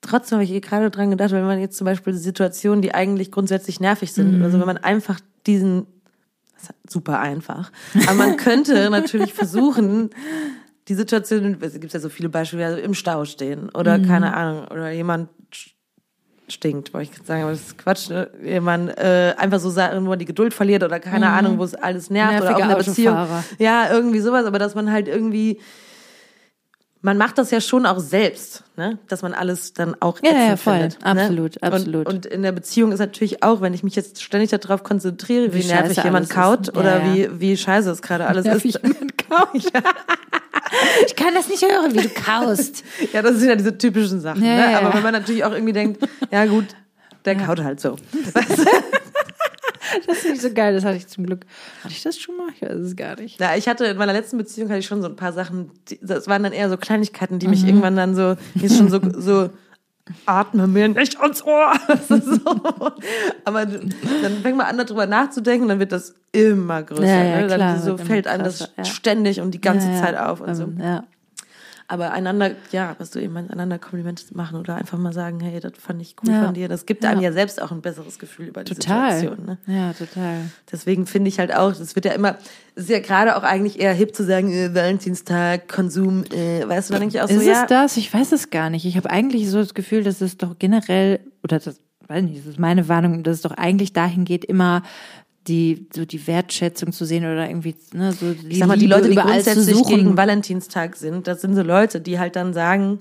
trotzdem 0.00 0.36
habe 0.36 0.44
ich 0.44 0.52
eh 0.52 0.60
gerade 0.60 0.90
dran 0.90 1.10
gedacht, 1.10 1.32
wenn 1.32 1.44
man 1.46 1.60
jetzt 1.60 1.76
zum 1.76 1.84
Beispiel 1.86 2.14
Situationen, 2.14 2.82
die 2.82 2.94
eigentlich 2.94 3.30
grundsätzlich 3.30 3.80
nervig 3.80 4.12
sind, 4.12 4.42
also 4.42 4.58
wenn 4.58 4.66
man 4.66 4.78
einfach 4.78 5.20
diesen, 5.46 5.86
super 6.88 7.20
einfach, 7.20 7.70
aber 8.06 8.14
man 8.14 8.36
könnte 8.36 8.88
natürlich 8.90 9.34
versuchen, 9.34 10.10
die 10.88 10.94
Situation, 10.94 11.56
es 11.60 11.80
gibt 11.80 11.92
ja 11.94 12.00
so 12.00 12.08
viele 12.10 12.28
Beispiele, 12.28 12.66
also 12.66 12.78
im 12.78 12.94
Stau 12.94 13.24
stehen 13.24 13.70
oder 13.70 13.98
keine 13.98 14.34
Ahnung, 14.34 14.68
oder 14.68 14.90
jemand 14.90 15.30
stinkt, 16.48 16.92
wollte 16.92 17.10
ich 17.12 17.26
sagen, 17.26 17.42
aber 17.42 17.52
das 17.52 17.60
ist 17.60 17.78
Quatsch, 17.78 18.10
ne? 18.10 18.28
jemand 18.42 18.96
äh, 18.98 19.34
einfach 19.38 19.60
so 19.60 19.70
sagen, 19.70 20.04
wo 20.04 20.10
man 20.10 20.18
die 20.18 20.24
Geduld 20.26 20.52
verliert 20.54 20.82
oder 20.82 21.00
keine 21.00 21.28
Ahnung, 21.30 21.58
wo 21.58 21.64
es 21.64 21.74
alles 21.74 22.10
nervt 22.10 22.42
oder 22.42 22.56
auch 22.56 22.60
in 22.60 22.68
der 22.68 22.76
Beziehung. 22.76 23.16
Ja, 23.58 23.90
irgendwie 23.90 24.20
sowas, 24.20 24.44
aber 24.46 24.58
dass 24.58 24.74
man 24.74 24.92
halt 24.92 25.08
irgendwie, 25.08 25.58
man 27.00 27.16
macht 27.18 27.38
das 27.38 27.50
ja 27.50 27.60
schon 27.60 27.86
auch 27.86 27.98
selbst, 27.98 28.62
ne? 28.76 28.98
dass 29.08 29.22
man 29.22 29.32
alles 29.34 29.72
dann 29.74 29.94
auch 30.00 30.18
Ja, 30.22 30.32
ja, 30.32 30.56
voll. 30.56 30.74
findet, 30.74 30.98
Absolut, 31.04 31.54
ne? 31.62 31.62
absolut. 31.72 32.06
Und, 32.06 32.14
und 32.14 32.26
in 32.26 32.42
der 32.42 32.52
Beziehung 32.52 32.92
ist 32.92 32.98
natürlich 33.00 33.42
auch, 33.42 33.60
wenn 33.60 33.72
ich 33.74 33.82
mich 33.82 33.94
jetzt 33.96 34.22
ständig 34.22 34.50
darauf 34.50 34.82
konzentriere, 34.82 35.52
wie, 35.54 35.62
Wie 35.64 35.66
nervig 35.66 36.02
jemand 36.04 36.28
kaut 36.30 36.68
ist. 36.68 36.76
oder 36.76 36.98
Ja, 36.98 37.06
ja. 37.14 37.14
wie 37.14 37.40
wie 37.40 37.56
scheiße 37.56 37.90
es 37.90 38.02
gerade 38.02 38.26
alles 38.26 38.44
Nervig 38.44 38.74
ist. 38.74 38.82
jemand 38.82 39.16
kaut. 39.28 39.72
Ich 41.06 41.16
kann 41.16 41.34
das 41.34 41.48
nicht 41.48 41.62
hören, 41.62 41.94
wie 41.94 42.02
du 42.02 42.08
kaust. 42.08 42.84
Ja, 43.12 43.22
das 43.22 43.36
sind 43.36 43.48
ja 43.48 43.56
diese 43.56 43.76
typischen 43.78 44.20
Sachen. 44.20 44.42
Ja, 44.44 44.54
ne? 44.66 44.72
ja, 44.72 44.78
Aber 44.78 44.88
ja. 44.88 44.94
wenn 44.94 45.02
man 45.02 45.12
natürlich 45.12 45.44
auch 45.44 45.52
irgendwie 45.52 45.72
denkt, 45.72 46.06
ja 46.30 46.44
gut, 46.46 46.66
der 47.24 47.36
kaut 47.36 47.62
halt 47.62 47.80
so. 47.80 47.96
Das 50.06 50.18
finde 50.18 50.36
ich 50.36 50.42
so 50.42 50.52
geil. 50.52 50.74
Das 50.74 50.84
hatte 50.84 50.96
ich 50.96 51.06
zum 51.06 51.24
Glück. 51.26 51.44
Hatte 51.82 51.92
ich 51.92 52.02
das 52.02 52.18
schon 52.18 52.36
mal? 52.36 52.48
Ich 52.54 52.62
weiß 52.62 52.72
es 52.72 52.96
gar 52.96 53.16
nicht. 53.20 53.38
Ja, 53.40 53.54
ich 53.56 53.68
hatte 53.68 53.84
in 53.86 53.96
meiner 53.96 54.12
letzten 54.12 54.38
Beziehung 54.38 54.68
hatte 54.68 54.80
ich 54.80 54.86
schon 54.86 55.02
so 55.02 55.08
ein 55.08 55.16
paar 55.16 55.32
Sachen, 55.32 55.70
die, 55.88 55.98
das 56.02 56.26
waren 56.26 56.42
dann 56.42 56.52
eher 56.52 56.68
so 56.68 56.76
Kleinigkeiten, 56.76 57.38
die 57.38 57.48
mich 57.48 57.62
Mhm. 57.62 57.68
irgendwann 57.68 57.96
dann 57.96 58.14
so, 58.14 58.36
die 58.54 58.64
ist 58.66 58.76
schon 58.76 58.90
so, 58.90 59.00
so 59.16 59.50
atme 60.26 60.66
mir 60.66 60.88
nicht 60.88 61.20
ans 61.20 61.42
Ohr. 61.42 61.72
So. 62.08 62.40
Aber 63.44 63.66
dann 63.66 63.90
fängt 64.42 64.56
man 64.56 64.66
an, 64.66 64.78
darüber 64.78 65.06
nachzudenken, 65.06 65.68
dann 65.68 65.78
wird 65.78 65.92
das 65.92 66.14
immer 66.32 66.82
größer. 66.82 67.06
Ja, 67.06 67.24
ja, 67.24 67.40
ne? 67.40 67.46
Dann 67.46 67.58
klar, 67.58 67.78
so 67.78 67.96
fällt 67.96 68.26
einem 68.26 68.44
das 68.44 68.70
ja. 68.76 68.84
ständig 68.84 69.40
und 69.40 69.52
die 69.52 69.60
ganze. 69.60 69.92
Zeit 70.00 70.16
auf 70.16 70.40
und 70.40 70.54
so. 70.54 70.64
Ähm, 70.64 70.80
Ja. 70.80 71.04
Aber 71.86 72.12
einander, 72.12 72.52
ja, 72.72 72.96
was 72.98 73.10
du 73.10 73.18
eben 73.20 73.34
meinst, 73.34 73.50
einander 73.50 73.78
Komplimente 73.78 74.22
machen 74.32 74.58
oder 74.58 74.76
einfach 74.76 74.96
mal 74.96 75.12
sagen, 75.12 75.40
hey, 75.40 75.60
das 75.60 75.72
fand 75.78 76.00
ich 76.00 76.16
cool 76.22 76.32
Ja. 76.32 76.44
von 76.46 76.54
dir. 76.54 76.66
Das 76.68 76.86
gibt 76.86 77.04
Ja. 77.04 77.10
einem 77.10 77.20
ja 77.20 77.30
selbst 77.30 77.60
auch 77.60 77.70
ein 77.72 77.82
besseres 77.82 78.18
Gefühl 78.18 78.46
über 78.48 78.64
die 78.64 78.74
Total. 78.74 79.18
Situation. 79.18 79.44
Ne? 79.46 79.58
Ja, 79.66 79.92
total. 79.92 80.50
Deswegen 80.72 81.06
finde 81.06 81.28
ich 81.28 81.38
halt 81.38 81.54
auch, 81.54 81.74
das 81.74 81.94
wird 81.94 82.06
ja 82.06 82.12
immer, 82.12 82.36
es 82.74 82.84
ist 82.84 82.90
ja 82.90 83.00
gerade 83.00 83.36
auch 83.36 83.42
eigentlich 83.42 83.78
eher 83.80 83.92
hip 83.92 84.14
zu 84.16 84.24
sagen, 84.24 84.50
äh, 84.50 84.74
Valentinstag, 84.74 85.68
Konsum, 85.68 86.24
äh, 86.32 86.66
weißt 86.66 86.88
du, 86.88 86.94
dann 86.94 87.00
denke 87.02 87.16
ich 87.16 87.22
auch 87.22 87.28
so, 87.28 87.36
ist 87.36 87.46
ja, 87.46 87.62
es 87.62 87.68
das? 87.68 87.96
Ich 87.98 88.12
weiß 88.12 88.32
es 88.32 88.48
gar 88.48 88.70
nicht. 88.70 88.86
Ich 88.86 88.96
habe 88.96 89.10
eigentlich 89.10 89.50
so 89.50 89.58
das 89.58 89.74
Gefühl, 89.74 90.02
dass 90.04 90.22
es 90.22 90.38
doch 90.38 90.58
generell, 90.58 91.20
oder 91.42 91.58
das, 91.58 91.78
weiß 92.08 92.22
nicht, 92.24 92.38
das 92.40 92.46
ist 92.46 92.58
meine 92.58 92.88
Warnung, 92.88 93.22
dass 93.24 93.36
es 93.36 93.42
doch 93.42 93.52
eigentlich 93.52 93.92
dahin 93.92 94.24
geht, 94.24 94.44
immer 94.46 94.82
die, 95.46 95.86
so 95.94 96.04
die 96.04 96.26
Wertschätzung 96.26 96.92
zu 96.92 97.04
sehen 97.04 97.24
oder 97.24 97.48
irgendwie, 97.48 97.74
ne, 97.92 98.12
so 98.12 98.32
die, 98.32 98.48
ich 98.48 98.58
sag 98.58 98.68
mal, 98.68 98.76
die 98.78 98.86
Liebe 98.86 98.94
Leute, 98.96 99.10
die 99.10 99.16
grundsätzlich 99.16 99.82
gegen 99.84 100.16
Valentinstag 100.16 100.96
sind, 100.96 101.26
das 101.26 101.40
sind 101.42 101.54
so 101.54 101.62
Leute, 101.62 102.00
die 102.00 102.18
halt 102.18 102.36
dann 102.36 102.54
sagen, 102.54 103.00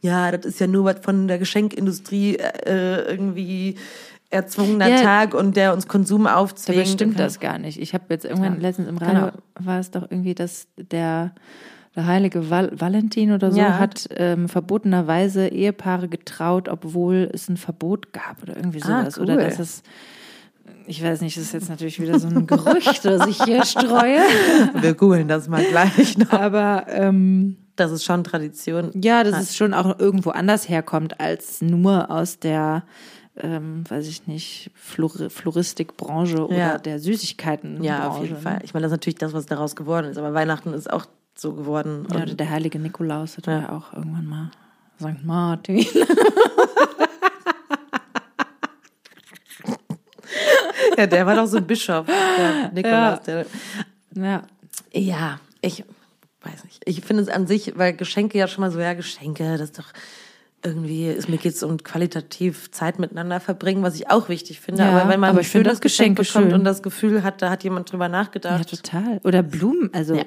ja, 0.00 0.30
das 0.30 0.44
ist 0.46 0.60
ja 0.60 0.66
nur 0.66 0.84
was 0.84 1.00
von 1.00 1.28
der 1.28 1.38
Geschenkindustrie 1.38 2.36
äh, 2.36 3.02
irgendwie 3.10 3.76
erzwungener 4.30 4.88
Ja. 4.88 4.96
Tag 5.02 5.34
und 5.34 5.56
der 5.56 5.74
uns 5.74 5.86
Konsum 5.88 6.26
aufzwingt. 6.26 6.78
Dabei 6.78 6.86
stimmt 6.88 7.18
das 7.20 7.38
gar 7.40 7.58
nicht. 7.58 7.78
Ich 7.80 7.92
habe 7.94 8.04
jetzt 8.08 8.24
irgendwann 8.24 8.54
Ja. 8.54 8.60
letztens 8.60 8.88
im 8.88 8.96
Radio 8.98 9.26
Genau. 9.26 9.32
war 9.60 9.78
es 9.78 9.90
doch 9.90 10.02
irgendwie, 10.10 10.34
dass 10.34 10.68
der 10.76 11.32
der 11.94 12.06
heilige 12.06 12.48
Val 12.48 12.70
Valentin 12.74 13.32
oder 13.32 13.52
so 13.52 13.58
Ja. 13.60 13.78
hat 13.78 14.08
ähm, 14.16 14.48
verbotenerweise 14.48 15.48
Ehepaare 15.48 16.08
getraut, 16.08 16.70
obwohl 16.70 17.28
es 17.34 17.50
ein 17.50 17.58
Verbot 17.58 18.14
gab 18.14 18.42
oder 18.42 18.56
irgendwie 18.56 18.80
Ah, 18.82 19.00
sowas. 19.02 19.18
Oder 19.18 19.34
cool. 19.34 19.40
dass 19.42 19.58
es, 19.58 19.82
ich 20.86 21.02
weiß 21.02 21.20
nicht, 21.20 21.36
das 21.36 21.44
ist 21.44 21.52
jetzt 21.52 21.68
natürlich 21.68 22.00
wieder 22.00 22.18
so 22.18 22.28
ein 22.28 22.46
Gerücht, 22.46 23.04
das 23.04 23.26
ich 23.26 23.42
hier 23.44 23.64
streue. 23.64 24.20
Wir 24.80 24.94
googeln 24.94 25.28
das 25.28 25.48
mal 25.48 25.64
gleich 25.64 26.16
noch. 26.18 26.32
Aber 26.32 26.86
ähm, 26.88 27.56
Das 27.76 27.90
ist 27.90 28.04
schon 28.04 28.24
Tradition. 28.24 28.90
ja, 28.94 29.24
dass 29.24 29.40
es 29.40 29.56
schon 29.56 29.74
auch 29.74 29.98
irgendwo 29.98 30.30
anders 30.30 30.68
herkommt 30.68 31.20
als 31.20 31.62
nur 31.62 32.10
aus 32.10 32.38
der, 32.38 32.84
ähm, 33.36 33.84
weiß 33.88 34.06
ich 34.08 34.26
nicht, 34.26 34.70
Flor 34.74 35.10
Floristikbranche 35.30 36.46
oder 36.46 36.56
Ja. 36.56 36.78
der 36.78 36.98
Süßigkeitenbranche. 36.98 37.86
Ja, 37.88 38.08
auf 38.08 38.22
jeden? 38.22 38.36
Fall. 38.36 38.58
Ich 38.64 38.74
meine, 38.74 38.82
das 38.84 38.92
ist 38.92 38.98
natürlich 38.98 39.18
das, 39.18 39.32
was 39.32 39.46
daraus 39.46 39.74
geworden 39.76 40.06
ist. 40.10 40.18
Aber 40.18 40.34
Weihnachten 40.34 40.72
ist 40.74 40.92
auch 40.92 41.06
so 41.34 41.54
geworden. 41.54 42.06
Ja, 42.12 42.22
oder 42.22 42.34
der 42.34 42.50
heilige 42.50 42.78
Nikolaus 42.78 43.36
hat 43.38 43.46
Ja. 43.46 43.60
ja 43.60 43.68
auch 43.70 43.92
irgendwann 43.94 44.26
mal 44.26 44.50
St. 45.00 45.24
Martin. 45.24 45.84
ja, 50.98 51.06
der 51.06 51.26
war 51.26 51.36
doch 51.36 51.46
so 51.46 51.58
ein 51.58 51.66
Bischof, 51.66 52.06
der 52.06 52.70
Nikolaus. 52.72 53.20
Ja. 53.26 53.44
Der, 53.44 53.46
Ja. 54.14 54.42
ja, 54.92 55.40
ich 55.60 55.84
weiß 56.42 56.64
nicht. 56.64 56.82
Ich 56.86 57.00
finde 57.02 57.22
es 57.22 57.28
an 57.28 57.46
sich, 57.46 57.72
weil 57.76 57.92
Geschenke 57.94 58.38
ja 58.38 58.48
schon 58.48 58.62
mal 58.62 58.70
so, 58.70 58.80
ja, 58.80 58.94
Geschenke, 58.94 59.44
das 59.58 59.70
ist 59.70 59.78
doch 59.78 59.86
irgendwie, 60.64 61.06
ist, 61.08 61.28
mir 61.28 61.38
geht 61.38 61.54
es 61.54 61.62
um 61.64 61.76
qualitativ 61.82 62.70
Zeit 62.70 63.00
miteinander 63.00 63.40
verbringen, 63.40 63.82
was 63.82 63.96
ich 63.96 64.10
auch 64.10 64.28
wichtig 64.28 64.60
finde. 64.60 64.82
Ja, 64.82 64.90
aber 64.90 65.08
wenn 65.10 65.18
man 65.18 65.30
aber 65.30 65.40
ein 65.40 65.44
schönes 65.44 65.72
das 65.72 65.80
Geschenk 65.80 66.16
bekommt 66.16 66.46
schön. 66.46 66.54
und 66.54 66.64
das 66.64 66.82
Gefühl 66.84 67.24
hat, 67.24 67.42
da 67.42 67.50
hat 67.50 67.64
jemand 67.64 67.90
drüber 67.90 68.04
Ja, 68.04 68.10
nachgedacht. 68.10 68.68
total. 68.70 69.20
Oder 69.24 69.42
Blumen. 69.42 69.90
Also 69.92 70.14
Ja. 70.14 70.24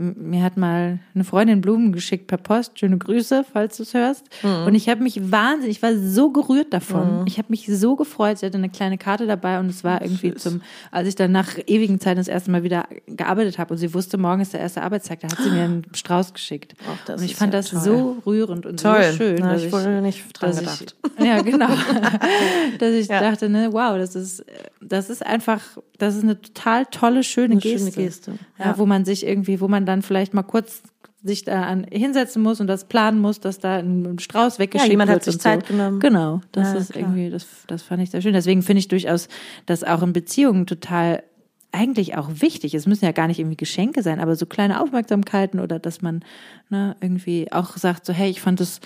Mir 0.00 0.42
hat 0.44 0.56
mal 0.56 1.00
eine 1.14 1.24
Freundin 1.24 1.60
Blumen 1.60 1.92
geschickt 1.92 2.28
per 2.28 2.38
Post. 2.38 2.78
Schöne 2.78 2.98
Grüße, 2.98 3.44
falls 3.52 3.76
du 3.78 3.82
es 3.82 3.94
hörst. 3.94 4.24
Mhm. 4.44 4.66
Und 4.66 4.74
ich 4.76 4.88
habe 4.88 5.02
mich 5.02 5.32
wahnsinnig, 5.32 5.76
ich 5.78 5.82
war 5.82 5.96
so 5.96 6.30
gerührt 6.30 6.72
davon. 6.72 7.24
Ich 7.26 7.38
habe 7.38 7.48
mich 7.50 7.66
so 7.66 7.96
gefreut. 7.96 8.38
Sie 8.38 8.46
hatte 8.46 8.58
eine 8.58 8.68
kleine 8.68 8.96
Karte 8.96 9.26
dabei 9.26 9.58
und 9.58 9.66
es 9.66 9.82
war 9.82 10.00
irgendwie 10.00 10.34
zum, 10.34 10.60
als 10.92 11.08
ich 11.08 11.16
dann 11.16 11.32
nach 11.32 11.58
ewigen 11.66 11.98
Zeiten 11.98 12.18
das 12.18 12.28
erste 12.28 12.50
Mal 12.52 12.62
wieder 12.62 12.86
gearbeitet 13.06 13.58
habe 13.58 13.74
und 13.74 13.78
sie 13.78 13.92
wusste, 13.92 14.18
morgen 14.18 14.40
ist 14.40 14.52
der 14.52 14.60
erste 14.60 14.82
Arbeitstag, 14.82 15.20
da 15.20 15.28
hat 15.28 15.38
sie 15.42 15.50
mir 15.50 15.64
einen 15.64 15.84
Strauß 15.92 16.32
geschickt. 16.32 16.74
Das 17.06 17.20
und 17.20 17.26
ich 17.26 17.34
fand 17.34 17.52
ja 17.52 17.58
das 17.60 17.70
toll. 17.70 17.80
so 17.80 18.16
rührend 18.24 18.66
und 18.66 18.80
Toll. 18.80 19.02
so 19.10 19.16
schön. 19.16 19.36
Na, 19.40 19.54
dass 19.54 19.64
ich 19.64 19.72
wurde 19.72 20.00
nicht 20.00 20.24
dran 20.40 20.50
dass 20.50 20.60
gedacht. 20.60 20.96
Ich, 21.18 21.24
ja, 21.26 21.42
genau. 21.42 21.68
dass 22.78 22.92
ich 22.92 23.08
Ja. 23.08 23.20
dachte, 23.20 23.48
ne, 23.48 23.68
wow, 23.72 23.96
das 23.98 24.14
ist, 24.14 24.44
das 24.80 25.10
ist 25.10 25.24
einfach, 25.26 25.60
das 25.98 26.14
ist 26.16 26.22
eine 26.22 26.40
total 26.40 26.86
tolle, 26.86 27.22
schöne 27.24 27.52
Eine 27.52 27.60
Geste. 27.60 27.90
schöne 27.92 28.06
Geste, 28.06 28.32
ja. 28.58 28.78
wo 28.78 28.86
man 28.86 29.04
sich 29.04 29.26
irgendwie, 29.26 29.60
wo 29.60 29.68
man 29.68 29.86
dann 29.88 30.02
vielleicht 30.02 30.34
mal 30.34 30.42
kurz 30.42 30.82
sich 31.24 31.44
da 31.44 31.62
an, 31.62 31.84
hinsetzen 31.90 32.42
muss 32.42 32.60
und 32.60 32.68
das 32.68 32.84
planen 32.84 33.20
muss, 33.20 33.40
dass 33.40 33.58
da 33.58 33.76
ein 33.78 34.18
Strauß 34.20 34.60
weggeschickt 34.60 34.90
jemand 34.90 35.08
wird. 35.10 35.16
hat 35.20 35.24
sich 35.24 35.40
Zeit 35.40 35.66
so. 35.66 35.72
genommen. 35.74 35.98
Genau, 35.98 36.40
das 36.52 36.72
Ja, 36.74 36.78
ist 36.78 36.92
klar. 36.92 37.02
irgendwie, 37.04 37.30
das, 37.30 37.46
das 37.66 37.82
fand 37.82 38.02
ich 38.02 38.10
sehr 38.10 38.22
schön. 38.22 38.34
Deswegen 38.34 38.62
finde 38.62 38.78
ich 38.78 38.88
durchaus, 38.88 39.28
dass 39.66 39.82
auch 39.82 40.02
in 40.02 40.12
Beziehungen 40.12 40.66
total 40.66 41.24
eigentlich 41.70 42.16
auch 42.16 42.28
wichtig. 42.40 42.74
Es 42.74 42.86
müssen 42.86 43.04
ja 43.04 43.12
gar 43.12 43.26
nicht 43.26 43.38
irgendwie 43.38 43.56
Geschenke 43.56 44.02
sein, 44.02 44.20
aber 44.20 44.36
so 44.36 44.46
kleine 44.46 44.80
Aufmerksamkeiten 44.80 45.60
oder 45.60 45.78
dass 45.78 46.00
man 46.00 46.24
ne, 46.70 46.96
irgendwie 47.00 47.52
auch 47.52 47.76
sagt, 47.76 48.06
so 48.06 48.12
hey, 48.14 48.30
ich 48.30 48.40
fand 48.40 48.60
es 48.60 48.80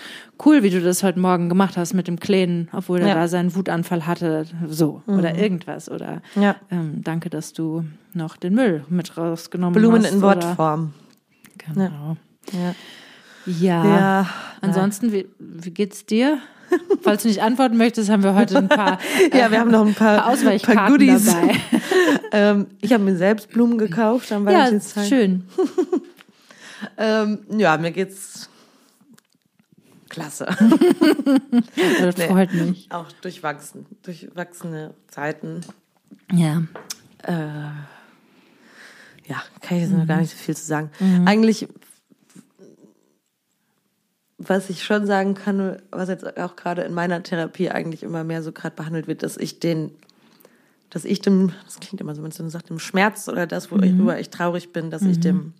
cool, 0.45 0.63
wie 0.63 0.69
du 0.69 0.81
das 0.81 1.01
heute 1.01 1.19
Morgen 1.19 1.47
gemacht 1.47 1.77
hast 1.77 1.93
mit 1.93 2.07
dem 2.09 2.19
Kleinen, 2.19 2.67
obwohl 2.73 2.99
er 2.99 3.07
Ja. 3.07 3.15
Mhm. 3.15 3.19
da 3.19 3.27
seinen 3.29 3.55
Wutanfall 3.55 4.05
hatte, 4.05 4.45
so 4.67 5.01
oder 5.07 5.35
irgendwas 5.37 5.89
oder 5.89 6.21
Ja. 6.35 6.57
ähm, 6.71 7.01
danke, 7.03 7.29
dass 7.29 7.53
du 7.53 7.85
noch 8.13 8.35
den 8.35 8.53
Müll 8.53 8.83
mit 8.89 9.15
rausgenommen 9.17 9.73
Blumen 9.79 10.03
hast. 10.03 10.11
in 10.11 10.17
oder- 10.17 10.27
Wortform. 10.35 10.93
Genau. 11.57 12.17
Ja. 12.51 12.75
Ja. 13.45 13.85
Ja. 13.85 14.29
Ansonsten, 14.61 15.11
wie, 15.13 15.27
wie 15.39 15.71
geht's 15.71 16.05
dir? 16.05 16.39
Falls 17.01 17.23
du 17.23 17.27
nicht 17.27 17.41
antworten 17.41 17.77
möchtest, 17.77 18.09
haben 18.09 18.23
wir 18.23 18.33
heute 18.33 18.57
ein 18.57 18.69
paar, 18.69 18.99
Ja, 19.33 19.51
wir 19.51 19.59
haben 19.59 19.71
noch 19.71 19.85
ein 19.85 19.93
paar, 19.93 20.17
paar 20.17 20.29
Ausweichkarten 20.29 20.75
paar 20.77 20.89
Goodies. 20.89 21.25
dabei. 21.25 21.55
ähm, 22.31 22.67
ich 22.81 22.93
habe 22.93 23.03
mir 23.03 23.15
selbst 23.15 23.49
Blumen 23.49 23.77
gekauft 23.77 24.31
am 24.31 24.47
Ja, 24.47 24.53
Valentinstag. 24.59 25.05
schön. 25.05 25.43
Ähm, 26.97 27.39
ja, 27.57 27.77
mir 27.77 27.91
geht's 27.91 28.49
klasse. 30.09 30.45
das 32.01 32.17
nee, 32.17 32.27
freut 32.27 32.53
mich. 32.53 32.91
Auch 32.91 33.09
durchwachsen, 33.21 33.85
durchwachsene 34.03 34.93
Zeiten. 35.07 35.61
Ja. 36.29 36.61
Äh, 37.23 37.33
ja, 39.27 39.41
kann 39.61 39.77
ich 39.77 39.83
jetzt 39.83 39.91
mhm. 39.91 39.99
noch 39.99 40.07
gar 40.07 40.17
nicht 40.17 40.31
so 40.31 40.37
viel 40.37 40.57
zu 40.57 40.65
sagen. 40.65 40.91
Mhm. 40.99 41.27
Eigentlich, 41.27 41.67
was 44.47 44.69
ich 44.69 44.83
schon 44.83 45.05
sagen 45.05 45.35
kann, 45.35 45.77
was 45.91 46.09
jetzt 46.09 46.37
auch 46.37 46.55
gerade 46.55 46.83
in 46.83 46.93
meiner 46.93 47.23
Therapie 47.23 47.69
eigentlich 47.69 48.03
immer 48.03 48.23
mehr 48.23 48.43
so 48.43 48.51
gerade 48.51 48.75
behandelt 48.75 49.07
wird, 49.07 49.23
dass 49.23 49.37
ich 49.37 49.59
den, 49.59 49.91
dass 50.89 51.05
ich 51.05 51.21
dem, 51.21 51.51
das 51.65 51.79
klingt 51.79 52.01
immer 52.01 52.15
so, 52.15 52.23
wenn 52.23 52.31
man 52.37 52.49
sagt, 52.49 52.69
dem 52.69 52.79
Schmerz 52.79 53.27
oder 53.27 53.47
das, 53.47 53.71
worüber 53.71 54.13
mhm. 54.13 54.19
ich 54.19 54.29
traurig 54.29 54.71
bin, 54.71 54.91
dass 54.91 55.01
ich 55.03 55.19
dem 55.19 55.35
mhm. 55.35 55.53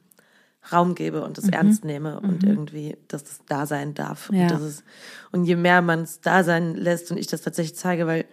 Raum 0.71 0.95
gebe 0.95 1.23
und 1.23 1.37
das 1.37 1.45
mhm. 1.45 1.53
ernst 1.53 1.85
nehme 1.85 2.19
und 2.19 2.43
mhm. 2.43 2.49
irgendwie, 2.49 2.97
dass 3.07 3.23
das 3.23 3.41
da 3.47 3.65
sein 3.65 3.93
darf. 3.93 4.29
Ja. 4.31 4.55
Und, 4.55 4.61
ist, 4.61 4.83
und 5.31 5.45
je 5.45 5.55
mehr 5.55 5.81
man 5.81 6.01
es 6.01 6.21
da 6.21 6.43
sein 6.43 6.75
lässt 6.75 7.11
und 7.11 7.17
ich 7.17 7.27
das 7.27 7.41
tatsächlich 7.41 7.75
zeige, 7.75 8.07
weil 8.07 8.25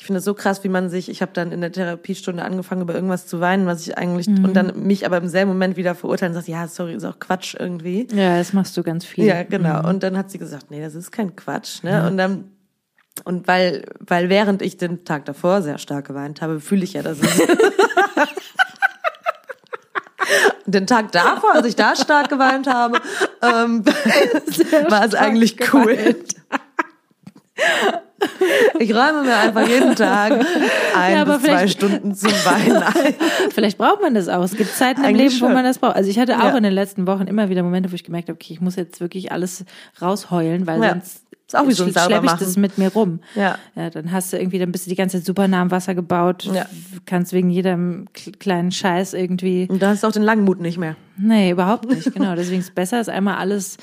ich 0.00 0.06
finde 0.06 0.20
es 0.20 0.24
so 0.24 0.32
krass, 0.32 0.64
wie 0.64 0.70
man 0.70 0.88
sich, 0.88 1.10
ich 1.10 1.20
habe 1.20 1.32
dann 1.34 1.52
in 1.52 1.60
der 1.60 1.72
Therapiestunde 1.72 2.42
angefangen, 2.42 2.80
über 2.80 2.94
irgendwas 2.94 3.26
zu 3.26 3.38
weinen, 3.40 3.66
was 3.66 3.86
ich 3.86 3.98
eigentlich, 3.98 4.28
mhm. 4.28 4.46
und 4.46 4.56
dann 4.56 4.72
mich 4.82 5.04
aber 5.04 5.18
im 5.18 5.28
selben 5.28 5.50
Moment 5.50 5.76
wieder 5.76 5.94
verurteilen 5.94 6.32
und 6.32 6.36
sagt, 6.36 6.48
ja, 6.48 6.66
sorry, 6.68 6.94
ist 6.94 7.04
auch 7.04 7.18
Quatsch 7.18 7.54
irgendwie. 7.58 8.08
Ja, 8.14 8.38
das 8.38 8.54
machst 8.54 8.74
du 8.78 8.82
ganz 8.82 9.04
viel. 9.04 9.26
Ja, 9.26 9.42
genau. 9.42 9.80
Mhm. 9.80 9.88
Und 9.90 10.02
dann 10.02 10.16
hat 10.16 10.30
sie 10.30 10.38
gesagt, 10.38 10.70
nee, 10.70 10.80
das 10.80 10.94
ist 10.94 11.12
kein 11.12 11.36
Quatsch, 11.36 11.82
ne? 11.82 11.90
Ja. 11.90 12.06
Und 12.06 12.16
dann, 12.16 12.44
und 13.24 13.46
weil, 13.46 13.84
weil 13.98 14.30
während 14.30 14.62
ich 14.62 14.78
den 14.78 15.04
Tag 15.04 15.26
davor 15.26 15.60
sehr 15.60 15.76
stark 15.76 16.06
geweint 16.06 16.40
habe, 16.40 16.60
fühle 16.60 16.82
ich 16.82 16.94
ja, 16.94 17.02
dass 17.02 17.18
es 17.20 17.42
den 20.64 20.86
Tag 20.86 21.12
davor, 21.12 21.52
als 21.52 21.66
ich 21.66 21.76
da 21.76 21.94
stark 21.94 22.30
geweint 22.30 22.66
habe, 22.66 23.02
ähm, 23.42 23.84
war 24.88 25.04
es 25.04 25.14
eigentlich 25.14 25.58
cool. 25.74 26.16
Ich 28.78 28.94
räume 28.94 29.22
mir 29.22 29.36
einfach 29.36 29.66
jeden 29.66 29.94
Tag 29.94 30.32
ein 30.94 31.14
ja, 31.14 31.24
bis 31.24 31.42
zwei 31.42 31.68
Stunden 31.68 32.14
zum 32.14 32.30
Weinen 32.30 32.82
ein. 32.82 33.14
Vielleicht 33.50 33.78
braucht 33.78 34.02
man 34.02 34.14
das 34.14 34.28
auch. 34.28 34.42
Es 34.42 34.56
gibt 34.56 34.70
Zeiten 34.74 35.04
im 35.04 35.14
Leben, 35.14 35.30
schon. 35.30 35.48
wo 35.48 35.54
man 35.54 35.64
das 35.64 35.78
braucht. 35.78 35.96
Also 35.96 36.10
ich 36.10 36.18
hatte 36.18 36.38
auch 36.38 36.50
ja. 36.50 36.56
in 36.56 36.62
den 36.62 36.72
letzten 36.72 37.06
Wochen 37.06 37.26
immer 37.26 37.48
wieder 37.48 37.62
Momente, 37.62 37.90
wo 37.90 37.94
ich 37.94 38.04
gemerkt 38.04 38.28
habe, 38.28 38.36
okay, 38.36 38.52
ich 38.52 38.60
muss 38.60 38.76
jetzt 38.76 39.00
wirklich 39.00 39.32
alles 39.32 39.64
rausheulen, 40.00 40.66
weil 40.66 40.82
ja. 40.82 40.90
sonst 40.90 41.24
ist 41.54 41.58
auch 41.58 41.66
wie 41.66 41.72
so 41.72 41.84
ein 41.84 41.92
schleppe 41.92 42.26
ich 42.26 42.32
das 42.32 42.56
mit 42.56 42.78
mir 42.78 42.92
rum. 42.92 43.20
Ja. 43.34 43.58
ja. 43.74 43.90
Dann 43.90 44.12
hast 44.12 44.32
du 44.32 44.38
irgendwie, 44.38 44.58
dann 44.58 44.70
bist 44.70 44.86
du 44.86 44.90
die 44.90 44.96
ganze 44.96 45.18
Zeit 45.18 45.26
super 45.26 45.48
nah 45.48 45.62
am 45.62 45.70
Wasser 45.70 45.94
gebaut. 45.96 46.44
Ja. 46.44 46.66
Kannst 47.06 47.32
wegen 47.32 47.50
jedem 47.50 48.06
kleinen 48.38 48.70
Scheiß 48.70 49.14
irgendwie. 49.14 49.66
Und 49.68 49.82
da 49.82 49.88
hast 49.88 50.04
du 50.04 50.06
auch 50.06 50.12
den 50.12 50.22
Langmut 50.22 50.60
nicht 50.60 50.78
mehr. 50.78 50.94
Nee, 51.16 51.50
überhaupt 51.50 51.88
nicht. 51.88 52.14
Genau. 52.14 52.34
Deswegen 52.36 52.60
ist 52.60 52.68
es 52.68 52.74
besser, 52.74 53.00
es 53.00 53.08
einmal 53.08 53.36
alles 53.36 53.78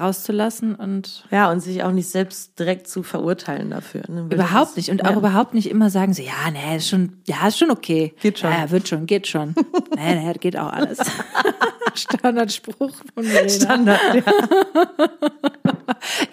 rauszulassen 0.00 0.74
und. 0.74 1.24
Ja, 1.30 1.50
und 1.50 1.60
sich 1.60 1.84
auch 1.84 1.92
nicht 1.92 2.08
selbst 2.08 2.58
direkt 2.58 2.88
zu 2.88 3.02
verurteilen 3.02 3.70
dafür. 3.70 4.02
Ne? 4.08 4.26
Überhaupt 4.30 4.76
nicht. 4.76 4.90
Und 4.90 5.02
ja. 5.02 5.10
auch 5.10 5.16
überhaupt 5.16 5.54
nicht 5.54 5.70
immer 5.70 5.90
sagen 5.90 6.14
so, 6.14 6.22
ja, 6.22 6.50
nee, 6.52 6.76
ist 6.76 6.88
schon, 6.88 7.18
ja, 7.26 7.46
ist 7.46 7.58
schon 7.58 7.70
okay. 7.70 8.14
Geht 8.20 8.40
schon. 8.40 8.50
Ja, 8.50 8.70
wird 8.70 8.88
schon, 8.88 9.06
geht 9.06 9.28
schon. 9.28 9.54
nee, 9.96 10.14
nee, 10.14 10.32
geht 10.40 10.58
auch 10.58 10.72
alles. 10.72 10.98
Standardspruch 11.96 12.92
von 13.14 13.24
Verena. 13.24 13.48
Standard, 13.48 14.00
ja. 14.14 14.22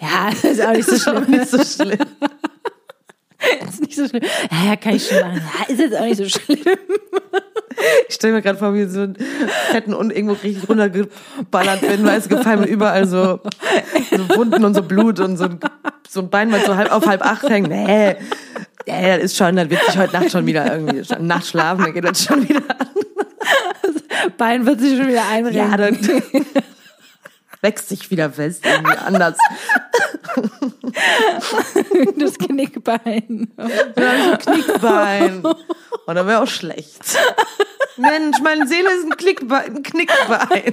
ja, 0.00 0.50
ist 0.50 0.62
auch 0.62 0.72
nicht 0.72 0.88
so 0.88 0.98
schlimm. 0.98 1.30
nicht 1.30 1.48
so 1.48 1.64
schlimm. 1.64 1.98
ist 3.68 3.80
nicht 3.80 3.96
so 3.96 4.08
schlimm. 4.08 4.22
Ja, 4.50 4.76
kann 4.76 4.96
ich 4.96 5.06
schon 5.06 5.20
machen. 5.20 5.40
Ja, 5.40 5.72
ist 5.72 5.80
jetzt 5.80 5.96
auch 5.96 6.04
nicht 6.04 6.16
so 6.16 6.28
schlimm. 6.28 6.78
Ich 8.08 8.14
stelle 8.16 8.34
mir 8.34 8.42
gerade 8.42 8.58
vor, 8.58 8.74
wie 8.74 8.84
so 8.84 9.00
einen 9.02 9.16
fetten 9.70 9.94
und 9.94 10.12
irgendwo 10.12 10.34
richtig 10.34 10.68
runtergeballert 10.68 11.80
bin, 11.80 12.04
weil 12.04 12.18
es 12.18 12.28
gefallen 12.28 12.60
mir 12.60 12.66
überall 12.66 13.06
so, 13.06 13.40
so 14.10 14.36
Wunden 14.36 14.64
und 14.64 14.74
so 14.74 14.82
Blut 14.82 15.18
und 15.20 15.38
so 15.38 15.44
ein, 15.44 15.60
so 16.06 16.20
ein 16.20 16.28
Bein 16.28 16.50
mal 16.50 16.60
so 16.64 16.76
halb 16.76 16.92
auf 16.92 17.06
halb 17.06 17.24
acht 17.24 17.48
hängen. 17.48 17.70
Nee, 17.70 18.16
ja, 18.86 19.16
das 19.16 19.26
ist 19.26 19.36
schon, 19.36 19.56
dann 19.56 19.70
wird 19.70 19.82
sich 19.84 19.96
heute 19.96 20.12
Nacht 20.12 20.30
schon 20.30 20.46
wieder 20.46 20.72
irgendwie, 20.72 21.02
Nacht 21.22 21.46
schlafen, 21.46 21.84
dann 21.84 21.94
geht 21.94 22.04
das 22.04 22.24
schon 22.24 22.46
wieder 22.48 22.62
an. 22.68 22.88
Bein 24.36 24.66
wird 24.66 24.80
sich 24.80 24.96
schon 24.96 25.08
wieder 25.08 25.26
einrennen. 25.28 25.70
Ja, 25.70 25.76
dann 25.76 25.98
wächst 27.60 27.88
sich 27.88 28.10
wieder 28.10 28.30
fest, 28.30 28.64
irgendwie 28.64 28.96
anders. 28.96 29.36
Das 32.16 32.38
Knickbein. 32.38 33.52
Ja, 33.56 34.36
das 34.36 34.44
Knickbein. 34.44 35.44
Und 35.44 36.14
dann 36.14 36.26
wäre 36.26 36.42
auch 36.42 36.48
schlecht. 36.48 37.18
Mensch, 37.96 38.38
meine 38.40 38.66
Seele 38.66 38.90
ist 38.90 39.04
ein, 39.04 39.12
ein 39.76 39.82
Knickbein. 39.82 40.72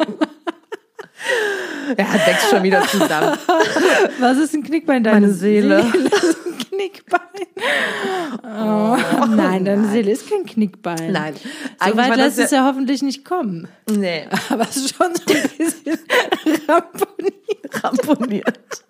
Er 1.97 2.11
hat 2.11 2.27
wächst 2.27 2.49
schon 2.49 2.63
wieder 2.63 2.81
zusammen. 2.87 3.37
Was 4.19 4.37
ist 4.37 4.53
ein 4.53 4.63
Knickbein? 4.63 5.03
Deine 5.03 5.21
Meine 5.21 5.33
Seele. 5.33 5.83
Seele 5.91 6.05
ist 6.09 6.45
ein 6.45 6.57
Knickbein. 6.69 7.21
Oh, 8.43 8.97
oh 9.21 9.25
nein, 9.25 9.65
deine 9.65 9.83
nein. 9.83 9.91
Seele 9.91 10.11
ist 10.11 10.29
kein 10.29 10.45
Knickbein. 10.45 11.11
Nein. 11.11 11.35
So 11.83 11.97
weit 11.97 12.15
lässt 12.17 12.39
es 12.39 12.51
ja 12.51 12.65
hoffentlich 12.65 13.01
nicht 13.01 13.23
kommen. 13.23 13.67
Nee. 13.89 14.27
Aber 14.49 14.63
es 14.63 14.77
ist 14.77 14.95
schon 14.95 15.13
so 15.15 15.33
ein 15.33 15.49
bisschen 15.57 15.99
ramponiert. 16.67 17.83
Ramponiert. 17.83 18.85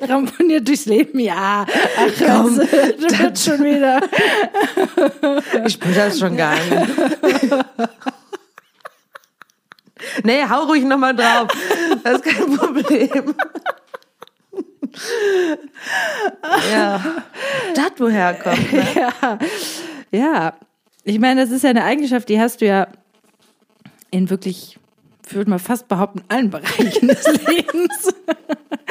Ramponiert 0.00 0.66
durchs 0.66 0.86
Leben, 0.86 1.18
ja. 1.18 1.66
Ach, 1.66 2.10
Komm, 2.18 2.56
das, 2.56 2.70
das 2.70 3.18
wird 3.18 3.38
schon 3.38 3.64
wieder. 3.64 4.00
Ich 5.66 5.74
spüre 5.74 5.94
das 5.94 6.18
schon 6.18 6.36
gar 6.36 6.54
nicht. 6.54 7.64
Nee, 10.24 10.44
hau 10.48 10.64
ruhig 10.64 10.84
nochmal 10.84 11.14
drauf. 11.14 11.48
Das 12.02 12.20
ist 12.20 12.24
kein 12.24 12.56
Problem. 12.56 13.34
ja. 16.72 17.00
Das 17.74 17.92
woher 17.98 18.34
kommt. 18.34 18.72
Ne? 18.72 18.86
Ja. 18.94 19.38
ja. 20.10 20.54
Ich 21.04 21.18
meine, 21.18 21.42
das 21.42 21.50
ist 21.50 21.64
ja 21.64 21.70
eine 21.70 21.84
Eigenschaft, 21.84 22.28
die 22.28 22.40
hast 22.40 22.60
du 22.60 22.66
ja 22.66 22.88
in 24.10 24.28
wirklich 24.30 24.79
würde 25.34 25.50
man 25.50 25.58
fast 25.58 25.88
behaupten, 25.88 26.22
allen 26.28 26.50
Bereichen 26.50 27.08
des 27.08 27.24
Lebens. 27.46 28.14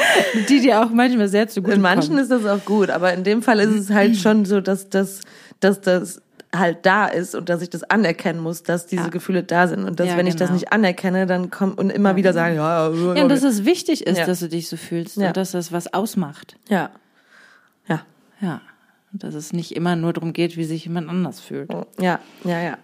die 0.49 0.61
dir 0.61 0.81
auch 0.81 0.89
manchmal 0.89 1.27
sehr 1.27 1.47
zu 1.47 1.61
gut 1.61 1.73
In 1.73 1.81
manchen 1.81 2.09
kommen. 2.09 2.19
ist 2.19 2.31
das 2.31 2.45
auch 2.45 2.63
gut, 2.65 2.89
aber 2.89 3.13
in 3.13 3.23
dem 3.23 3.41
Fall 3.41 3.59
ist 3.59 3.75
es 3.75 3.89
halt 3.89 4.17
schon 4.17 4.45
so, 4.45 4.61
dass 4.61 4.89
das, 4.89 5.21
dass 5.59 5.81
das 5.81 6.21
halt 6.55 6.85
da 6.85 7.05
ist 7.05 7.35
und 7.35 7.49
dass 7.49 7.61
ich 7.61 7.69
das 7.69 7.83
anerkennen 7.83 8.39
muss, 8.39 8.63
dass 8.63 8.87
diese 8.87 9.03
ja. 9.03 9.09
Gefühle 9.09 9.43
da 9.43 9.67
sind 9.67 9.83
und 9.83 9.99
dass 9.99 10.07
ja, 10.07 10.13
wenn 10.13 10.25
genau. 10.25 10.29
ich 10.29 10.35
das 10.35 10.47
genau. 10.49 10.59
nicht 10.59 10.73
anerkenne, 10.73 11.25
dann 11.25 11.51
kommt 11.51 11.77
und 11.77 11.91
immer 11.91 12.11
ja, 12.11 12.15
wieder 12.15 12.31
genau. 12.31 12.41
sagen, 12.41 12.55
ja, 12.55 12.89
ja, 12.89 13.15
ja 13.15 13.23
und 13.23 13.29
dass 13.29 13.43
es 13.43 13.65
wichtig 13.65 14.07
ist, 14.07 14.27
dass 14.27 14.39
du 14.39 14.49
dich 14.49 14.67
so 14.67 14.77
fühlst 14.77 15.17
und 15.17 15.37
dass 15.37 15.51
das 15.51 15.71
was 15.71 15.93
ausmacht. 15.93 16.55
Ja. 16.69 16.89
Ja. 17.87 18.01
Ja. 18.41 18.61
Und 19.11 19.23
dass 19.23 19.35
es 19.35 19.53
nicht 19.53 19.75
immer 19.75 19.95
nur 19.95 20.13
darum 20.13 20.33
geht, 20.33 20.57
wie 20.57 20.63
sich 20.63 20.85
jemand 20.85 21.09
anders 21.09 21.39
fühlt. 21.39 21.71
Ja, 21.99 22.19
ja, 22.43 22.61
ja 22.61 22.77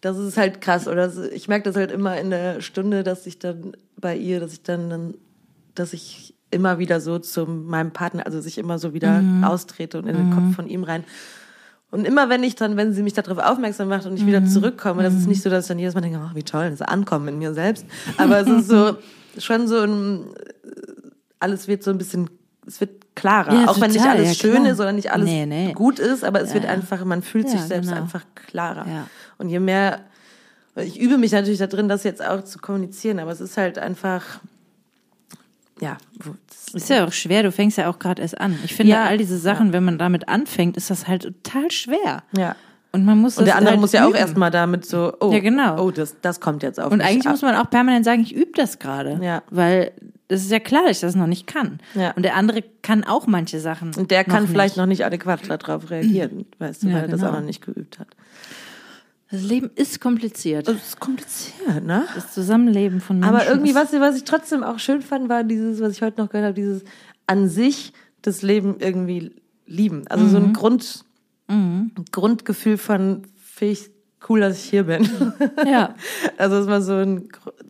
das 0.00 0.16
ist 0.18 0.36
halt 0.36 0.60
krass. 0.60 0.86
Oder 0.86 1.12
ich 1.32 1.48
merke 1.48 1.64
das 1.64 1.76
halt 1.76 1.90
immer 1.90 2.18
in 2.18 2.30
der 2.30 2.60
Stunde, 2.60 3.02
dass 3.02 3.26
ich 3.26 3.38
dann 3.38 3.76
bei 3.96 4.16
ihr, 4.16 4.40
dass 4.40 4.52
ich 4.52 4.62
dann, 4.62 4.90
dann 4.90 5.14
dass 5.74 5.92
ich 5.92 6.34
immer 6.50 6.78
wieder 6.78 7.00
so 7.00 7.18
zu 7.18 7.46
meinem 7.46 7.92
Partner, 7.92 8.24
also 8.26 8.40
sich 8.40 8.58
immer 8.58 8.78
so 8.78 8.94
wieder 8.94 9.20
mhm. 9.20 9.44
austrete 9.44 9.98
und 9.98 10.06
in 10.06 10.16
den 10.16 10.30
mhm. 10.30 10.34
Kopf 10.34 10.56
von 10.56 10.68
ihm 10.68 10.84
rein. 10.84 11.04
Und 11.90 12.06
immer 12.06 12.28
wenn 12.28 12.42
ich 12.42 12.54
dann, 12.54 12.76
wenn 12.76 12.92
sie 12.92 13.02
mich 13.02 13.14
darauf 13.14 13.38
aufmerksam 13.38 13.88
macht 13.88 14.06
und 14.06 14.14
ich 14.14 14.22
mhm. 14.22 14.28
wieder 14.28 14.44
zurückkomme, 14.44 15.02
das 15.02 15.14
ist 15.14 15.22
mhm. 15.22 15.30
nicht 15.30 15.42
so, 15.42 15.50
dass 15.50 15.64
ich 15.64 15.68
dann 15.68 15.78
jedes 15.78 15.94
Mal 15.94 16.02
denke, 16.02 16.20
oh, 16.22 16.34
wie 16.34 16.42
toll, 16.42 16.70
das 16.70 16.82
Ankommen 16.82 17.28
in 17.28 17.38
mir 17.38 17.54
selbst. 17.54 17.86
Aber 18.18 18.40
es 18.40 18.48
ist 18.48 18.68
so, 18.68 18.96
schon 19.38 19.68
so 19.68 19.80
ein, 19.80 20.26
alles 21.40 21.68
wird 21.68 21.82
so 21.82 21.90
ein 21.90 21.98
bisschen, 21.98 22.28
es 22.66 22.80
wird 22.80 22.97
klarer. 23.20 23.52
Ja, 23.52 23.68
auch 23.68 23.74
total, 23.74 23.80
wenn 23.82 23.90
nicht 23.92 24.06
alles 24.06 24.28
ja, 24.28 24.34
schön 24.34 24.64
ist 24.64 24.80
oder 24.80 24.92
nicht 24.92 25.12
alles 25.12 25.26
nee, 25.26 25.46
nee. 25.46 25.72
gut 25.72 25.98
ist, 25.98 26.24
aber 26.24 26.40
es 26.40 26.50
ja, 26.50 26.54
wird 26.54 26.66
einfach, 26.66 27.04
man 27.04 27.22
fühlt 27.22 27.48
sich 27.48 27.60
selbst 27.60 27.88
genau. 27.88 28.02
einfach 28.02 28.24
klarer. 28.34 28.86
Und 29.38 29.48
je 29.48 29.60
mehr, 29.60 30.00
ich 30.76 30.98
übe 31.00 31.18
mich 31.18 31.32
natürlich 31.32 31.58
da 31.58 31.66
drin, 31.66 31.88
das 31.88 32.04
jetzt 32.04 32.24
auch 32.24 32.44
zu 32.44 32.58
kommunizieren, 32.58 33.18
aber 33.18 33.32
es 33.32 33.40
ist 33.40 33.56
halt 33.56 33.78
einfach, 33.78 34.40
ja. 35.80 35.96
Ist 36.72 36.90
ja 36.90 37.06
auch 37.06 37.12
schwer, 37.12 37.42
du 37.42 37.52
fängst 37.52 37.78
ja 37.78 37.88
auch 37.88 37.98
gerade 37.98 38.20
erst 38.20 38.40
an. 38.40 38.58
Ich 38.64 38.74
finde, 38.74 38.98
all 38.98 39.16
diese 39.16 39.38
Sachen, 39.38 39.72
wenn 39.72 39.84
man 39.84 39.98
damit 39.98 40.28
anfängt, 40.28 40.76
ist 40.76 40.90
das 40.90 41.08
halt 41.08 41.22
total 41.22 41.70
schwer. 41.70 42.22
Ja. 42.36 42.56
Und 42.92 43.04
man 43.04 43.18
muss 43.18 43.38
Und 43.38 43.44
der 43.44 43.56
andere 43.56 43.72
halt 43.72 43.80
muss 43.80 43.92
ja 43.92 44.04
üben. 44.04 44.14
auch 44.14 44.18
erstmal 44.18 44.50
damit 44.50 44.86
so, 44.86 45.12
oh, 45.20 45.30
ja, 45.30 45.40
genau. 45.40 45.82
oh 45.82 45.90
das, 45.90 46.16
das 46.20 46.40
kommt 46.40 46.62
jetzt 46.62 46.80
auf 46.80 46.90
Und 46.90 47.00
eigentlich 47.00 47.26
ab. 47.26 47.32
muss 47.32 47.42
man 47.42 47.54
auch 47.54 47.68
permanent 47.70 48.04
sagen, 48.04 48.22
ich 48.22 48.34
übe 48.34 48.52
das 48.54 48.78
gerade. 48.78 49.18
Ja. 49.22 49.42
Weil 49.50 49.92
das 50.28 50.42
ist 50.42 50.50
ja 50.50 50.60
klar, 50.60 50.82
dass 50.82 50.98
ich 50.98 51.00
das 51.00 51.14
noch 51.14 51.26
nicht 51.26 51.46
kann. 51.46 51.80
Ja. 51.94 52.12
Und 52.12 52.22
der 52.22 52.36
andere 52.36 52.62
kann 52.82 53.02
auch 53.04 53.26
manche 53.26 53.60
Sachen. 53.60 53.94
Und 53.94 54.10
der 54.10 54.24
kann 54.24 54.46
vielleicht 54.46 54.76
noch 54.76 54.86
nicht 54.86 55.04
adäquat 55.04 55.40
darauf 55.48 55.90
reagieren, 55.90 56.44
weißt 56.58 56.82
du, 56.82 56.88
ja, 56.88 56.94
weil 56.94 57.02
er 57.02 57.08
das 57.08 57.20
genau. 57.20 57.32
auch 57.32 57.36
noch 57.36 57.46
nicht 57.46 57.64
geübt 57.64 57.98
hat. 57.98 58.08
Das 59.30 59.42
Leben 59.42 59.70
ist 59.74 60.00
kompliziert. 60.00 60.68
Das 60.68 60.76
ist 60.76 61.00
kompliziert, 61.00 61.84
ne? 61.84 62.06
Das 62.14 62.32
Zusammenleben 62.32 63.00
von 63.00 63.18
Menschen. 63.18 63.34
Aber 63.34 63.46
irgendwie, 63.46 63.74
was, 63.74 63.92
was 63.92 64.16
ich 64.16 64.24
trotzdem 64.24 64.62
auch 64.62 64.78
schön 64.78 65.02
fand, 65.02 65.28
war 65.28 65.44
dieses, 65.44 65.80
was 65.80 65.92
ich 65.92 66.02
heute 66.02 66.20
noch 66.20 66.30
gehört 66.30 66.46
habe, 66.46 66.54
dieses 66.54 66.82
an 67.26 67.48
sich 67.48 67.92
das 68.22 68.40
Leben 68.42 68.76
irgendwie 68.78 69.34
lieben. 69.66 70.06
Also 70.08 70.24
mhm. 70.24 70.30
so 70.30 70.36
ein 70.38 70.46
mhm. 70.46 70.52
Grund, 70.54 71.04
mhm. 71.48 71.90
Grundgefühl 72.10 72.78
von 72.78 73.22
fähig 73.36 73.90
cool, 74.28 74.40
dass 74.40 74.56
ich 74.58 74.70
hier 74.70 74.84
bin. 74.84 75.08
Ja. 75.66 75.94
Also 76.38 76.58
das 76.58 76.66
war 76.66 76.80
so 76.80 76.94
ein, 76.94 77.28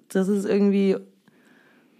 das 0.08 0.28
ist 0.28 0.44
irgendwie, 0.44 0.96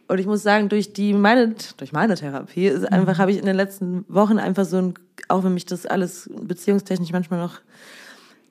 und 0.09 0.19
ich 0.19 0.27
muss 0.27 0.43
sagen, 0.43 0.71
durch 0.71 0.95
die 0.95 1.13
meine, 1.13 1.55
durch 1.77 1.93
meine 1.93 2.15
Therapie 2.15 2.67
ist 2.67 2.91
einfach, 2.91 3.19
habe 3.19 3.31
ich 3.31 3.39
in 3.39 3.45
den 3.45 3.57
letzten 3.57 4.07
Wochen 4.09 4.39
einfach 4.39 4.65
so 4.65 4.79
ein, 4.79 4.95
auch 5.29 5.45
wenn 5.45 5.53
mich 5.53 5.67
das 5.67 5.85
alles 5.85 6.31
beziehungstechnisch 6.35 7.13
manchmal 7.13 7.41
noch, 7.41 7.61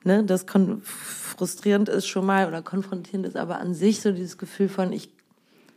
ne, 0.04 0.24
das 0.24 0.46
kon 0.46 0.82
frustrierend 0.84 1.90
ist 1.90 2.08
schon 2.08 2.26
mal 2.26 2.48
oder 2.48 2.62
konfrontierend 2.62 3.26
ist, 3.26 3.36
aber 3.36 3.60
an 3.60 3.74
sich 3.74 4.02
so 4.02 4.12
dieses 4.12 4.38
Gefühl 4.38 4.70
von, 4.70 4.94
ich 4.94 5.10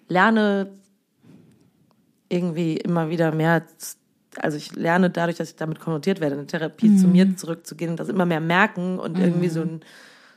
lerne 0.09 0.71
irgendwie 2.29 2.77
immer 2.77 3.09
wieder 3.09 3.33
mehr, 3.33 3.63
also 4.37 4.57
ich 4.59 4.75
lerne 4.77 5.09
dadurch, 5.11 5.39
dass 5.39 5.51
ich 5.51 5.57
damit 5.57 5.81
konfrontiert 5.81 6.21
werde, 6.21 6.37
in 6.37 6.47
der 6.47 6.59
Therapie 6.59 6.97
zu 6.97 7.09
mir 7.09 7.37
zurückzugehen 7.37 7.93
und 7.93 8.01
das 8.01 8.09
immer 8.09 8.27
mehr 8.27 8.41
merken 8.41 8.99
und 8.99 9.19
irgendwie 9.19 9.49
so 9.49 9.63
ein, 9.63 9.81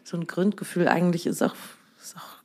so 0.03 0.17
ein 0.17 0.25
Grundgefühl 0.25 0.87
eigentlich 0.87 1.25
ist 1.25 1.41
auch, 1.41 1.55
ist 2.01 2.15
auch 2.15 2.42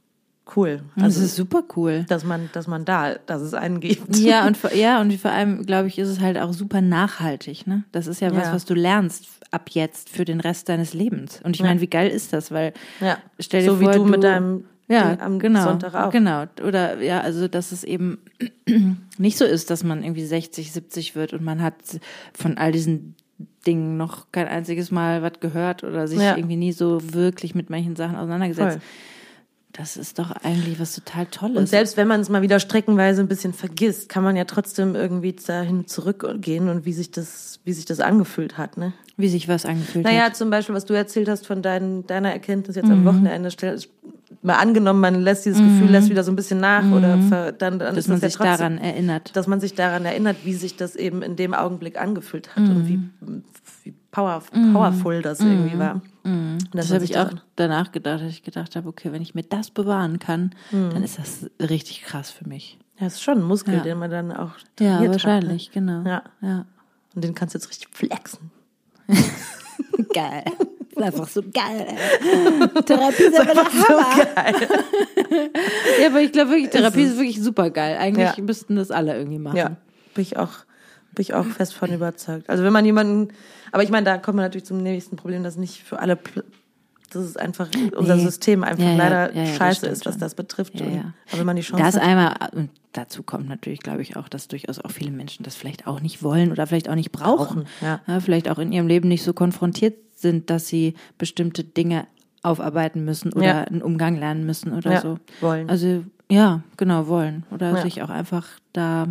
cool. 0.57 0.81
Also, 0.97 1.21
das 1.21 1.31
ist 1.31 1.37
super 1.37 1.63
cool. 1.77 2.05
Dass 2.09 2.25
man, 2.25 2.49
dass 2.53 2.67
man 2.67 2.85
da, 2.85 3.15
dass 3.15 3.43
es 3.43 3.55
einen 3.55 3.81
gibt. 3.81 4.17
Ja, 4.17 4.47
und 4.47 4.57
vor, 4.59 4.73
ja, 4.75 5.01
und 5.01 5.13
vor 5.15 5.31
allem, 5.31 5.65
glaube 5.67 5.89
ich, 5.89 5.99
ist 5.99 6.09
es 6.09 6.21
halt 6.21 6.39
auch 6.39 6.53
super 6.53 6.81
nachhaltig, 6.81 7.67
ne? 7.67 7.85
Das 7.93 8.07
ist 8.07 8.21
ja 8.21 8.35
was, 8.35 8.49
Ja. 8.49 8.53
was 8.55 8.65
du 8.65 8.75
lernst 8.75 9.27
ab 9.51 9.71
jetzt 9.71 10.09
für 10.11 10.25
den 10.25 10.41
Rest 10.41 10.69
deines 10.69 10.95
Lebens. 10.95 11.41
Und 11.43 11.55
ich 11.57 11.61
Ja. 11.61 11.67
meine, 11.67 11.81
wie 11.81 11.87
geil 11.87 12.11
ist 12.11 12.33
das? 12.33 12.51
Weil, 12.51 12.73
Ja. 13.01 13.19
stell 13.39 13.63
dir 13.63 13.71
so 13.71 13.77
vor, 13.77 13.93
wie 13.95 13.97
du, 13.99 14.05
mit 14.05 14.23
deinem 14.25 14.65
ja, 14.89 15.11
Ding 15.15 15.21
am 15.21 15.39
genau, 15.39 15.65
Sonntag 15.65 15.95
auch. 15.95 16.11
Genau. 16.11 16.45
Oder 16.67 17.03
ja, 17.03 17.21
also 17.21 17.47
dass 17.49 17.73
es 17.73 17.85
eben 17.85 18.19
nicht 19.19 19.37
so 19.39 19.45
ist, 19.45 19.71
dass 19.71 19.85
man 19.85 20.03
irgendwie 20.03 20.25
60, 20.25 20.73
70 20.73 21.15
wird 21.15 21.33
und 21.33 21.43
man 21.45 21.63
hat 21.63 21.75
von 22.33 22.59
all 22.59 22.73
diesen 22.73 23.15
Dingen 23.67 23.97
noch 23.97 24.33
kein 24.33 24.49
einziges 24.49 24.91
Mal 24.91 25.23
was 25.23 25.41
gehört 25.41 25.85
oder 25.85 26.09
sich 26.09 26.21
Ja. 26.21 26.37
irgendwie 26.37 26.57
nie 26.57 26.73
so 26.73 26.99
wirklich 27.13 27.55
mit 27.55 27.71
manchen 27.71 27.97
Sachen 27.97 28.17
auseinandergesetzt. 28.17 28.79
Voll. 28.79 28.83
Das 29.79 29.97
ist 29.97 30.19
doch 30.19 30.33
eigentlich 30.43 30.81
was 30.81 30.95
total 30.97 31.27
Tolles. 31.27 31.57
Und 31.57 31.69
selbst 31.69 31.97
wenn 31.97 32.09
man 32.09 32.21
es 32.21 32.29
mal 32.29 32.43
wieder 32.43 32.59
streckenweise 32.59 33.21
ein 33.23 33.29
bisschen 33.29 33.53
vergisst, 33.53 34.09
kann 34.09 34.25
man 34.25 34.35
ja 34.35 34.45
trotzdem 34.45 34.97
irgendwie 34.97 35.33
dahin 35.33 35.87
zurückgehen 35.87 36.69
und 36.69 36.85
wie 36.85 36.93
sich 36.93 37.13
das, 37.13 37.61
wie 37.65 37.73
sich 37.73 37.85
das 37.85 38.01
angefühlt 38.01 38.59
hat, 38.59 38.77
ne? 38.77 38.93
wie 39.17 39.29
sich 39.29 39.47
was 39.49 39.65
angefühlt 39.67 40.05
Naja, 40.05 40.25
hat. 40.25 40.37
zum 40.37 40.51
Beispiel, 40.51 40.75
was 40.75 40.85
du 40.85 40.95
erzählt 40.95 41.29
hast 41.29 41.47
von 41.47 41.63
dein, 41.63 42.07
deiner 42.09 42.33
Erkenntnis 42.33 42.75
jetzt 42.77 42.87
Mhm. 42.87 42.93
am 42.93 43.05
Wochenende, 43.05 43.51
mal 44.43 44.55
angenommen, 44.57 45.01
man 45.01 45.15
lässt 45.23 45.47
dieses 45.47 45.61
Gefühl, 45.61 45.91
lässt 45.91 46.11
wieder 46.11 46.23
so 46.25 46.31
ein 46.33 46.37
bisschen 46.37 46.61
nach 46.61 46.91
oder 46.93 47.19
ver, 47.21 47.53
dann, 47.53 47.79
dann 47.79 47.93
Mhm. 47.93 47.97
Dass 47.97 48.05
ist 48.05 48.09
man 48.09 48.21
sich 48.21 48.33
ja 48.35 48.39
trotzdem, 48.39 48.59
daran 48.59 48.79
erinnert. 48.79 49.37
dass 49.37 49.47
man 49.47 49.61
sich 49.61 49.75
daran 49.75 50.05
erinnert, 50.05 50.37
wie 50.45 50.55
sich 50.55 50.77
das 50.77 50.97
eben 50.97 51.23
in 51.23 51.37
dem 51.37 51.55
Augenblick 51.55 52.01
angefühlt 52.01 52.55
hat 52.57 52.69
und 52.69 52.87
wie, 52.89 53.01
wie 53.21 53.43
power, 54.19 54.43
powerful 54.73 55.23
das 55.23 55.41
irgendwie 55.41 55.79
war. 55.79 56.01
Und 56.25 56.59
dass 56.73 56.89
Das 56.89 56.89
man 56.91 56.95
habe 56.97 57.05
ich 57.05 57.19
auch 57.19 57.31
danach 57.57 57.93
gedacht, 57.93 58.21
dass 58.23 58.31
ich 58.31 58.43
gedacht 58.43 58.75
habe, 58.77 58.89
okay, 58.89 59.13
wenn 59.13 59.23
ich 59.23 59.35
mir 59.35 59.43
das 59.45 59.71
bewahren 59.71 60.19
kann, 60.19 60.55
dann 60.71 61.03
ist 61.03 61.19
das 61.19 61.49
richtig 61.61 62.03
krass 62.03 62.31
für 62.31 62.49
mich. 62.49 62.79
Ja, 62.99 63.07
ist 63.07 63.23
schon 63.23 63.39
ein 63.39 63.45
Muskel, 63.45 63.75
Ja. 63.75 63.81
den 63.81 63.99
man 63.99 64.11
dann 64.11 64.33
auch 64.33 64.53
Ja, 64.81 64.95
trainiert 64.97 65.13
wahrscheinlich, 65.13 65.67
Hat, 65.69 65.73
genau. 65.75 66.03
ne? 66.03 66.23
Ja. 66.43 66.49
ja. 66.49 66.65
Und 67.15 67.25
den 67.25 67.35
kannst 67.35 67.55
du 67.55 67.59
jetzt 67.59 67.69
richtig 67.71 67.89
flexen. 67.93 68.51
Geil. 70.15 70.45
Das 70.95 71.15
ist 71.15 71.15
einfach 71.15 71.29
so 71.29 71.43
geil. 71.43 71.87
Ey. 71.89 72.83
Therapie 72.85 73.23
ist 73.23 73.39
einfach 73.39 73.71
der 73.71 73.89
Hammer. 73.89 74.25
geil. 74.35 74.55
Ja, 76.01 76.09
aber 76.09 76.21
ich 76.21 76.33
glaube 76.33 76.51
wirklich, 76.51 76.71
Therapie 76.71 77.03
ist 77.03 77.17
wirklich 77.17 77.41
super 77.43 77.71
geil. 77.71 77.97
Eigentlich 77.99 78.37
Ja. 78.37 78.43
müssten 78.43 78.77
das 78.77 78.91
alle 78.91 79.17
irgendwie 79.17 79.39
machen. 79.39 79.57
Ja, 79.57 79.77
bin 80.15 80.23
ich 80.23 80.37
auch, 80.37 80.51
bin 81.15 81.23
ich 81.23 81.35
auch 81.35 81.45
fest 81.47 81.75
von 81.75 81.93
überzeugt. 81.93 82.49
Also 82.51 82.65
wenn 82.65 82.73
man 82.73 82.85
jemanden, 82.85 83.29
aber 83.73 83.83
ich 83.83 83.91
meine, 83.91 84.05
da 84.05 84.19
kommt 84.19 84.37
man 84.37 84.45
natürlich 84.45 84.65
zum 84.67 84.83
nächsten 84.83 85.17
Problem, 85.17 85.43
dass 85.43 85.57
nicht 85.57 85.83
für 85.83 85.99
alle, 85.99 86.19
das 87.11 87.25
ist 87.25 87.39
einfach 87.41 87.69
unser 87.97 88.17
Nee. 88.17 88.25
System 88.25 88.65
einfach 88.65 88.83
Ja, 88.85 88.97
leider 88.97 89.35
ja, 89.35 89.45
ja, 89.45 89.55
scheiße 89.55 89.87
ist, 89.87 90.05
was 90.07 90.15
schon. 90.15 90.21
das 90.21 90.35
betrifft. 90.35 90.79
Ja, 90.81 90.87
Und. 90.87 91.15
Aber 91.31 91.39
wenn 91.41 91.47
man 91.47 91.57
die 91.57 91.63
Chance 91.63 91.83
Das 91.83 91.95
hat, 91.97 92.03
einmal, 92.03 92.35
und 92.55 92.71
dazu 92.93 93.23
kommt 93.23 93.49
natürlich, 93.49 93.81
glaube 93.81 94.03
ich, 94.03 94.17
auch, 94.17 94.29
dass 94.29 94.49
durchaus 94.49 94.79
auch 94.79 94.91
viele 94.91 95.11
Menschen 95.11 95.43
das 95.43 95.55
vielleicht 95.55 95.87
auch 95.87 96.01
nicht 96.01 96.23
wollen 96.23 96.51
oder 96.53 96.67
vielleicht 96.67 96.89
auch 96.89 96.95
nicht 96.95 97.13
brauchen. 97.13 97.65
Brauchen, 97.81 98.01
ja. 98.07 98.21
vielleicht 98.21 98.49
auch 98.51 98.59
in 98.59 98.73
ihrem 98.73 98.87
Leben 98.89 99.09
nicht 99.09 99.23
so 99.23 99.33
konfrontiert 99.33 99.95
sind, 100.17 100.51
dass 100.51 100.69
sie 100.69 100.95
bestimmte 101.17 101.65
Dinge 101.65 102.07
aufarbeiten 102.43 103.05
müssen 103.05 103.33
oder 103.33 103.67
einen 103.69 103.83
Umgang 103.83 104.17
lernen 104.17 104.45
müssen 104.47 104.73
oder 104.73 104.93
Ja, 104.95 105.01
so. 105.01 105.19
wollen. 105.41 105.69
Also, 105.71 106.05
ja, 106.31 106.63
genau, 106.77 107.07
wollen. 107.09 107.45
Oder 107.51 107.81
sich 107.83 108.03
auch 108.03 108.11
einfach 108.11 108.47
da, 108.73 109.09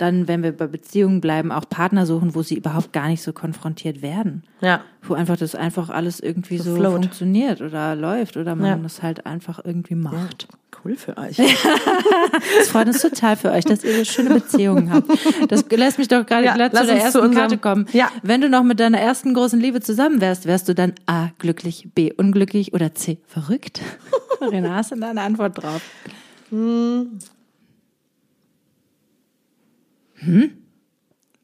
dann, 0.00 0.28
wenn 0.28 0.42
wir 0.42 0.52
bei 0.52 0.66
Beziehungen 0.66 1.20
bleiben, 1.20 1.52
auch 1.52 1.68
Partner 1.68 2.06
suchen, 2.06 2.34
wo 2.34 2.42
sie 2.42 2.56
überhaupt 2.56 2.92
gar 2.92 3.08
nicht 3.08 3.22
so 3.22 3.32
konfrontiert 3.32 4.02
werden. 4.02 4.42
ja, 4.60 4.80
Wo 5.02 5.14
einfach 5.14 5.36
das 5.36 5.54
einfach 5.54 5.90
alles 5.90 6.20
irgendwie 6.20 6.58
so, 6.58 6.76
float. 6.76 6.92
funktioniert 7.04 7.60
oder 7.60 7.94
läuft 7.96 8.36
oder 8.36 8.54
man 8.54 8.66
Ja. 8.66 8.76
das 8.76 9.02
halt 9.02 9.26
einfach 9.26 9.60
irgendwie 9.64 9.94
macht. 9.94 10.48
cool 10.84 10.96
für 10.96 11.16
euch. 11.18 11.38
Es 12.60 12.68
freut 12.68 12.86
uns 12.86 13.02
total 13.02 13.36
für 13.36 13.50
euch, 13.50 13.64
dass 13.64 13.84
ihr 13.84 13.94
so 13.98 14.04
schöne 14.04 14.30
Beziehungen 14.30 14.90
habt. 14.92 15.08
Das 15.48 15.64
lässt 15.70 15.98
mich 15.98 16.08
doch 16.08 16.24
gerade 16.24 16.46
Ja, 16.46 16.54
glatt 16.54 16.74
zu 16.74 16.86
der 16.86 16.96
zu 16.96 17.02
ersten 17.02 17.18
unserem- 17.18 17.34
Karte 17.34 17.58
kommen. 17.58 17.86
Ja. 17.92 18.08
Wenn 18.22 18.40
du 18.40 18.48
noch 18.48 18.62
mit 18.62 18.80
deiner 18.80 18.98
ersten 18.98 19.34
großen 19.34 19.60
Liebe 19.60 19.80
zusammen 19.80 20.20
wärst, 20.20 20.46
wärst 20.46 20.68
du 20.68 20.74
dann 20.74 20.94
A, 21.06 21.28
glücklich, 21.38 21.88
B, 21.94 22.12
unglücklich 22.16 22.72
oder 22.72 22.94
C, 22.94 23.18
verrückt? 23.26 23.80
Marina, 24.40 24.74
hast 24.76 24.92
du 24.92 24.96
da 24.96 25.10
eine 25.10 25.20
Antwort 25.22 25.62
drauf? 25.62 25.82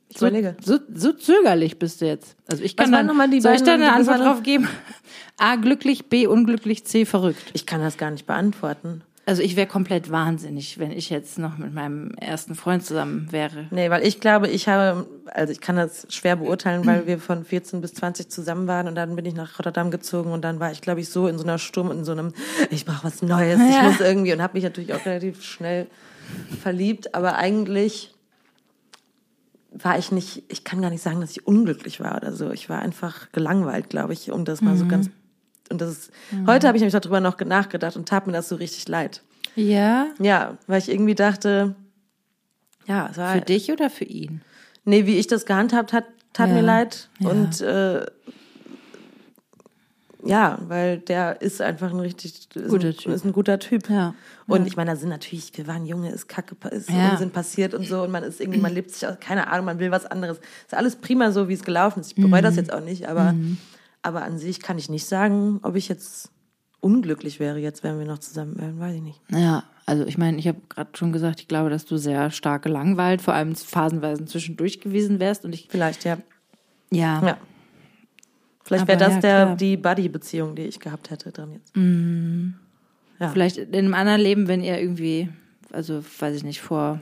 Ich 0.09 0.19
überlege. 0.19 0.57
So, 0.63 0.79
so 0.93 1.13
zögerlich 1.13 1.79
bist 1.79 2.01
du 2.01 2.07
jetzt. 2.07 2.37
Also 2.47 2.63
ich 2.63 2.77
kann 2.77 2.93
dann, 2.93 3.07
nochmal 3.07 3.29
die 3.29 3.41
soll 3.41 3.55
ich 3.55 3.63
da 3.63 3.75
eine 3.75 3.93
Antwort 3.93 4.21
drauf 4.21 4.43
geben? 4.43 4.69
A, 5.39 5.57
glücklich, 5.57 6.09
B, 6.09 6.27
unglücklich, 6.27 6.85
C, 6.85 7.05
verrückt. 7.05 7.51
Ich 7.53 7.67
kann 7.67 7.81
das 7.81 7.99
gar 7.99 8.11
nicht 8.11 8.27
beantworten. 8.27 9.03
Also 9.29 9.43
ich 9.43 9.57
wäre 9.57 9.67
komplett 9.67 10.13
wahnsinnig, 10.13 10.79
wenn 10.79 10.93
ich 10.93 11.11
jetzt 11.11 11.37
noch 11.37 11.59
mit 11.59 11.75
meinem 11.75 12.13
ersten 12.15 12.55
Freund 12.55 12.87
zusammen 12.87 13.27
wäre. 13.33 13.67
Nee, 13.73 13.91
weil 13.91 14.07
ich 14.07 14.21
glaube, 14.21 14.47
ich 14.47 14.69
habe, 14.69 15.05
also 15.27 15.53
ich 15.53 15.61
kann 15.61 15.75
das 15.75 16.07
schwer 16.11 16.37
beurteilen, 16.37 16.87
weil 16.87 17.09
wir 17.09 17.19
von 17.19 17.45
14 17.45 17.81
bis 17.81 17.93
20 17.95 18.29
zusammen 18.29 18.69
waren 18.69 18.87
und 18.87 18.95
dann 18.95 19.17
bin 19.17 19.25
ich 19.27 19.35
nach 19.35 19.59
Rotterdam 19.59 19.91
gezogen 19.91 20.31
und 20.31 20.43
dann 20.43 20.61
war 20.61 20.71
ich, 20.71 20.81
glaube 20.81 21.01
ich, 21.01 21.09
so 21.09 21.27
in 21.27 21.39
so 21.39 21.45
einer 21.45 21.59
Sturm, 21.59 21.91
in 21.91 22.05
so 22.05 22.13
einem, 22.13 22.33
ich 22.71 22.85
brauche 22.85 23.03
was 23.03 23.21
Neues, 23.21 23.61
ich 23.69 23.75
Ja. 23.75 23.83
muss 23.83 23.99
irgendwie 23.99 24.33
und 24.33 24.41
habe 24.41 24.55
mich 24.55 24.63
natürlich 24.63 24.95
auch 24.95 25.05
relativ 25.05 25.43
schnell 25.43 25.89
verliebt, 26.63 27.13
aber 27.17 27.35
eigentlich 27.35 28.15
war 29.83 29.99
ich 29.99 30.13
nicht, 30.13 30.45
ich 30.49 30.65
kann 30.65 30.81
gar 30.83 30.91
nicht 30.91 31.03
sagen, 31.03 31.21
dass 31.21 31.31
ich 31.31 31.47
unglücklich 31.47 32.01
war 32.01 32.17
oder 32.17 32.33
so. 32.33 32.51
Ich 32.51 32.69
war 32.69 32.81
einfach 32.81 33.31
gelangweilt, 33.33 33.91
glaube 33.91 34.13
ich, 34.13 34.31
um 34.33 34.45
das 34.45 34.61
mal 34.63 34.77
so 34.77 34.87
ganz, 34.87 35.11
und 35.71 35.81
das 35.81 35.91
ist, 35.91 36.11
heute 36.47 36.67
habe 36.69 36.77
ich 36.79 36.83
nämlich 36.83 36.93
darüber 37.01 37.21
noch 37.21 37.39
nachgedacht 37.41 37.97
und 37.97 38.09
tat 38.09 38.27
mir 38.27 38.33
das 38.33 38.49
so 38.49 38.57
richtig 38.57 38.89
leid. 38.89 39.23
Ja? 39.55 40.07
Ja, 40.19 40.59
weil 40.67 40.79
ich 40.79 40.91
irgendwie 40.91 41.15
dachte, 41.15 41.75
ja, 42.87 43.09
es 43.11 43.17
war 43.17 43.35
Für 43.35 43.41
dich 43.41 43.73
oder 43.73 43.91
für 43.91 44.05
ihn? 44.05 44.43
Nee, 44.85 45.07
wie 45.07 45.19
ich 45.19 45.27
das 45.27 45.45
gehandhabt 45.47 45.93
hat, 45.93 46.05
tat 46.33 46.49
Ja. 46.49 46.55
mir 46.55 46.63
leid. 46.63 47.09
Ja. 47.19 47.31
Und 47.31 47.61
äh, 47.61 48.07
ja, 50.27 50.59
weil 50.69 50.99
der 50.99 51.41
ist 51.41 51.61
einfach 51.61 51.91
ein 51.91 52.01
richtig 52.01 52.49
ist 52.55 52.69
Guter 52.69 52.89
ein, 52.89 52.97
Typ. 52.97 53.13
ist 53.13 53.25
ein 53.25 53.33
guter 53.33 53.59
Typ. 53.59 53.89
Ja. 53.89 54.15
Und 54.47 54.67
ich 54.67 54.77
meine, 54.77 54.91
da 54.91 54.97
sind 54.97 55.09
natürlich, 55.09 55.51
wir 55.57 55.67
waren 55.67 55.87
Junge, 55.87 56.11
ist 56.11 56.29
Kacke, 56.29 56.57
ist 56.71 56.91
Ja. 56.91 57.11
Unsinn 57.13 57.31
passiert 57.31 57.75
und 57.75 57.87
so 57.87 58.03
und 58.03 58.11
man 58.11 58.23
ist 58.25 58.41
irgendwie, 58.41 58.61
man 58.61 58.73
lebt 58.73 58.91
sich 58.93 59.07
aus, 59.07 59.17
keine 59.21 59.49
Ahnung, 59.49 59.67
man 59.67 59.79
will 59.79 59.91
was 59.91 60.07
anderes. 60.07 60.39
Ist 60.67 60.75
alles 60.75 60.97
prima 60.97 61.31
so, 61.33 61.49
wie 61.49 61.55
es 61.55 61.65
gelaufen 61.65 62.01
ist. 62.01 62.09
Ich 62.11 62.15
bereue 62.17 62.41
Mhm. 62.41 62.45
das 62.45 62.57
jetzt 62.57 62.73
auch 62.73 62.81
nicht, 62.83 63.09
aber, 63.09 63.35
aber 64.03 64.23
an 64.23 64.39
sich 64.39 64.61
kann 64.61 64.79
ich 64.79 64.89
nicht 64.89 65.07
sagen, 65.07 65.59
ob 65.63 65.75
ich 65.77 65.89
jetzt 65.89 66.31
unglücklich 66.81 67.41
wäre, 67.41 67.59
jetzt 67.59 67.83
wenn 67.83 67.99
wir 67.99 68.07
noch 68.07 68.19
zusammen 68.19 68.57
wären, 68.59 68.79
weiß 68.79 68.95
ich 68.97 69.03
nicht. 69.03 69.21
Ja, 69.31 69.65
also 69.87 70.05
ich 70.05 70.19
meine, 70.19 70.39
ich 70.39 70.47
habe 70.47 70.61
gerade 70.69 70.91
schon 70.95 71.13
gesagt, 71.13 71.41
ich 71.41 71.49
glaube, 71.49 71.71
dass 71.71 71.85
du 71.85 71.97
sehr 71.97 72.31
stark 72.31 72.63
gelangweilt, 72.63 73.23
vor 73.23 73.35
allem 73.35 73.55
phasenweise 73.57 74.25
zwischendurch 74.27 74.81
gewesen 74.81 75.19
wärst. 75.19 75.45
Und 75.45 75.53
ich, 75.55 75.67
Vielleicht, 75.71 76.05
ja. 76.05 76.19
ja, 76.93 77.21
Ja. 77.27 77.39
Vielleicht 78.67 78.89
wäre 78.89 78.99
das 78.99 79.15
ja, 79.15 79.21
der, 79.21 79.45
klar. 79.45 79.57
die 79.57 79.77
Buddy-Beziehung, 79.77 80.57
die 80.57 80.63
ich 80.63 80.81
gehabt 80.81 81.11
hätte 81.11 81.31
dran 81.31 81.53
jetzt. 81.53 81.73
Ja. 83.21 83.29
vielleicht 83.29 83.59
in 83.59 83.73
einem 83.73 83.95
anderen 83.95 84.21
Leben, 84.21 84.49
wenn 84.49 84.61
ihr 84.61 84.81
irgendwie, 84.81 85.29
also 85.73 86.03
weiß 86.19 86.35
ich 86.35 86.43
nicht, 86.43 86.61
vor, 86.61 87.01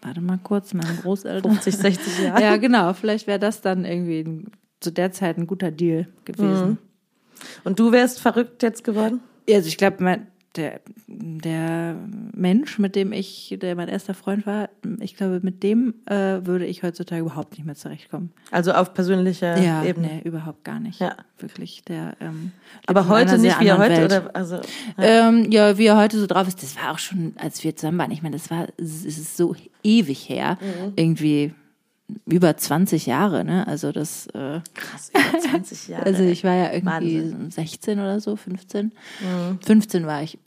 warte 0.00 0.22
mal 0.22 0.38
kurz, 0.42 0.72
meine 0.72 0.94
Großeltern. 1.02 1.52
50, 1.52 1.76
60 1.76 2.18
Jahre. 2.24 2.42
ja, 2.42 2.56
genau, 2.56 2.94
vielleicht 2.94 3.26
wäre 3.26 3.38
das 3.38 3.60
dann 3.60 3.84
irgendwie 3.84 4.46
zu 4.80 4.90
der 4.90 5.12
Zeit 5.12 5.36
ein 5.36 5.46
guter 5.46 5.70
Deal 5.70 6.08
gewesen. 6.24 6.78
Und 7.64 7.78
du 7.78 7.92
wärst 7.92 8.18
verrückt 8.18 8.62
jetzt 8.62 8.84
geworden? 8.84 9.20
Also 9.50 9.68
ich 9.68 9.76
glaube, 9.76 9.98
der, 10.56 10.80
der 11.08 11.96
Mensch, 12.34 12.78
mit 12.78 12.96
dem 12.96 13.12
ich, 13.12 13.56
der 13.60 13.76
mein 13.76 13.88
erster 13.88 14.14
Freund 14.14 14.46
war, 14.46 14.68
ich 15.00 15.16
glaube, 15.16 15.40
mit 15.42 15.62
dem 15.62 15.94
äh, 16.06 16.44
würde 16.46 16.64
ich 16.66 16.82
heutzutage 16.82 17.20
überhaupt 17.20 17.52
nicht 17.58 17.64
mehr 17.66 17.74
zurechtkommen. 17.74 18.32
Also 18.50 18.72
auf 18.72 18.94
persönlicher 18.94 19.58
Ja, 19.58 19.84
Ebene. 19.84 20.06
nee, 20.06 20.20
überhaupt 20.28 20.64
gar 20.64 20.80
nicht. 20.80 21.00
Ja. 21.00 21.14
Wirklich, 21.38 21.82
der. 21.84 22.16
Ähm, 22.20 22.52
Aber 22.86 23.08
heute 23.08 23.38
nicht, 23.38 23.58
wie 23.60 23.66
er 23.66 23.78
heute 23.78 23.96
Welt. 23.96 24.04
oder 24.06 24.30
also 24.34 24.60
Ähm, 24.98 25.50
ja, 25.50 25.76
wie 25.76 25.86
er 25.86 25.96
heute 25.96 26.18
so 26.18 26.26
drauf 26.26 26.48
ist, 26.48 26.62
das 26.62 26.76
war 26.76 26.92
auch 26.92 26.98
schon, 26.98 27.34
als 27.36 27.62
wir 27.64 27.76
zusammen 27.76 27.98
waren. 27.98 28.10
Ich 28.10 28.22
meine, 28.22 28.36
das 28.36 28.50
war, 28.50 28.68
es 28.78 29.04
ist 29.04 29.36
so 29.36 29.54
ewig 29.82 30.28
her. 30.28 30.58
Mhm. 30.60 30.92
Irgendwie 30.96 31.54
über 32.26 32.56
20 32.56 33.06
Jahre, 33.06 33.44
ne? 33.44 33.66
Also 33.66 33.90
das 33.92 34.26
äh, 34.28 34.60
Krass, 34.74 35.10
über 35.14 35.38
20 35.38 35.88
Jahre. 35.88 36.04
also 36.06 36.22
ich 36.22 36.44
war 36.44 36.54
ja 36.54 36.72
irgendwie 36.72 37.20
Wahnsinn. 37.22 37.50
16 37.50 37.98
oder 37.98 38.20
so, 38.20 38.36
15. 38.36 38.86
Mhm. 39.20 39.58
15 39.64 40.06
war 40.06 40.22
ich. 40.22 40.38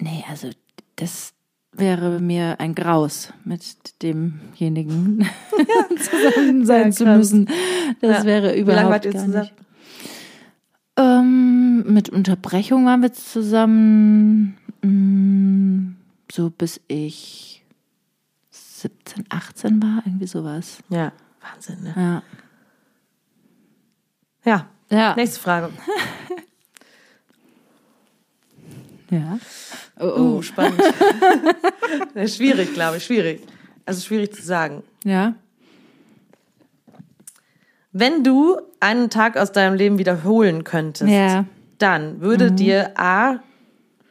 Nee, 0.00 0.24
also 0.28 0.50
das 0.96 1.32
wäre 1.72 2.20
mir 2.20 2.60
ein 2.60 2.74
Graus, 2.74 3.32
mit 3.44 4.00
demjenigen 4.02 5.28
zusammen 5.98 6.64
sein 6.66 6.86
Ja, 6.86 6.90
zu 6.92 7.04
müssen. 7.06 7.46
Das 8.00 8.18
Ja. 8.18 8.24
wäre 8.24 8.54
Wie 8.54 8.60
überhaupt 8.60 8.76
lange 8.82 8.90
wart 8.90 9.04
ihr 9.06 9.12
gar 9.12 9.24
zusammen? 9.24 9.40
nicht. 9.42 9.54
Ähm, 10.96 11.92
mit 11.92 12.08
Unterbrechung 12.10 12.86
waren 12.86 13.02
wir 13.02 13.12
zusammen 13.12 14.56
mm, 14.82 15.96
so 16.30 16.50
bis 16.50 16.80
ich 16.86 17.64
17, 18.50 19.24
18 19.28 19.82
war, 19.82 20.02
irgendwie 20.06 20.26
sowas. 20.28 20.78
Ja, 20.90 21.12
Wahnsinn, 21.40 21.82
ne? 21.82 21.94
Ja. 21.96 22.22
Ja. 24.44 24.68
Ja. 24.90 25.14
Nächste 25.16 25.40
Frage. 25.40 25.70
ja. 29.14 29.38
Oh, 30.00 30.04
Oh, 30.06 30.36
oh. 30.38 30.42
spannend. 30.42 30.80
Schwierig, 32.26 32.74
glaube 32.74 32.96
ich, 32.98 33.04
schwierig. 33.04 33.40
Also 33.86 34.00
schwierig 34.00 34.32
zu 34.34 34.42
sagen. 34.42 34.82
Ja. 35.04 35.34
Wenn 37.92 38.24
du 38.24 38.58
einen 38.80 39.08
Tag 39.10 39.36
aus 39.36 39.52
deinem 39.52 39.76
Leben 39.76 39.98
wiederholen 39.98 40.64
könntest, 40.64 41.10
Ja. 41.10 41.44
dann 41.78 42.20
würde 42.20 42.50
dir 42.52 42.92
A 42.96 43.38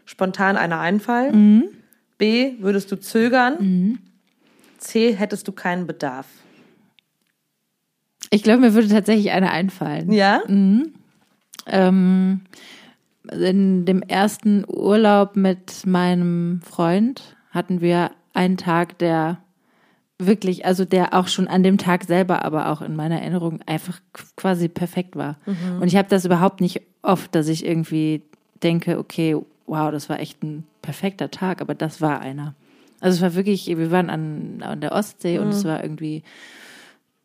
spontan 0.05 0.55
einer 0.57 0.79
einfallen, 0.79 1.67
B 2.17 2.53
würdest 2.59 2.91
du 2.91 2.99
zögern, 2.99 3.99
C 4.77 5.13
hättest 5.15 5.47
du 5.47 5.51
keinen 5.51 5.85
Bedarf. 5.87 6.27
Ich 8.29 8.41
glaube, 8.43 8.61
mir 8.61 8.73
würde 8.73 8.87
tatsächlich 8.87 9.31
eine 9.31 9.51
einfallen. 9.51 10.11
Ja? 10.11 10.41
Ähm, 10.47 12.41
in 13.31 13.85
dem 13.85 14.01
ersten 14.01 14.65
Urlaub 14.67 15.35
mit 15.35 15.85
meinem 15.85 16.61
Freund 16.61 17.35
hatten 17.51 17.79
wir 17.81 18.11
einen 18.33 18.57
Tag, 18.57 18.97
der 18.97 19.37
wirklich, 20.19 20.65
also 20.65 20.85
der 20.85 21.13
auch 21.13 21.27
schon 21.27 21.47
an 21.47 21.63
dem 21.63 21.77
Tag 21.77 22.03
selber, 22.05 22.45
aber 22.45 22.69
auch 22.69 22.81
in 22.81 22.95
meiner 22.95 23.19
Erinnerung 23.21 23.59
einfach 23.65 23.99
qu- 24.13 24.25
quasi 24.35 24.67
perfekt 24.67 25.15
war. 25.15 25.37
Und 25.81 25.87
ich 25.87 25.95
habe 25.95 26.07
das 26.07 26.25
überhaupt 26.25 26.61
nicht 26.61 26.81
oft, 27.01 27.33
dass 27.35 27.47
ich 27.47 27.65
irgendwie 27.65 28.21
denke, 28.61 28.97
okay, 28.99 29.35
wow, 29.67 29.91
das 29.91 30.09
war 30.09 30.19
echt 30.19 30.41
ein 30.43 30.65
perfekter 30.81 31.29
Tag, 31.31 31.61
aber 31.61 31.75
das 31.75 31.99
war 32.01 32.19
einer. 32.21 32.53
Also 33.01 33.17
es 33.17 33.21
war 33.21 33.35
wirklich, 33.35 33.67
wir 33.67 33.91
waren 33.91 34.09
an, 34.09 34.61
an 34.61 34.81
der 34.81 34.93
Ostsee 34.93 35.39
und 35.39 35.49
es 35.49 35.65
war 35.65 35.81
irgendwie 35.83 36.23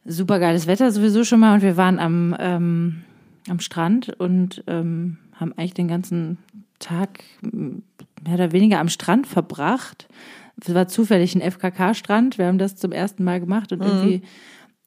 super 0.04 0.38
geiles 0.38 0.66
Wetter 0.66 0.90
sowieso 0.90 1.24
schon 1.24 1.40
mal 1.40 1.54
und 1.54 1.62
wir 1.62 1.76
waren 1.76 1.98
am, 1.98 2.34
ähm, 2.38 3.02
am 3.48 3.60
Strand 3.60 4.08
und 4.18 4.64
ähm, 4.66 5.18
haben 5.38 5.52
eigentlich 5.56 5.74
den 5.74 5.88
ganzen 5.88 6.38
Tag 6.78 7.20
m, 7.42 7.82
mehr 8.24 8.34
oder 8.34 8.52
weniger 8.52 8.80
am 8.80 8.88
Strand 8.88 9.26
verbracht. 9.26 10.08
Es 10.60 10.74
war 10.74 10.88
zufällig 10.88 11.34
ein 11.34 11.40
FKK-Strand, 11.40 12.36
wir 12.38 12.46
haben 12.46 12.58
das 12.58 12.76
zum 12.76 12.92
ersten 12.92 13.22
Mal 13.24 13.38
gemacht 13.40 13.72
und 13.72 13.80
irgendwie 13.82 14.22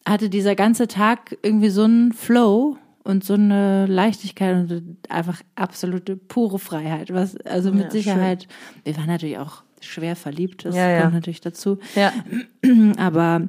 hatte 0.07 0.29
dieser 0.29 0.55
ganze 0.55 0.87
Tag 0.87 1.37
irgendwie 1.43 1.69
so 1.69 1.83
einen 1.83 2.11
Flow 2.11 2.77
und 3.03 3.23
so 3.23 3.33
eine 3.35 3.85
Leichtigkeit 3.87 4.69
und 4.69 4.97
einfach 5.09 5.41
absolute 5.55 6.17
pure 6.17 6.59
Freiheit. 6.59 7.13
Was, 7.13 7.37
also 7.37 7.71
mit 7.71 7.85
Ja, 7.85 7.89
Sicherheit, 7.91 8.47
wir 8.83 8.97
waren 8.97 9.07
natürlich 9.07 9.37
auch 9.37 9.63
schwer 9.79 10.15
verliebt, 10.15 10.65
das 10.65 10.75
Ja, 10.75 10.89
ja. 10.89 11.01
kommt 11.01 11.13
natürlich 11.13 11.41
dazu. 11.41 11.79
Ja. 11.95 12.11
Aber 12.97 13.47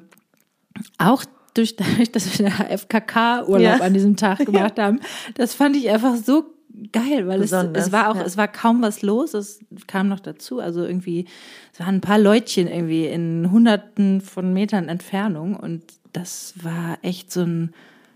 auch 0.99 1.25
durch, 1.55 1.77
dadurch, 1.77 2.13
dass 2.13 2.39
wir 2.39 2.47
den 2.49 2.53
FKK-Urlaub 2.79 3.61
Ja. 3.61 3.85
an 3.85 3.95
diesem 3.95 4.17
Tag 4.17 4.39
gemacht 4.47 4.79
haben, 4.79 5.01
das 5.35 5.55
fand 5.55 5.77
ich 5.77 5.91
einfach 5.91 6.17
so 6.17 6.45
geil, 6.93 7.29
weil 7.29 7.43
es, 7.43 7.53
es 7.53 7.93
war 7.93 8.11
auch, 8.11 8.17
ja. 8.17 8.23
es 8.23 8.37
war 8.37 8.49
kaum 8.49 8.83
was 8.83 9.03
los, 9.03 9.35
es 9.35 9.61
kam 9.87 10.09
noch 10.09 10.21
dazu. 10.21 10.61
Also 10.61 10.85
irgendwie, 10.85 11.27
es 11.73 11.81
waren 11.81 11.97
ein 11.97 12.01
paar 12.01 12.19
Leutchen 12.19 12.69
irgendwie 12.69 13.07
in 13.07 13.51
hunderten 13.51 14.21
von 14.21 14.53
Metern 14.53 14.89
Entfernung 14.89 15.57
und 15.57 15.83
das 16.13 16.55
war 16.63 16.99
echt 17.03 17.33
so 17.33 17.43
ein, 17.43 17.73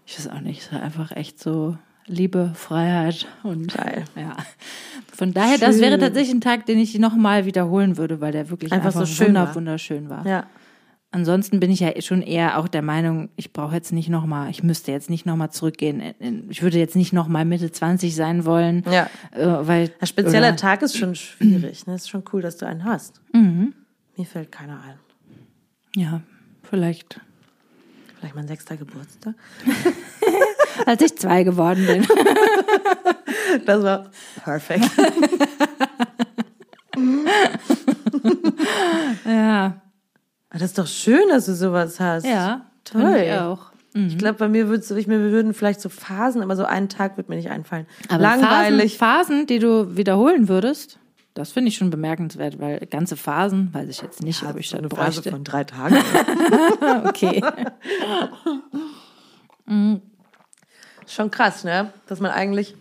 ich 0.07 0.19
weiß 0.19 0.29
auch 0.29 0.41
nicht, 0.41 0.63
es 0.63 0.73
war 0.73 0.83
einfach 0.83 1.13
echt 1.13 1.41
so 1.41 1.77
Liebe, 2.09 2.53
Freiheit 2.55 3.27
und 3.43 3.75
Geil. 3.75 4.05
ja. 4.15 4.37
Von 5.13 5.33
daher, 5.33 5.59
das 5.59 5.77
Schön. 5.77 5.83
wäre 5.83 5.99
tatsächlich 5.99 6.35
ein 6.35 6.41
Tag, 6.41 6.67
den 6.67 6.79
ich 6.79 6.97
nochmal 6.99 7.47
wiederholen 7.47 7.97
würde, 7.97 8.21
weil 8.21 8.33
der 8.33 8.49
wirklich 8.51 8.73
Einfach 8.73 8.87
einfach, 8.87 9.01
so 9.01 9.07
schön 9.07 9.29
wunder, 9.29 9.47
war. 9.49 9.55
wunderschön 9.55 10.09
war. 10.09 10.27
Ja. 10.27 10.47
Ansonsten 11.13 11.61
bin 11.61 11.71
ich 11.71 11.81
ja 11.81 11.99
schon 12.03 12.21
eher 12.21 12.59
auch 12.59 12.69
der 12.69 12.83
Meinung, 12.83 13.31
ich 13.37 13.53
brauche 13.53 13.75
jetzt 13.75 13.93
nicht 13.93 14.09
nochmal, 14.11 14.51
ich 14.51 14.63
müsste 14.63 14.93
jetzt 14.93 15.09
nicht 15.09 15.25
nochmal 15.25 15.51
zurückgehen. 15.51 16.03
Ich 16.51 16.63
würde 16.63 16.79
jetzt 16.79 16.97
nicht 16.97 17.13
nochmal 17.13 17.45
Mitte 17.45 17.71
20 17.71 18.15
sein 18.15 18.45
wollen. 18.45 18.85
Ja. 18.91 19.09
Äh, 19.33 19.47
weil, 19.67 19.93
Ein 20.01 20.07
spezieller 20.07 20.49
oder- 20.49 20.57
Tag 20.57 20.83
ist 20.83 20.99
schon 20.99 21.15
schwierig. 21.15 21.87
Ne? 21.87 21.95
Ist 21.95 22.11
schon 22.11 22.25
cool, 22.33 22.43
dass 22.43 22.57
du 22.59 22.67
einen 22.67 22.85
hast. 22.85 23.21
Mhm. 23.33 23.73
Mir 24.17 24.27
fällt 24.27 24.53
keiner 24.53 24.81
ein. 24.83 24.99
Ja, 25.95 26.21
vielleicht. 26.63 27.21
Vielleicht 28.19 28.35
mein 28.35 28.49
sechster 28.49 28.77
Geburtstag. 28.77 29.35
Als 30.87 31.03
ich 31.03 31.17
zwei 31.17 31.45
geworden 31.45 31.87
bin. 31.87 32.07
Das 33.65 33.83
war 33.83 34.11
perfekt. 34.45 34.85
ja. 39.25 39.81
Aber 40.57 40.61
Das 40.63 40.71
ist 40.71 40.79
doch 40.79 40.87
schön, 40.87 41.29
dass 41.29 41.45
du 41.45 41.55
sowas 41.55 42.01
hast. 42.01 42.25
Ja, 42.25 42.63
toll. 42.85 43.23
Ich 43.23 43.33
auch. 43.35 43.73
Ich 43.93 44.17
glaube, 44.17 44.39
bei 44.39 44.49
mir 44.49 44.69
würdest 44.69 44.91
du, 44.91 44.95
ich 44.97 45.07
mir 45.07 45.19
würden 45.19 45.53
vielleicht 45.53 45.83
so 45.83 45.91
Phasen, 45.91 46.41
aber 46.43 46.57
so 46.57 46.65
einen 46.65 46.89
Tag 46.89 47.19
wird 47.19 47.29
mir 47.29 47.37
nicht 47.37 47.51
einfallen. 47.51 47.87
Aber 48.09 48.23
Langweilig. 48.23 48.97
Phasen, 48.97 49.27
Phasen, 49.27 49.47
die 49.47 49.59
du 49.59 49.99
wiederholen 49.99 50.49
würdest, 50.49 50.99
das 51.35 51.53
finde 51.53 51.69
ich 51.69 51.77
schon 51.77 51.91
bemerkenswert, 51.91 52.59
weil 52.59 52.79
ganze 52.87 53.19
Phasen, 53.19 53.69
weiß 53.75 53.87
ich 53.91 54.01
jetzt 54.01 54.23
nicht, 54.23 54.43
ob 54.45 54.57
ich 54.57 54.71
das 54.71 54.79
eine 54.79 54.89
Phase 54.89 55.21
bräuchte. 55.21 55.31
von 55.31 55.45
drei 55.45 55.65
Tagen. 55.65 55.99
Okay. 57.05 57.43
Schon 61.07 61.31
krass, 61.31 61.65
ne? 61.65 61.93
Dass 62.07 62.21
man 62.21 62.31
eigentlich. 62.31 62.75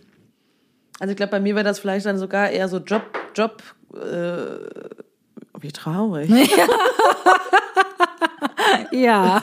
Also 0.98 1.10
ich 1.10 1.16
glaube, 1.18 1.30
bei 1.32 1.40
mir 1.40 1.54
wäre 1.54 1.64
das 1.64 1.78
vielleicht 1.78 2.06
dann 2.06 2.16
sogar 2.16 2.48
eher 2.48 2.68
so 2.68 2.78
Job, 2.78 3.02
Job. 3.34 3.62
Äh, 3.94 5.05
wie 5.62 5.72
traurig. 5.72 6.30
ja. 8.90 9.42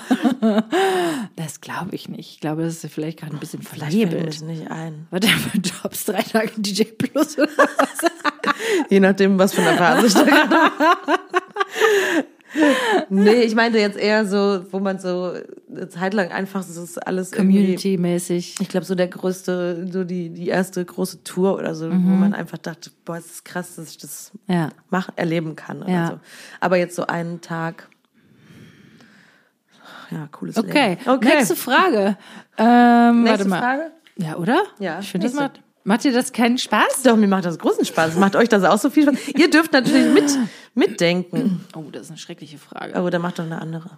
Das 1.36 1.62
glaube 1.62 1.96
ich 1.96 2.10
nicht. 2.10 2.32
Ich 2.32 2.40
glaube, 2.40 2.64
das 2.64 2.84
ist 2.84 2.94
vielleicht 2.94 3.20
gerade 3.20 3.34
ein 3.34 3.40
bisschen 3.40 3.62
Vielleicht 3.62 3.92
verhebelt. 3.92 4.28
das 4.28 4.42
nicht 4.42 4.70
ein. 4.70 5.08
Für 5.12 5.58
Jobs? 5.58 6.06
Drei 6.06 6.22
Tage 6.22 6.52
DJ 6.58 6.84
Plus 6.84 7.38
oder 7.38 7.50
was? 7.58 8.12
Je 8.90 9.00
nachdem, 9.00 9.40
was 9.40 9.54
für 9.54 9.62
eine 9.62 9.78
Phase 9.78 10.08
ich 10.08 10.14
da 10.14 10.24
gerade 10.24 10.72
Nee, 13.10 13.42
ich 13.42 13.56
meinte 13.56 13.80
jetzt 13.80 13.98
eher 13.98 14.26
so, 14.28 14.66
wo 14.72 14.80
man 14.80 15.00
so 15.00 15.34
eine 15.70 15.90
Zeit 15.90 16.14
lang 16.14 16.32
einfach 16.32 16.62
so 16.64 16.84
ist 16.84 16.98
alles 17.06 17.32
Community-mäßig. 17.32 18.56
Ich 18.60 18.70
glaube, 18.70 18.86
so 18.86 18.96
der 18.96 19.08
größte, 19.08 19.88
so 19.92 20.04
die, 20.04 20.30
die 20.30 20.48
erste 20.50 20.84
große 20.86 21.24
Tour 21.24 21.56
oder 21.56 21.74
so, 21.76 21.88
Mhm. 21.88 22.06
wo 22.12 22.16
man 22.16 22.34
einfach 22.34 22.58
dachte, 22.60 22.92
boah, 23.06 23.18
es 23.18 23.26
ist 23.26 23.46
krass, 23.46 23.76
dass 23.76 23.90
ich 23.90 23.98
das 23.98 24.32
Ja. 24.48 24.70
mach, 24.90 25.10
erleben 25.16 25.56
kann. 25.56 25.84
Ja. 25.88 26.08
so. 26.08 26.20
Aber 26.60 26.78
jetzt 26.78 26.96
so 26.96 27.08
einen 27.08 27.42
Tag. 27.42 27.90
Ja, 30.12 30.28
cooles 30.32 30.58
Okay. 30.58 30.90
Leben. 31.00 31.10
Okay. 31.10 31.36
Nächste 31.38 31.56
Frage. 31.56 32.18
Ähm, 32.58 33.24
Nächste 33.24 33.40
warte 33.40 33.50
mal. 33.50 33.60
Frage. 33.60 33.92
Ja, 34.18 34.36
oder? 34.38 34.64
Ja, 34.80 35.00
Ich 35.00 35.10
finde, 35.10 35.28
das 35.28 35.36
nächste. 35.36 35.63
Macht, 35.84 36.04
dir 36.04 36.12
das 36.12 36.32
keinen 36.34 36.58
Spaß? 36.58 37.04
Doch, 37.04 37.16
mir 37.16 37.28
macht 37.28 37.46
das 37.46 37.58
großen 37.60 37.86
Spaß. 37.86 38.16
Macht 38.16 38.36
euch 38.36 38.50
das 38.50 38.64
auch 38.64 38.78
so 38.78 38.90
viel 38.90 39.04
Spaß? 39.04 39.30
Ihr 39.38 39.50
dürft 39.50 39.74
natürlich 39.74 40.14
mit, 40.14 40.38
mitdenken. 40.76 41.66
Oh, 41.76 41.84
das 41.92 42.04
ist 42.04 42.10
eine 42.12 42.18
schreckliche 42.18 42.58
Frage. 42.58 42.96
Aber 42.96 43.12
dann 43.12 43.22
macht 43.22 43.40
doch 43.40 43.44
eine 43.46 43.60
andere. 43.62 43.98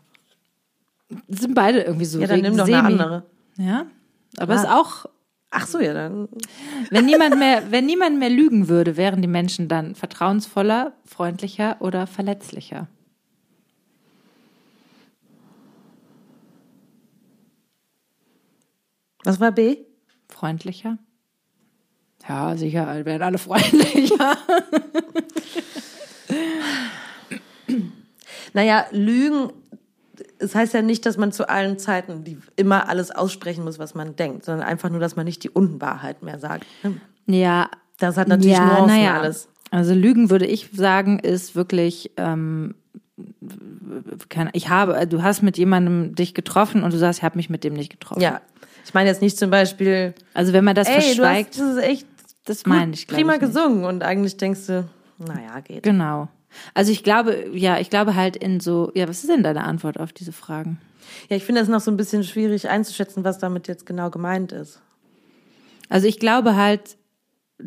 Sind 1.28 1.54
beide 1.54 1.82
irgendwie 1.82 2.06
so 2.06 2.20
Ja, 2.20 2.28
dann 2.28 2.42
nimm 2.42 2.58
doch 2.58 2.66
eine 2.66 2.76
semi. 2.76 2.88
andere. 2.88 3.24
Ja. 3.58 3.86
Aber 4.38 4.54
Ah. 4.54 4.62
ist 4.62 4.68
auch, 4.68 5.06
Ach 5.52 5.68
so, 5.68 5.80
ja, 5.80 5.94
dann. 5.94 6.28
wenn 6.90 7.06
niemand 7.06 7.38
mehr, 7.38 7.64
wenn 7.72 7.86
niemand 7.86 8.20
mehr 8.20 8.30
lügen 8.30 8.68
würde, 8.68 8.98
wären 8.98 9.22
die 9.22 9.28
Menschen 9.28 9.68
dann 9.70 9.96
vertrauensvoller, 9.96 10.92
freundlicher 11.06 11.78
oder 11.80 12.08
verletzlicher? 12.08 12.88
Was 19.24 19.40
war 19.40 19.52
B? 19.52 19.78
Freundlicher? 20.30 20.98
Ja, 22.28 22.58
sicher, 22.58 23.06
wären 23.06 23.22
alle 23.22 23.38
freundlicher. 23.38 24.38
Naja, 28.54 28.86
Lügen, 28.92 29.52
es 30.40 30.56
heißt 30.56 30.74
ja 30.74 30.82
nicht, 30.82 31.06
dass 31.06 31.18
man 31.18 31.32
zu 31.32 31.50
allen 31.50 31.78
Zeiten 31.78 32.24
die 32.24 32.38
immer 32.56 32.88
alles 32.90 33.12
aussprechen 33.12 33.64
muss, 33.64 33.80
was 33.80 33.96
man 33.96 34.16
denkt, 34.16 34.46
sondern 34.46 34.66
einfach 34.66 34.90
nur, 34.90 35.00
dass 35.00 35.16
man 35.16 35.26
nicht 35.26 35.44
die 35.44 35.50
Unwahrheit 35.50 36.24
mehr 36.24 36.40
sagt. 36.40 36.66
Ja. 37.28 37.70
Das 38.00 38.18
hat 38.18 38.28
natürlich 38.28 38.58
ja, 38.58 38.66
Nuancen 38.66 38.98
naja. 38.98 39.20
alles. 39.20 39.48
Also 39.72 39.94
Lügen 39.94 40.30
würde 40.30 40.46
ich 40.46 40.70
sagen, 40.74 41.20
ist 41.20 41.56
wirklich 41.56 42.12
ähm, 42.18 42.76
keine, 44.30 44.50
ich 44.54 44.70
habe, 44.70 45.08
du 45.08 45.22
hast 45.24 45.42
mit 45.42 45.58
jemandem 45.58 46.16
dich 46.16 46.34
getroffen 46.34 46.84
und 46.84 46.94
du 46.94 46.98
sagst, 46.98 47.20
ich 47.20 47.24
habe 47.24 47.38
mich 47.38 47.50
mit 47.50 47.64
dem 47.64 47.74
nicht 47.74 47.92
getroffen. 47.92 48.22
Ja. 48.22 48.42
Ich 48.86 48.94
meine 48.94 49.10
jetzt 49.10 49.22
nicht 49.22 49.38
zum 49.38 49.50
Beispiel. 49.50 50.14
Also 50.34 50.54
wenn 50.54 50.64
man 50.64 50.76
das 50.76 50.88
ey, 50.88 51.02
verschweigt, 51.02 51.58
du 51.58 51.62
hast, 51.62 51.70
das 51.70 51.78
ist 51.78 51.84
echt 51.84 52.08
das 52.46 52.66
meine 52.66 52.94
ich. 52.94 53.08
prima 53.08 53.36
ich 53.36 53.42
nicht. 53.42 53.54
gesungen 53.54 53.86
und 53.86 54.04
eigentlich 54.04 54.38
denkst 54.38 54.68
du, 54.68 54.88
naja, 55.18 55.60
geht. 55.60 55.84
Genau. 55.84 56.30
Also 56.74 56.92
ich 56.92 57.04
glaube, 57.04 57.50
ja, 57.54 57.80
ich 57.80 57.90
glaube 57.90 58.16
halt 58.16 58.38
in 58.38 58.60
so, 58.60 58.92
ja, 58.96 59.08
was 59.08 59.20
ist 59.20 59.30
denn 59.30 59.44
deine 59.44 59.66
Antwort 59.66 60.00
auf 60.00 60.14
diese 60.14 60.32
Fragen? 60.32 60.80
Ja, 61.30 61.36
ich 61.36 61.44
finde 61.44 61.62
es 61.62 61.68
noch 61.68 61.82
so 61.82 61.92
ein 61.92 61.98
bisschen 61.98 62.24
schwierig 62.24 62.70
einzuschätzen, 62.70 63.24
was 63.24 63.40
damit 63.40 63.68
jetzt 63.68 63.86
genau 63.86 64.10
gemeint 64.10 64.52
ist. 64.52 64.82
Also 65.90 66.08
ich 66.08 66.20
glaube 66.20 66.56
halt, 66.56 66.98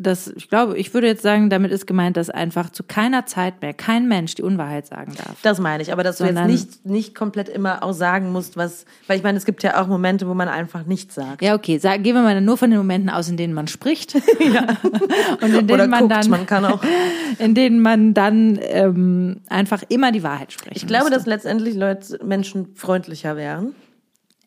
dass, 0.01 0.27
ich 0.27 0.49
glaube, 0.49 0.77
ich 0.77 0.93
würde 0.93 1.07
jetzt 1.07 1.21
sagen, 1.21 1.49
damit 1.49 1.71
ist 1.71 1.85
gemeint, 1.87 2.17
dass 2.17 2.29
einfach 2.29 2.69
zu 2.69 2.83
keiner 2.83 3.25
Zeit 3.25 3.61
mehr 3.61 3.73
kein 3.73 4.07
Mensch 4.07 4.35
die 4.35 4.43
Unwahrheit 4.43 4.87
sagen 4.87 5.13
darf. 5.15 5.35
Das 5.41 5.59
meine 5.59 5.83
ich, 5.83 5.91
aber 5.91 6.03
dass 6.03 6.17
Sondern- 6.19 6.47
du 6.47 6.53
jetzt 6.53 6.85
nicht, 6.85 6.85
nicht 6.85 7.15
komplett 7.15 7.49
immer 7.49 7.83
auch 7.83 7.93
sagen 7.93 8.31
musst, 8.31 8.57
was, 8.57 8.85
weil 9.07 9.17
ich 9.17 9.23
meine, 9.23 9.37
es 9.37 9.45
gibt 9.45 9.63
ja 9.63 9.81
auch 9.81 9.87
Momente, 9.87 10.27
wo 10.27 10.33
man 10.33 10.47
einfach 10.47 10.85
nichts 10.85 11.15
sagt. 11.15 11.41
Ja, 11.41 11.55
okay, 11.55 11.77
sag, 11.77 12.03
gehen 12.03 12.15
wir 12.15 12.21
mal 12.21 12.39
nur 12.41 12.57
von 12.57 12.69
den 12.69 12.79
Momenten 12.79 13.09
aus, 13.09 13.29
in 13.29 13.37
denen 13.37 13.53
man 13.53 13.67
spricht. 13.67 14.15
Und 15.41 15.53
in 15.53 15.67
denen 15.67 15.71
Oder 15.71 15.87
man 15.87 16.01
guckt, 16.07 16.11
dann, 16.11 16.29
man 16.29 16.45
kann 16.45 16.65
auch. 16.65 16.81
in 17.39 17.55
denen 17.55 17.81
man 17.81 18.13
dann 18.13 18.59
ähm, 18.61 19.41
einfach 19.49 19.83
immer 19.89 20.11
die 20.11 20.23
Wahrheit 20.23 20.51
spricht. 20.53 20.77
Ich 20.77 20.87
glaube, 20.87 21.09
dass 21.09 21.25
letztendlich 21.25 21.75
Leute, 21.75 22.19
Menschen 22.23 22.75
freundlicher 22.75 23.35
wären. 23.35 23.75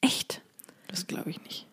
echt. 0.01 0.41
Das 0.89 1.07
glaube 1.07 1.31
ich 1.31 1.41
nicht. 1.43 1.67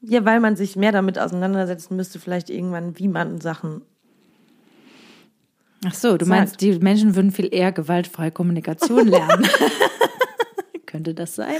Ja, 0.00 0.24
weil 0.24 0.40
man 0.40 0.56
sich 0.56 0.76
mehr 0.76 0.92
damit 0.92 1.18
auseinandersetzen 1.18 1.96
müsste, 1.96 2.18
vielleicht 2.18 2.50
irgendwann, 2.50 2.98
wie 2.98 3.08
man 3.08 3.40
Sachen. 3.40 3.82
Ach 5.84 5.94
so, 5.94 6.16
du 6.16 6.24
Sagt. 6.24 6.38
meinst, 6.38 6.60
die 6.60 6.78
Menschen 6.78 7.16
würden 7.16 7.30
viel 7.30 7.52
eher 7.52 7.72
gewaltfreie 7.72 8.30
Kommunikation 8.30 9.08
lernen. 9.08 9.46
Könnte 10.86 11.14
das 11.14 11.34
sein? 11.34 11.56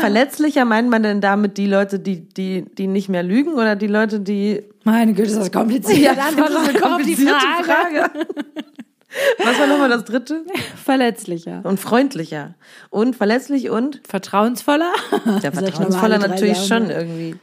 Verletzlicher 0.00 0.64
meint 0.64 0.88
man 0.88 1.02
denn 1.02 1.20
damit 1.20 1.58
die 1.58 1.66
Leute, 1.66 1.98
die, 1.98 2.28
die, 2.28 2.64
die 2.64 2.86
nicht 2.86 3.08
mehr 3.08 3.22
lügen 3.22 3.54
oder 3.54 3.76
die 3.76 3.88
Leute, 3.88 4.20
die. 4.20 4.62
Meine 4.84 5.12
Güte, 5.12 5.28
ist 5.28 5.38
das 5.38 5.52
kompliziert. 5.52 6.16
das 6.16 6.32
ist 6.32 6.68
eine 6.68 6.78
komplizierte 6.78 7.34
Frage. 7.62 8.10
Was 9.38 9.58
war 9.58 9.66
nochmal 9.66 9.88
das 9.88 10.04
dritte? 10.04 10.44
Verletzlicher. 10.82 11.60
Und 11.64 11.78
freundlicher. 11.78 12.54
Und 12.90 13.16
verletzlich 13.16 13.70
und 13.70 14.00
Vertrauensvoller? 14.06 14.92
Ja, 15.42 15.50
vertrauensvoller 15.52 16.18
natürlich 16.18 16.58
schon 16.66 16.90
irgendwie. 16.90 17.36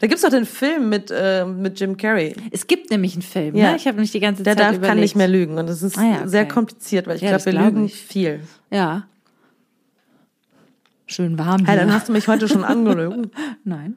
Da 0.00 0.06
gibt's 0.06 0.22
doch 0.22 0.30
den 0.30 0.46
Film 0.46 0.88
mit, 0.88 1.10
äh, 1.14 1.44
mit 1.44 1.78
Jim 1.78 1.96
Carrey. 1.96 2.34
Es 2.50 2.66
gibt 2.66 2.90
nämlich 2.90 3.12
einen 3.12 3.22
Film, 3.22 3.54
Ja. 3.54 3.70
ne? 3.70 3.76
Ich 3.76 3.86
habe 3.86 4.00
nicht 4.00 4.12
die 4.14 4.20
ganze 4.20 4.42
Der 4.42 4.54
Zeit 4.56 4.60
darf, 4.64 4.70
überlegt. 4.76 4.88
kann 4.90 4.98
nicht 5.00 5.14
mehr 5.14 5.28
lügen. 5.28 5.58
Und 5.58 5.68
das 5.68 5.82
ist 5.82 5.96
Ah 5.98 6.04
ja, 6.04 6.16
okay. 6.20 6.28
sehr 6.28 6.48
kompliziert, 6.48 7.06
weil 7.06 7.16
ich 7.16 7.22
Ja, 7.22 7.28
glaube, 7.28 7.44
wir 7.44 7.52
glaub 7.52 7.64
lügen 7.66 7.84
ich. 7.84 7.94
viel. 7.96 8.40
Ja. 8.70 9.06
Schön 11.06 11.38
warm 11.38 11.64
Hey, 11.66 11.76
hier. 11.76 11.84
dann 11.84 11.92
hast 11.92 12.08
du 12.08 12.12
mich 12.12 12.28
heute 12.28 12.48
schon 12.48 12.64
angelogen. 12.64 13.30
Nein. 13.64 13.96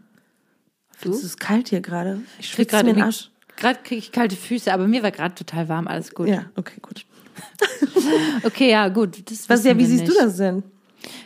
Es 1.06 1.24
ist 1.24 1.40
kalt 1.40 1.70
hier 1.70 1.82
gerade. 1.82 2.20
Ich 2.40 2.50
schwitze 2.50 2.78
mir 2.84 2.94
den 2.94 3.04
Arsch. 3.04 3.30
Gerade 3.58 3.80
kriege 3.84 4.00
ich 4.00 4.12
kalte 4.12 4.36
Füße, 4.36 4.74
aber 4.74 4.88
mir 4.88 5.04
war 5.04 5.12
gerade 5.12 5.36
total 5.36 5.70
warm, 5.70 5.88
alles 5.88 6.14
gut. 6.14 6.28
Ja, 6.28 6.46
okay, 6.56 6.80
gut. 6.82 7.06
Okay, 8.44 8.70
ja, 8.72 8.90
gut. 8.90 9.30
Das 9.32 9.48
Was, 9.50 9.64
ja, 9.64 9.78
wie 9.78 9.86
siehst 9.86 10.02
nicht. 10.06 10.14
du 10.14 10.22
das 10.22 10.36
denn? 10.38 10.64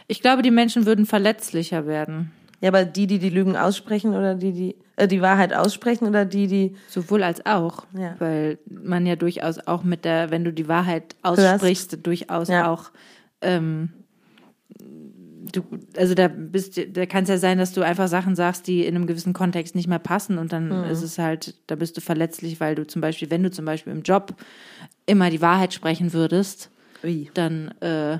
Ich 0.08 0.22
glaube, 0.22 0.42
die 0.44 0.52
Menschen 0.52 0.86
würden 0.86 1.06
verletzlicher 1.06 1.86
werden. 1.88 2.32
Ja, 2.62 2.70
aber 2.70 2.86
die, 2.86 3.06
die 3.08 3.20
die 3.20 3.30
Lügen 3.30 3.56
aussprechen 3.56 4.16
oder 4.16 4.34
die, 4.36 4.52
die 4.52 4.76
äh, 4.96 5.08
die 5.08 5.22
Wahrheit 5.22 5.54
aussprechen 5.54 6.08
oder 6.08 6.26
die, 6.26 6.48
die. 6.48 6.76
Sowohl 6.88 7.22
als 7.24 7.46
auch. 7.46 7.86
Ja. 7.98 8.16
Weil 8.20 8.58
man 8.66 9.06
ja 9.06 9.16
durchaus 9.16 9.60
auch 9.68 9.84
mit 9.84 10.06
der, 10.06 10.32
wenn 10.32 10.44
du 10.44 10.52
die 10.52 10.68
Wahrheit 10.68 11.16
aussprichst, 11.22 12.00
durchaus 12.06 12.48
Ja. 12.50 12.72
auch 12.72 12.92
ähm, 13.42 13.90
du, 14.80 15.62
also 15.96 16.14
da 16.14 16.28
bist 16.28 16.80
da 16.94 17.06
kann 17.06 17.24
es 17.24 17.30
ja 17.30 17.38
sein, 17.38 17.58
dass 17.58 17.74
du 17.74 17.82
einfach 17.82 18.08
Sachen 18.08 18.36
sagst, 18.36 18.68
die 18.68 18.86
in 18.86 18.96
einem 18.96 19.08
gewissen 19.08 19.34
Kontext 19.34 19.76
nicht 19.76 19.88
mehr 19.88 20.00
passen 20.00 20.38
und 20.38 20.52
dann 20.52 20.80
Mhm. 20.80 20.86
ist 20.86 21.02
es 21.02 21.18
halt, 21.18 21.56
da 21.68 21.76
bist 21.76 21.98
du 21.98 22.02
verletzlich, 22.02 22.60
weil 22.60 22.76
du 22.76 22.86
zum 22.86 23.02
Beispiel, 23.02 23.30
wenn 23.30 23.44
du 23.44 23.52
zum 23.52 23.66
Beispiel 23.66 23.94
im 23.94 24.02
Job 24.02 24.34
immer 25.06 25.30
die 25.30 25.42
Wahrheit 25.42 25.74
sprechen 25.74 26.14
würdest, 26.14 26.70
Wie? 27.02 27.30
dann 27.34 27.70
äh, 27.82 28.18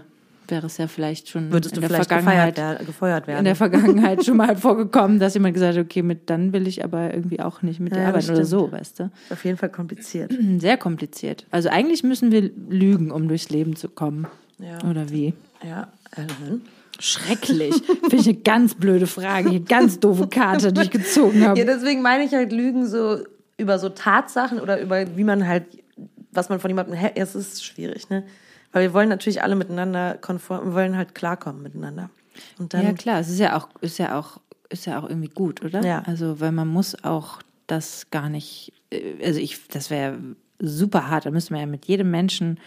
wäre 0.50 0.68
es 0.68 0.78
ja 0.78 0.88
vielleicht 0.88 1.30
schon 1.30 1.52
Würdest 1.52 1.74
in 1.76 1.82
du 1.82 1.82
der 1.82 1.90
vielleicht 1.90 2.10
Vergangenheit 2.10 2.58
wer- 2.58 2.76
gefeuert 2.86 3.28
werden? 3.28 3.40
in 3.40 3.46
der 3.46 3.56
Vergangenheit 3.56 4.26
schon 4.26 4.38
mal 4.38 4.56
vorgekommen, 4.58 5.20
dass 5.20 5.34
jemand 5.34 5.54
gesagt 5.54 5.78
hat, 5.78 5.84
okay, 5.86 6.02
mit 6.02 6.30
dann 6.30 6.54
will 6.54 6.68
ich 6.68 6.84
aber 6.84 7.14
irgendwie 7.14 7.40
auch 7.40 7.62
nicht 7.62 7.80
mit 7.80 7.94
dir 7.94 8.00
Ja, 8.00 8.12
das 8.12 8.26
arbeiten 8.30 8.32
oder 8.40 8.46
so, 8.46 8.72
weißt 8.72 9.00
du? 9.00 9.12
Auf 9.30 9.44
jeden 9.46 9.58
Fall 9.58 9.70
kompliziert. 9.70 10.34
Sehr 10.60 10.78
kompliziert. 10.78 11.46
Also 11.52 11.70
eigentlich 11.70 12.04
müssen 12.04 12.32
wir 12.32 12.50
lügen, 12.70 13.12
um 13.12 13.28
durchs 13.28 13.50
Leben 13.50 13.76
zu 13.76 13.90
kommen. 13.90 14.28
Ja. 14.60 14.90
Oder 14.90 15.10
wie? 15.10 15.34
Ja, 15.64 15.88
Ellen. 16.16 16.62
Schrecklich. 17.00 17.76
Finde 18.02 18.16
ich 18.16 18.28
eine 18.28 18.38
ganz 18.40 18.74
blöde 18.76 19.06
Frage. 19.08 19.50
Eine 19.50 19.60
ganz 19.62 20.00
doofe 20.00 20.28
Karte, 20.28 20.74
die 20.74 20.82
ich 20.82 20.90
gezogen 20.92 21.46
habe. 21.46 21.60
Ja, 21.60 21.66
deswegen 21.66 22.02
meine 22.02 22.24
ich 22.24 22.34
halt 22.34 22.52
Lügen 22.52 22.88
so 22.88 23.20
über 23.58 23.78
so 23.78 23.90
Tatsachen 23.90 24.60
oder 24.60 24.82
über 24.82 25.06
wie 25.16 25.24
man 25.24 25.48
halt, 25.48 25.66
was 26.32 26.50
man 26.50 26.60
von 26.60 26.70
jemandem 26.72 26.96
hält. 26.96 27.14
Es 27.16 27.36
ist 27.36 27.64
schwierig, 27.64 28.10
ne? 28.10 28.24
Weil 28.78 28.90
wir 28.90 28.94
wollen 28.94 29.10
natürlich 29.10 29.42
alle 29.42 29.56
miteinander 29.56 30.20
konform, 30.22 30.68
wir 30.68 30.74
wollen 30.76 30.96
halt 30.96 31.16
klarkommen 31.16 31.64
miteinander. 31.64 32.12
Dann, 32.60 32.86
Ja, 32.86 32.94
klar, 32.94 33.20
es 33.20 33.28
ist 33.28 33.40
ja 33.40 33.58
auch, 33.58 33.70
ist 33.82 33.98
ja 33.98 34.20
auch, 34.20 34.40
ist 34.70 34.86
ja 34.86 35.00
auch 35.00 35.10
irgendwie 35.10 35.30
gut, 35.30 35.64
oder? 35.64 35.84
Ja. 35.84 36.04
Also, 36.06 36.40
weil 36.40 36.52
man 36.52 36.68
muss 36.68 37.04
auch 37.04 37.42
das 37.66 38.12
gar 38.12 38.30
nicht, 38.30 38.74
äh, 38.92 39.26
also 39.26 39.40
ich, 39.40 39.68
das 39.70 39.90
wäre 39.90 40.20
super 40.60 41.10
hart. 41.10 41.26
Da 41.26 41.32
müsste 41.32 41.54
man 41.54 41.62
ja 41.62 41.66
mit 41.66 41.86
jedem 41.86 42.12
Menschen 42.12 42.60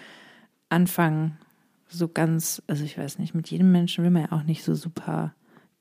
anfangen, 0.68 1.38
so 1.88 2.08
ganz, 2.08 2.60
also 2.66 2.82
ich 2.82 2.98
weiß 2.98 3.20
nicht, 3.20 3.32
mit 3.32 3.48
jedem 3.48 3.70
Menschen 3.70 4.02
will 4.02 4.10
man 4.10 4.22
ja 4.22 4.32
auch 4.32 4.42
nicht 4.42 4.64
so 4.64 4.74
super 4.74 5.32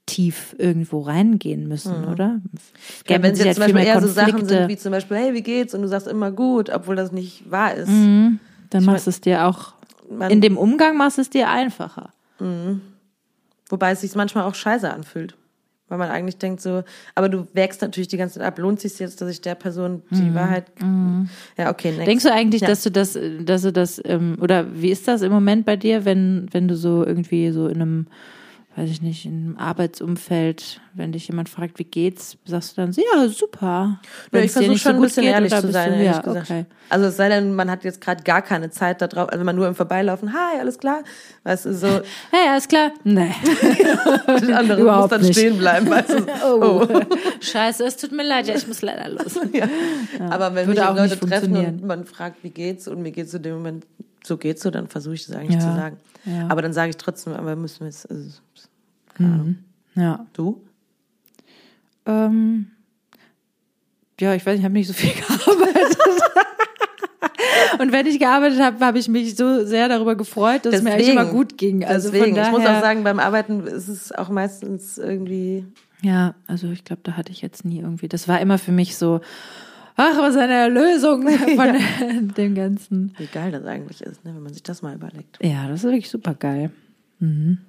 tief 0.05 0.55
irgendwo 0.59 1.01
reingehen 1.01 1.67
müssen, 1.67 2.05
oder? 2.05 2.27
Mhm. 2.27 2.41
ja, 3.07 3.15
gäbe 3.15 3.23
wenn 3.23 3.33
es 3.33 3.43
jetzt 3.43 3.55
zum 3.55 3.63
Beispiel 3.63 3.83
eher 3.83 3.99
so 3.99 4.07
Sachen 4.07 4.45
sind 4.47 4.67
wie 4.67 4.77
zum 4.77 4.91
Beispiel, 4.91 5.17
hey, 5.17 5.33
wie 5.33 5.41
geht's? 5.41 5.73
Und 5.73 5.81
du 5.81 5.87
sagst 5.87 6.07
immer 6.07 6.31
gut, 6.31 6.69
obwohl 6.69 6.95
das 6.95 7.11
nicht 7.11 7.49
wahr 7.49 7.73
ist. 7.73 7.89
Mhm. 7.89 8.39
Dann 8.69 8.85
machst 8.85 9.07
du 9.07 9.09
es 9.09 9.21
dir 9.21 9.47
auch, 9.47 9.73
Man- 10.09 10.31
in 10.31 10.41
dem 10.41 10.57
Umgang 10.57 10.97
machst 10.97 11.17
du 11.17 11.21
es 11.21 11.29
dir 11.29 11.49
einfacher. 11.49 12.09
Wobei 13.69 13.91
es 13.91 14.01
sich 14.01 14.15
manchmal 14.15 14.45
auch 14.45 14.55
scheiße 14.55 14.91
anfühlt. 14.91 15.35
Weil 15.87 15.97
man 15.97 16.09
eigentlich 16.11 16.37
denkt 16.37 16.61
so, 16.61 16.83
aber 17.15 17.29
du 17.29 17.47
wägst 17.53 17.81
natürlich 17.81 18.07
die 18.07 18.17
ganze 18.17 18.37
Zeit 18.37 18.47
ab. 18.47 18.59
Lohnt 18.59 18.77
es 18.77 18.91
sich 18.91 18.99
jetzt, 18.99 19.21
dass 19.21 19.29
ich 19.31 19.41
der 19.41 19.55
Person 19.55 20.03
die 20.11 20.35
Wahrheit. 20.35 20.65
Ja, 21.57 21.71
okay, 21.71 21.87
next. 21.89 22.01
Mhm. 22.01 22.05
Denkst 22.05 22.23
du 22.25 22.31
eigentlich, 22.31 22.61
Ja. 22.61 22.67
dass 22.67 22.83
du 22.83 22.91
das, 22.91 23.17
dass 23.41 23.63
du 23.63 23.73
das, 23.73 23.99
ähm, 24.05 24.37
oder 24.39 24.67
wie 24.79 24.91
ist 24.91 25.07
das 25.07 25.23
im 25.23 25.31
Moment 25.31 25.65
bei 25.65 25.75
dir, 25.77 26.05
wenn, 26.05 26.47
wenn 26.51 26.67
du 26.67 26.75
so 26.75 27.03
irgendwie 27.03 27.49
so 27.51 27.67
in 27.67 27.81
einem, 27.81 28.07
weiß 28.75 28.89
ich 28.89 29.01
nicht, 29.01 29.25
in 29.25 29.33
einem 29.47 29.57
Arbeitsumfeld, 29.57 30.79
wenn 30.93 31.11
dich 31.11 31.27
jemand 31.27 31.49
fragt, 31.49 31.79
wie 31.79 31.83
geht's, 31.83 32.37
sagst 32.45 32.77
du 32.77 32.81
dann, 32.81 32.93
so, 32.93 33.01
ja, 33.01 33.27
super. 33.27 33.99
Ja, 34.01 34.09
Wenn's 34.31 34.45
ich 34.45 34.51
versuche 34.51 34.71
nicht 34.71 34.83
so 34.83 34.89
schon 34.89 34.95
ein 34.97 35.01
bisschen 35.01 35.23
geht, 35.23 35.33
ehrlich 35.33 35.53
zu 35.55 35.71
sein, 35.71 35.89
du- 35.91 35.95
ehrlich 35.97 36.11
ja, 36.15 36.21
gesagt. 36.21 36.49
okay. 36.49 36.65
Also 36.87 37.05
es 37.07 37.17
sei 37.17 37.29
denn, 37.29 37.53
man 37.55 37.69
hat 37.69 37.83
jetzt 37.83 37.99
gerade 37.99 38.23
gar 38.23 38.41
keine 38.41 38.69
Zeit 38.69 39.01
da 39.01 39.07
drauf, 39.07 39.29
also 39.29 39.43
man 39.43 39.55
nur 39.55 39.67
im 39.67 39.75
Vorbeilaufen, 39.75 40.31
hi, 40.33 40.59
alles 40.59 40.77
klar, 40.77 41.03
weißt 41.43 41.65
du, 41.65 41.73
so, 41.73 41.87
Hey, 42.31 42.47
alles 42.49 42.67
klar? 42.67 42.91
Nee. 43.03 43.31
der 44.47 44.57
andere 44.59 44.77
muss 44.77 44.81
Überhaupt 44.83 45.11
dann 45.11 45.21
nicht. 45.21 45.33
stehen 45.37 45.57
bleiben, 45.57 45.89
weißt 45.89 46.09
du. 46.11 46.25
Oh. 46.45 46.87
Scheiße, 47.41 47.83
es 47.85 47.97
tut 47.97 48.11
mir 48.11 48.23
leid, 48.23 48.47
ja, 48.47 48.55
ich 48.55 48.67
muss 48.67 48.81
leider 48.81 49.09
los. 49.09 49.39
Ja. 49.51 49.67
Aber 50.29 50.53
wenn 50.55 50.67
würde 50.67 50.81
mich 51.01 51.11
Leute 51.11 51.19
treffen 51.19 51.55
und 51.55 51.83
man 51.85 52.05
fragt, 52.05 52.43
wie 52.43 52.49
geht's 52.49 52.87
und 52.87 53.01
mir 53.01 53.11
geht's 53.11 53.31
zu 53.31 53.39
dem 53.39 53.55
Moment, 53.55 53.85
so 54.23 54.37
geht's 54.37 54.61
so, 54.61 54.69
dann 54.71 54.87
versuche 54.87 55.15
ich 55.15 55.25
das 55.25 55.35
eigentlich 55.35 55.61
Ja. 55.61 55.69
zu 55.69 55.75
sagen. 55.75 55.97
Ja. 56.25 56.47
Aber 56.49 56.61
dann 56.61 56.73
sage 56.73 56.89
ich 56.89 56.97
trotzdem, 56.97 57.33
aber 57.33 57.55
müssen 57.55 57.79
wir 57.81 57.87
jetzt, 57.87 58.09
also, 58.09 58.29
keine 59.19 59.33
Ahnung. 59.33 59.55
Ja. 59.95 60.25
Du? 60.33 60.61
Ähm, 62.05 62.67
ja, 64.19 64.33
ich 64.33 64.45
weiß, 64.45 64.57
ich 64.59 64.63
habe 64.65 64.73
nicht 64.73 64.87
so 64.87 64.93
viel 64.93 65.11
gearbeitet. 65.13 65.97
Und 67.79 67.91
wenn 67.93 68.05
ich 68.07 68.19
gearbeitet 68.19 68.59
habe, 68.59 68.85
habe 68.85 68.99
ich 68.99 69.07
mich 69.07 69.35
so 69.35 69.63
sehr 69.65 69.87
darüber 69.87 70.15
gefreut, 70.15 70.65
dass 70.65 70.75
es 70.75 70.81
mir 70.81 70.93
eigentlich 70.93 71.09
immer 71.09 71.25
gut 71.25 71.57
ging. 71.57 71.85
Also 71.85 72.09
Deswegen, 72.11 72.27
von 72.27 72.35
daher, 72.35 72.51
ich 72.51 72.57
muss 72.57 72.67
auch 72.67 72.81
sagen, 72.81 73.03
beim 73.03 73.19
Arbeiten 73.19 73.65
ist 73.67 73.87
es 73.87 74.11
auch 74.11 74.29
meistens 74.29 74.97
irgendwie, 74.97 75.65
Ja, 76.01 76.35
also 76.47 76.69
ich 76.71 76.83
glaube, 76.83 77.01
da 77.03 77.13
hatte 77.13 77.31
ich 77.31 77.41
jetzt 77.41 77.63
nie 77.63 77.79
irgendwie. 77.79 78.07
Das 78.09 78.27
war 78.27 78.41
immer 78.41 78.57
für 78.57 78.73
mich 78.73 78.97
so, 78.97 79.21
ach, 79.95 80.17
was 80.17 80.35
eine 80.35 80.53
Erlösung 80.53 81.25
von 81.55 82.33
dem 82.35 82.55
Ganzen. 82.55 83.13
wie 83.17 83.27
geil 83.27 83.51
das 83.51 83.63
eigentlich 83.65 84.01
ist, 84.01 84.25
ne, 84.25 84.33
wenn 84.35 84.43
man 84.43 84.53
sich 84.53 84.63
das 84.63 84.81
mal 84.81 84.95
überlegt. 84.95 85.39
Ja, 85.41 85.67
das 85.69 85.79
ist 85.79 85.83
wirklich 85.85 86.09
super 86.09 86.33
geil. 86.33 86.71
Mhm. 87.19 87.59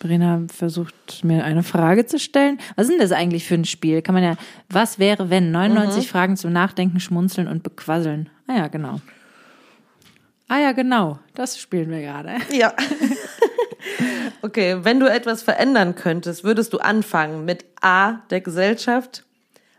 Brenner 0.00 0.46
versucht 0.52 1.22
mir 1.24 1.44
eine 1.44 1.62
Frage 1.62 2.06
zu 2.06 2.18
stellen. 2.18 2.58
Was 2.74 2.86
ist 2.86 2.92
denn 2.92 3.00
das 3.00 3.12
eigentlich 3.12 3.46
für 3.46 3.54
ein 3.54 3.66
Spiel? 3.66 4.02
Kann 4.02 4.14
man 4.14 4.24
ja, 4.24 4.36
was 4.68 4.98
wäre, 4.98 5.30
wenn 5.30 5.52
99 5.52 6.08
Fragen 6.08 6.36
zum 6.36 6.52
Nachdenken, 6.52 6.98
Schmunzeln 7.00 7.46
und 7.46 7.62
Bequasseln? 7.62 8.30
Ah 8.48 8.56
ja, 8.56 8.68
genau. 8.68 9.00
Ah 10.48 10.58
ja, 10.58 10.72
genau. 10.72 11.20
Das 11.34 11.60
spielen 11.60 11.90
wir 11.90 12.00
gerade. 12.00 12.36
Ja. 12.52 12.74
okay, 14.42 14.78
wenn 14.82 15.00
du 15.00 15.06
etwas 15.06 15.42
verändern 15.42 15.94
könntest, 15.94 16.44
würdest 16.44 16.72
du 16.72 16.78
anfangen 16.78 17.44
mit 17.44 17.64
A, 17.80 18.22
der 18.30 18.40
Gesellschaft, 18.40 19.24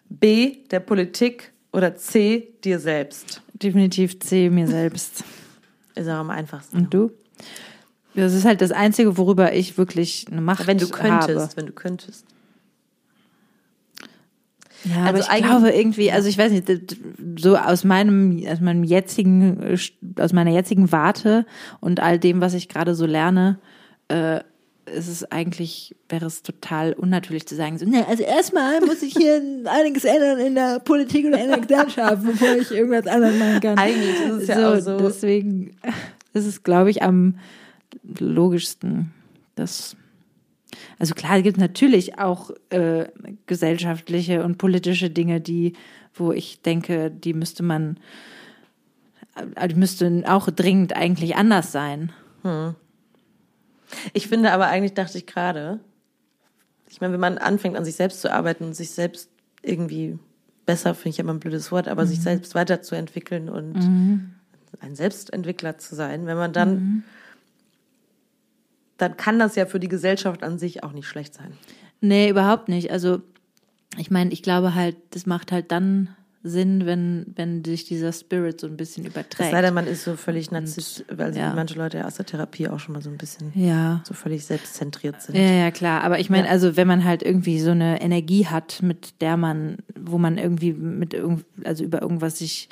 B, 0.08 0.58
der 0.70 0.80
Politik 0.82 1.52
oder 1.74 1.96
C, 1.96 2.54
dir 2.64 2.80
selbst? 2.80 3.42
Definitiv 3.54 4.20
C, 4.20 4.50
mir 4.50 4.68
selbst. 4.68 5.24
Ist 5.96 6.08
auch 6.08 6.20
am 6.20 6.30
einfachsten. 6.30 6.78
Und 6.78 6.94
du? 6.94 7.12
Das 8.16 8.34
ist 8.34 8.46
halt 8.46 8.62
das 8.62 8.72
Einzige, 8.72 9.18
worüber 9.18 9.54
ich 9.54 9.78
wirklich 9.78 10.26
eine 10.30 10.42
Macht 10.42 10.68
Wenn 10.68 10.78
du 10.78 10.90
könntest, 10.90 11.30
habe. 11.40 11.52
wenn 11.56 11.66
du 11.68 11.72
könntest. 11.72 12.26
Ja, 14.84 14.96
aber 15.02 15.08
Also 15.10 15.20
ich 15.22 15.30
eigentlich- 15.30 15.46
glaube 15.46 15.70
irgendwie, 15.70 16.12
also 16.12 16.28
ich 16.28 16.38
weiß 16.38 16.52
nicht, 16.52 16.98
so 17.38 17.56
aus 17.56 17.84
meinem, 17.84 18.44
aus 18.48 18.60
meinem 18.60 18.84
jetzigen, 18.84 19.62
äh, 19.62 19.78
aus 20.20 20.34
meiner 20.34 20.52
jetzigen 20.52 20.92
Warte 20.92 21.46
und 21.80 22.00
all 22.00 22.18
dem, 22.18 22.42
was 22.42 22.54
ich 22.56 22.68
gerade 22.68 22.96
so 22.96 23.06
lerne, 23.06 23.60
äh, 24.08 24.40
ist 24.88 25.08
es 25.08 25.32
eigentlich, 25.32 25.96
wäre 26.10 26.26
es 26.26 26.42
total 26.42 26.94
unnatürlich 26.94 27.46
zu 27.46 27.56
sagen, 27.56 27.78
so, 27.78 27.86
ne, 27.86 28.06
also 28.10 28.24
erstmal 28.24 28.82
muss 28.82 29.04
ich 29.04 29.14
hier 29.14 29.40
einiges 29.66 30.04
ändern 30.04 30.40
in 30.40 30.56
der 30.56 30.80
Politik 30.80 31.28
oder 31.28 31.42
in 31.42 31.50
der 31.50 31.60
Gesellschaft, 31.60 32.24
bevor 32.26 32.56
ich 32.56 32.72
irgendwas 32.72 33.06
anderes 33.06 33.38
machen 33.38 33.60
kann. 33.62 33.78
Eigentlich 33.78 34.20
ist 34.20 34.32
es 34.42 34.48
ja 34.48 34.74
auch 34.74 34.80
so. 34.80 34.98
Deswegen 34.98 35.76
ist 36.34 36.48
es, 36.48 36.64
glaube 36.64 36.90
ich, 36.90 37.04
am 37.04 37.36
logischsten, 38.20 39.12
dass 39.56 39.96
also 41.00 41.14
klar, 41.16 41.38
es 41.38 41.44
gibt 41.44 41.58
natürlich 41.58 42.18
auch 42.20 42.52
äh, 42.70 43.08
gesellschaftliche 43.46 44.44
und 44.44 44.58
politische 44.58 45.10
Dinge, 45.10 45.42
die, 45.42 45.74
wo 46.14 46.32
ich 46.32 46.62
denke, 46.62 47.12
die 47.12 47.34
müsste 47.34 47.64
man, 47.64 47.98
äh, 49.56 49.68
die 49.68 49.76
müssten 49.76 50.26
auch 50.26 50.50
dringend 50.50 50.96
eigentlich 50.96 51.36
anders 51.36 51.72
sein. 51.72 52.14
Ich 54.14 54.28
finde 54.28 54.52
aber 54.54 54.68
eigentlich, 54.68 54.94
dachte 54.94 55.18
ich 55.18 55.26
gerade, 55.26 55.80
ich 56.90 57.02
meine, 57.02 57.14
wenn 57.14 57.20
man 57.20 57.38
anfängt, 57.38 57.76
an 57.76 57.86
sich 57.86 57.96
selbst 57.96 58.22
zu 58.22 58.32
arbeiten 58.32 58.66
und 58.66 58.74
sich 58.74 58.92
selbst 58.92 59.30
irgendwie 59.62 60.18
besser, 60.66 60.94
finde 60.96 61.10
ich 61.10 61.20
immer 61.20 61.34
ein 61.34 61.40
blödes 61.40 61.72
Wort, 61.72 61.88
aber 61.88 62.06
sich 62.06 62.22
selbst 62.22 62.56
weiterzuentwickeln 62.56 63.50
und 63.50 63.76
ein 64.80 64.96
Selbstentwickler 64.96 65.78
zu 65.78 65.96
sein, 65.96 66.26
wenn 66.26 66.38
man 66.38 66.54
dann, 66.54 67.04
dann 69.02 69.18
kann 69.18 69.40
das 69.40 69.56
ja 69.56 69.66
für 69.66 69.80
die 69.80 69.88
Gesellschaft 69.88 70.44
an 70.44 70.60
sich 70.60 70.84
auch 70.84 70.92
nicht 70.94 71.08
schlecht 71.08 71.34
sein. 71.34 71.54
Nee, 72.02 72.30
überhaupt 72.30 72.70
nicht. 72.70 72.92
Also, 72.92 73.22
ich 73.98 74.12
meine, 74.12 74.32
ich 74.32 74.44
glaube 74.44 74.76
halt, 74.76 74.96
das 75.12 75.26
macht 75.26 75.52
halt 75.52 75.72
dann 75.72 76.10
Sinn, 76.44 76.88
wenn, 76.88 77.28
wenn 77.36 77.64
sich 77.64 77.84
dieser 77.86 78.12
Spirit 78.12 78.60
so 78.60 78.66
ein 78.66 78.76
bisschen 78.76 79.06
Es 79.06 79.12
überträgt. 79.12 79.52
sei 79.52 79.62
denn, 79.62 79.76
man 79.76 79.86
ist 79.86 80.04
so 80.04 80.16
völlig 80.16 80.50
narzisst, 80.50 81.06
weil 81.16 81.38
ja. 81.38 81.54
manche 81.54 81.76
Leute 81.78 82.00
ja 82.00 82.06
aus 82.08 82.16
der 82.16 82.26
Therapie 82.26 82.68
auch 82.68 82.80
schon 82.80 82.94
mal 82.94 83.02
so 83.04 83.12
ein 83.12 83.18
bisschen 83.18 83.52
ja. 83.54 84.02
so 84.08 84.16
völlig 84.16 84.44
selbstzentriert 84.46 85.22
sind. 85.22 85.36
Ja, 85.36 85.44
ja, 85.44 85.70
klar. 85.70 86.04
Aber 86.04 86.20
ich 86.20 86.32
meine, 86.32 86.46
Ja. 86.46 86.52
also 86.52 86.76
wenn 86.78 86.88
man 86.88 87.04
halt 87.04 87.22
irgendwie 87.22 87.60
so 87.60 87.70
eine 87.72 88.02
Energie 88.02 88.48
hat, 88.48 88.82
mit 88.82 89.22
der 89.22 89.38
man, 89.38 89.78
wo 89.96 90.18
man 90.18 90.40
irgendwie 90.40 90.74
mit 90.74 91.14
irgend, 91.14 91.46
also 91.64 91.84
über 91.84 92.02
irgendwas 92.02 92.40
sich 92.40 92.70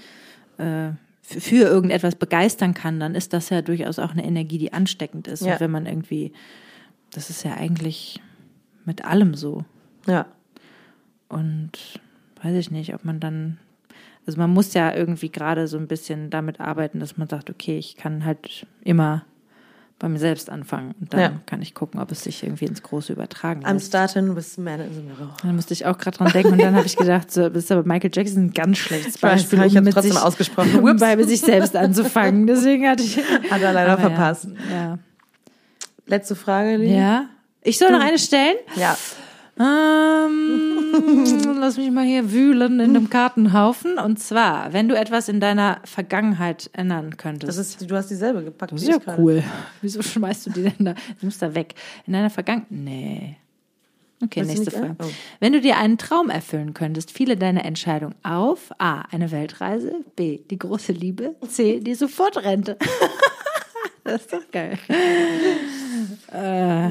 äh, 0.57 0.89
für, 1.38 1.65
irgendetwas 1.65 2.15
begeistern 2.15 2.73
kann, 2.73 2.99
dann 2.99 3.15
ist 3.15 3.34
das 3.34 3.49
ja 3.49 3.61
durchaus 3.61 3.99
auch 3.99 4.11
eine 4.11 4.25
Energie, 4.25 4.57
die 4.57 4.73
ansteckend 4.73 5.27
ist. 5.27 5.41
Ja. 5.41 5.53
Und 5.53 5.59
wenn 5.59 5.71
man 5.71 5.86
irgendwie, 5.86 6.34
das 7.11 7.30
ist 7.30 7.43
ja 7.43 7.53
eigentlich 7.53 8.19
mit 8.86 9.05
allem 9.05 9.36
so. 9.36 9.63
Ja. 10.07 10.25
Und 11.27 11.71
weiß 12.41 12.55
ich 12.55 12.71
nicht, 12.71 12.95
ob 12.95 13.05
man 13.05 13.19
dann, 13.19 13.59
also 14.25 14.39
man 14.39 14.49
muss 14.49 14.73
ja 14.73 14.93
irgendwie 14.95 15.30
gerade 15.30 15.67
so 15.67 15.77
ein 15.77 15.88
bisschen 15.88 16.30
damit 16.32 16.59
arbeiten, 16.59 16.99
dass 16.99 17.17
man 17.17 17.30
sagt, 17.30 17.49
okay, 17.49 17.77
ich 17.77 17.95
kann 17.95 18.25
halt 18.25 18.65
immer 18.82 19.25
bei 20.00 20.08
mir 20.10 20.18
selbst 20.20 20.50
anfangen 20.50 20.95
und 21.02 21.14
dann 21.14 21.20
Ja. 21.20 21.32
kann 21.45 21.62
ich 21.62 21.76
gucken, 21.76 22.00
ob 22.00 22.10
es 22.12 22.24
sich 22.24 22.41
irgendwie 22.43 22.66
ins 22.66 22.82
Große 22.82 23.12
übertragen 23.14 23.62
lässt. 23.62 23.88
starting 23.88 24.36
with 24.36 24.58
man 24.58 24.80
in 24.80 24.93
the 24.95 25.02
mirror. 25.02 25.36
Da 25.43 25.50
musste 25.52 25.74
ich 25.74 25.86
auch 25.86 25.97
gerade 25.97 26.18
dran 26.18 26.32
denken 26.32 26.54
und 26.54 26.62
dann 26.62 26.74
habe 26.76 26.86
ich 26.86 26.95
gedacht, 26.95 27.32
so, 27.32 27.50
das 27.50 27.66
ist 27.66 27.72
aber 27.72 27.84
Michael 27.84 28.10
Jackson 28.14 28.45
ein 28.45 28.52
ganz 28.52 28.78
schlechtes 28.78 29.16
Ich 29.18 29.24
weiß, 29.24 29.43
Beispiel, 29.43 29.60
ich 29.60 29.66
um 29.72 29.76
jetzt 29.76 29.84
mit 29.86 29.93
trotzdem 29.93 30.12
sich, 30.14 30.22
ausgesprochen. 30.22 30.76
um 30.80 30.97
bei 30.97 31.22
sich 31.24 31.41
selbst 31.41 31.76
anzufangen. 31.76 32.47
Deswegen 32.47 32.88
hatte 32.88 33.04
ich 33.04 33.18
Hat 33.52 33.62
er 33.62 33.74
leider 33.74 33.97
verpasst. 33.97 34.47
Ja. 34.72 34.97
Letzte 36.06 36.36
Frage, 36.36 36.78
Lili. 36.78 36.93
ja. 36.93 37.00
ja. 37.00 37.26
Ich 37.62 37.78
soll 37.78 37.91
noch 37.91 38.00
eine 38.02 38.18
stellen? 38.18 38.56
Ja. 38.78 38.97
Ähm, 39.60 40.68
lass 41.60 41.78
mich 41.78 41.91
mal 41.91 42.06
hier 42.06 42.32
wühlen 42.32 42.80
in 42.80 42.93
dem 42.93 43.10
Kartenhaufen. 43.10 43.97
Und 43.97 44.20
zwar, 44.20 44.74
wenn 44.74 44.88
du 44.88 44.97
etwas 44.97 45.30
in 45.30 45.39
deiner 45.39 45.80
Vergangenheit 45.84 46.70
ändern 46.74 47.18
könntest. 47.18 47.50
Das 47.50 47.58
ist, 47.58 47.89
du 47.89 47.95
hast 47.95 48.10
dieselbe 48.10 48.43
gepackt. 48.43 48.72
Das 48.72 48.82
ist 48.82 48.89
ja 48.89 48.97
cool. 49.18 49.43
Wieso 49.82 50.02
schmeißt 50.02 50.47
du 50.47 50.50
die 50.52 50.64
denn 50.64 50.86
da? 50.86 50.93
Du 51.20 51.26
musst 51.26 51.41
da 51.41 51.54
weg. 51.54 51.76
In 52.06 52.14
deiner 52.14 52.30
Vergangenheit? 52.30 52.72
Nee. 52.72 53.38
Okay, 54.22 54.41
Willst 54.41 54.58
nächste 54.58 54.72
Frage. 54.72 54.95
Oh. 55.02 55.06
Wenn 55.39 55.54
du 55.54 55.62
dir 55.62 55.78
einen 55.78 55.97
Traum 55.97 56.30
erfüllen 56.30 56.74
könntest, 56.74 57.12
fiele 57.12 57.38
deine 57.38 57.64
Entscheidung 57.64 58.16
auf 58.24 58.72
A. 58.78 59.02
Eine 59.12 59.32
Weltreise, 59.32 59.93
B. 60.16 60.39
Die 60.50 60.60
große 60.60 60.91
Liebe, 60.91 61.36
C. 61.47 61.80
Die 61.80 61.95
Sofortrente. 61.95 62.78
das 64.04 64.22
ist 64.22 64.34
doch 64.34 64.52
geil. 64.52 64.78
Äh. 66.32 66.89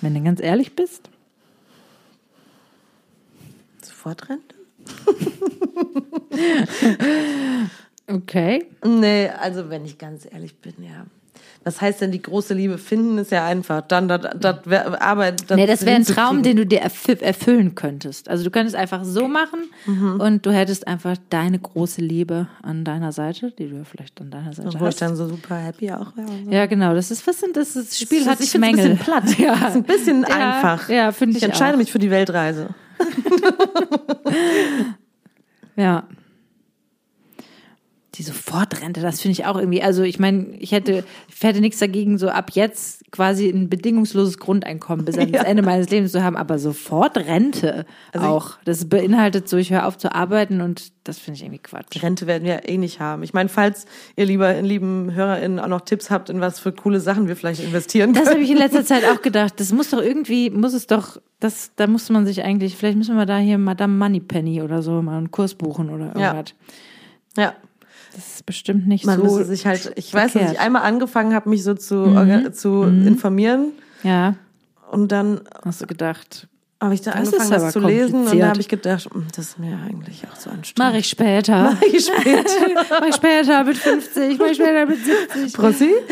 Wenn 0.00 0.14
du 0.14 0.22
ganz 0.22 0.40
ehrlich 0.40 0.74
bist. 0.74 1.10
Sofort 3.82 4.28
Rente? 4.28 4.56
Okay. 8.10 8.64
Nee, 8.82 9.28
also 9.28 9.68
wenn 9.68 9.84
ich 9.84 9.98
ganz 9.98 10.24
ehrlich 10.24 10.56
bin, 10.56 10.82
ja. 10.82 11.04
Was 11.64 11.80
heißt 11.80 12.00
denn 12.00 12.12
die 12.12 12.22
große 12.22 12.54
Liebe 12.54 12.78
finden, 12.78 13.18
ist 13.18 13.30
ja 13.30 13.44
einfach. 13.46 13.82
Dann 13.82 14.08
das, 14.08 14.22
das 14.40 14.56
Arbeit. 15.00 15.50
Das 15.50 15.56
Nee, 15.56 15.66
das 15.66 15.84
wäre 15.84 15.96
ein 15.96 16.04
Traum, 16.04 16.42
den 16.42 16.56
du 16.56 16.64
dir 16.66 16.82
erfü- 16.84 17.20
erfüllen 17.20 17.74
könntest. 17.74 18.28
Also 18.28 18.44
du 18.44 18.50
könntest 18.50 18.74
einfach 18.76 19.04
so 19.04 19.28
machen 19.28 19.60
Mhm. 19.86 20.20
und 20.20 20.46
du 20.46 20.50
hättest 20.52 20.86
einfach 20.86 21.16
deine 21.30 21.58
große 21.58 22.00
Liebe 22.00 22.46
an 22.62 22.84
deiner 22.84 23.12
Seite, 23.12 23.52
die 23.58 23.68
du 23.68 23.76
ja 23.76 23.84
vielleicht 23.84 24.20
an 24.20 24.30
deiner 24.30 24.52
Seite 24.52 24.78
Wo 24.80 24.86
ich 24.86 24.96
dann 24.96 25.16
so 25.16 25.28
super 25.28 25.56
happy 25.56 25.90
auch 25.92 26.16
wäre. 26.16 26.28
und 26.28 26.44
so. 26.46 26.50
Ja, 26.50 26.66
genau. 26.66 26.94
Das 26.94 27.10
ist 27.10 27.26
was 27.26 27.38
sind 27.40 27.56
das? 27.56 27.74
Das 27.74 27.98
Spiel 27.98 28.20
ist- 28.22 28.28
hat 28.28 28.40
ich 28.40 28.50
find's 28.50 28.54
ein 28.54 28.60
Mängel. 28.76 28.90
bisschen 28.96 28.98
platt. 29.04 29.24
Ja, 29.38 29.54
Das 29.54 29.70
ist 29.70 29.76
ein 29.76 29.82
bisschen 29.84 30.22
Ja, 30.28 30.36
einfach. 30.54 30.88
Ja, 30.88 31.12
finde 31.12 31.32
ich. 31.36 31.42
Ich 31.42 31.48
entscheide 31.48 31.74
auch. 31.74 31.78
mich 31.78 31.92
für 31.92 31.98
die 31.98 32.10
Weltreise. 32.10 32.68
Ja. 35.76 36.04
Die 38.18 38.24
Sofortrente, 38.24 39.00
das 39.00 39.20
finde 39.20 39.32
ich 39.32 39.46
auch 39.46 39.56
irgendwie. 39.56 39.80
Also 39.80 40.02
ich 40.02 40.18
meine, 40.18 40.48
ich 40.58 40.72
hätte, 40.72 41.04
ich 41.32 41.42
hätte 41.42 41.60
nichts 41.60 41.78
dagegen, 41.78 42.18
so 42.18 42.28
ab 42.28 42.50
jetzt 42.52 43.04
quasi 43.12 43.48
ein 43.48 43.68
bedingungsloses 43.70 44.38
Grundeinkommen 44.38 45.04
bis 45.04 45.16
ans 45.16 45.30
Ja. 45.34 45.42
Ende 45.44 45.62
meines 45.62 45.88
Lebens 45.88 46.10
zu 46.12 46.22
haben, 46.22 46.36
aber 46.36 46.58
Sofortrente 46.58 47.86
Also 48.12 48.26
auch. 48.26 48.58
Das 48.64 48.88
beinhaltet 48.88 49.48
so, 49.48 49.56
ich 49.56 49.70
höre 49.70 49.86
auf 49.86 49.96
zu 49.98 50.12
arbeiten 50.14 50.60
und 50.60 50.92
das 51.04 51.18
finde 51.18 51.36
ich 51.36 51.42
irgendwie 51.44 51.60
Quatsch. 51.62 52.02
Rente 52.02 52.26
werden 52.26 52.44
wir 52.44 52.68
eh 52.68 52.76
nicht 52.76 53.00
haben. 53.00 53.22
Ich 53.22 53.32
meine, 53.32 53.48
falls 53.48 53.86
ihr 54.16 54.26
lieber, 54.26 54.60
lieben 54.60 55.14
HörerInnen 55.14 55.58
auch 55.60 55.68
noch 55.68 55.82
Tipps 55.82 56.10
habt, 56.10 56.28
in 56.28 56.40
was 56.40 56.58
für 56.60 56.72
coole 56.72 57.00
Sachen 57.00 57.28
wir 57.28 57.36
vielleicht 57.36 57.62
investieren 57.62 58.12
Das 58.12 58.24
können. 58.24 58.34
habe 58.34 58.42
ich 58.44 58.50
in 58.50 58.58
letzter 58.58 58.84
Zeit 58.84 59.04
auch 59.04 59.22
gedacht. 59.22 59.54
Das 59.58 59.72
muss 59.72 59.90
doch 59.90 60.02
irgendwie, 60.02 60.50
muss 60.50 60.74
es 60.74 60.86
doch, 60.86 61.18
das, 61.40 61.70
da 61.76 61.86
muss 61.86 62.10
man 62.10 62.26
sich 62.26 62.42
eigentlich, 62.42 62.76
vielleicht 62.76 62.98
müssen 62.98 63.16
wir 63.16 63.26
da 63.26 63.38
hier 63.38 63.58
Madame 63.58 63.96
Moneypenny 63.96 64.60
oder 64.60 64.82
so 64.82 65.00
mal 65.02 65.18
einen 65.18 65.30
Kurs 65.30 65.54
buchen 65.54 65.88
oder 65.88 66.12
Ja. 66.18 66.32
irgendwas. 66.34 66.54
Ja, 67.36 67.54
Das 68.14 68.26
ist 68.36 68.46
bestimmt 68.46 68.86
nicht 68.88 69.04
man 69.04 69.18
so. 69.18 69.24
müsste 69.24 69.44
sich 69.44 69.66
halt, 69.66 69.92
ich 69.96 70.12
weiß, 70.12 70.32
dass 70.32 70.52
ich 70.52 70.60
einmal 70.60 70.82
angefangen 70.82 71.34
habe, 71.34 71.48
mich 71.50 71.62
so 71.62 71.74
zu, 71.74 71.94
Mhm. 71.94 72.52
zu 72.52 72.82
informieren 72.84 73.72
Ja, 74.02 74.34
und 74.90 75.12
dann 75.12 75.40
hast 75.64 75.82
du 75.82 75.86
gedacht. 75.86 76.48
habe 76.80 76.94
ich 76.94 77.00
da 77.02 77.10
Das 77.10 77.20
angefangen, 77.34 77.50
das 77.50 77.72
zu 77.72 77.80
lesen 77.80 78.26
und 78.28 78.38
da 78.38 78.48
habe 78.48 78.60
ich 78.60 78.68
gedacht, 78.68 79.08
hm, 79.12 79.26
das 79.36 79.46
ist 79.48 79.58
mir 79.58 79.78
eigentlich 79.86 80.22
auch 80.30 80.36
so 80.36 80.48
anstrengend. 80.50 80.78
Mach 80.78 80.94
ich 80.98 81.08
später. 81.08 81.72
Mach 81.74 81.82
ich 81.82 82.06
später. 82.20 82.50
Mach 82.90 83.06
ich 83.08 83.14
später 83.16 83.64
mit 83.64 83.76
50, 83.76 84.38
mach 84.38 84.46
ich 84.46 84.56
später 84.56 84.86
mit 84.86 84.98
70. 85.04 85.52
Prossi? 85.54 85.90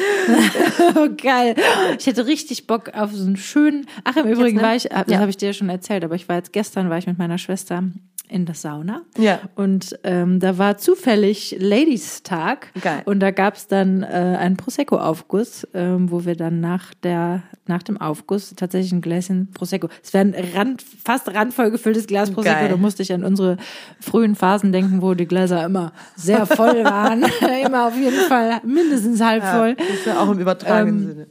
Oh, 0.96 1.08
geil. 1.16 1.54
Ich 1.98 2.06
hätte 2.06 2.26
richtig 2.26 2.66
Bock 2.66 2.90
auf 2.94 3.12
so 3.12 3.24
einen 3.24 3.36
schönen. 3.36 3.86
Ach, 4.04 4.16
im 4.16 4.26
Übrigen 4.26 4.56
ne? 4.58 4.62
war 4.62 4.76
ich, 4.76 4.84
das 4.84 5.04
Ja. 5.08 5.18
habe 5.20 5.30
ich 5.30 5.36
dir 5.36 5.46
ja 5.46 5.52
schon 5.52 5.68
erzählt, 5.68 6.04
aber 6.04 6.14
ich 6.14 6.28
war 6.28 6.36
jetzt 6.36 6.52
gestern, 6.52 6.90
war 6.90 6.98
ich 6.98 7.06
mit 7.06 7.18
meiner 7.18 7.38
Schwester 7.38 7.82
in 8.28 8.46
der 8.46 8.54
Sauna. 8.54 9.02
Ja. 9.18 9.40
Und 9.54 9.98
ähm, 10.04 10.40
da 10.40 10.58
war 10.58 10.78
zufällig 10.78 11.56
Ladies 11.58 12.22
Tag. 12.22 12.68
Geil. 12.80 13.02
Und 13.04 13.20
da 13.20 13.30
gab 13.30 13.54
es 13.56 13.66
dann 13.68 14.02
äh, 14.02 14.06
einen 14.06 14.56
Prosecco-Aufguss, 14.56 15.66
ähm, 15.74 16.10
wo 16.10 16.24
wir 16.24 16.36
dann 16.36 16.60
nach 16.60 16.94
der 17.02 17.42
nach 17.68 17.82
dem 17.82 18.00
Aufguss 18.00 18.54
tatsächlich 18.54 18.92
ein 18.92 19.00
Gläschen 19.00 19.50
Prosecco. 19.52 19.88
Es 20.02 20.14
wäre 20.14 20.24
ein 20.24 20.34
Rand, 20.54 20.82
fast 20.82 21.32
randvoll 21.34 21.72
gefülltes 21.72 22.06
Glas 22.06 22.30
Prosecco. 22.30 22.54
Geil. 22.54 22.68
Da 22.68 22.76
musste 22.76 23.02
ich 23.02 23.12
an 23.12 23.24
unsere 23.24 23.56
frühen 24.00 24.36
Phasen 24.36 24.70
denken, 24.70 25.02
wo 25.02 25.14
die 25.14 25.26
Gläser 25.26 25.64
immer 25.64 25.92
sehr 26.14 26.46
voll 26.46 26.84
waren. 26.84 27.24
immer 27.66 27.88
auf 27.88 27.96
jeden 27.96 28.28
Fall 28.28 28.60
mindestens 28.64 29.20
halb 29.20 29.42
Ja, 29.42 29.58
voll. 29.58 29.74
das 29.74 29.88
ist 29.88 30.06
ja 30.06 30.20
auch 30.20 30.30
im 30.30 30.38
übertragenen 30.38 31.00
Ähm, 31.02 31.08
Sinne. 31.08 31.26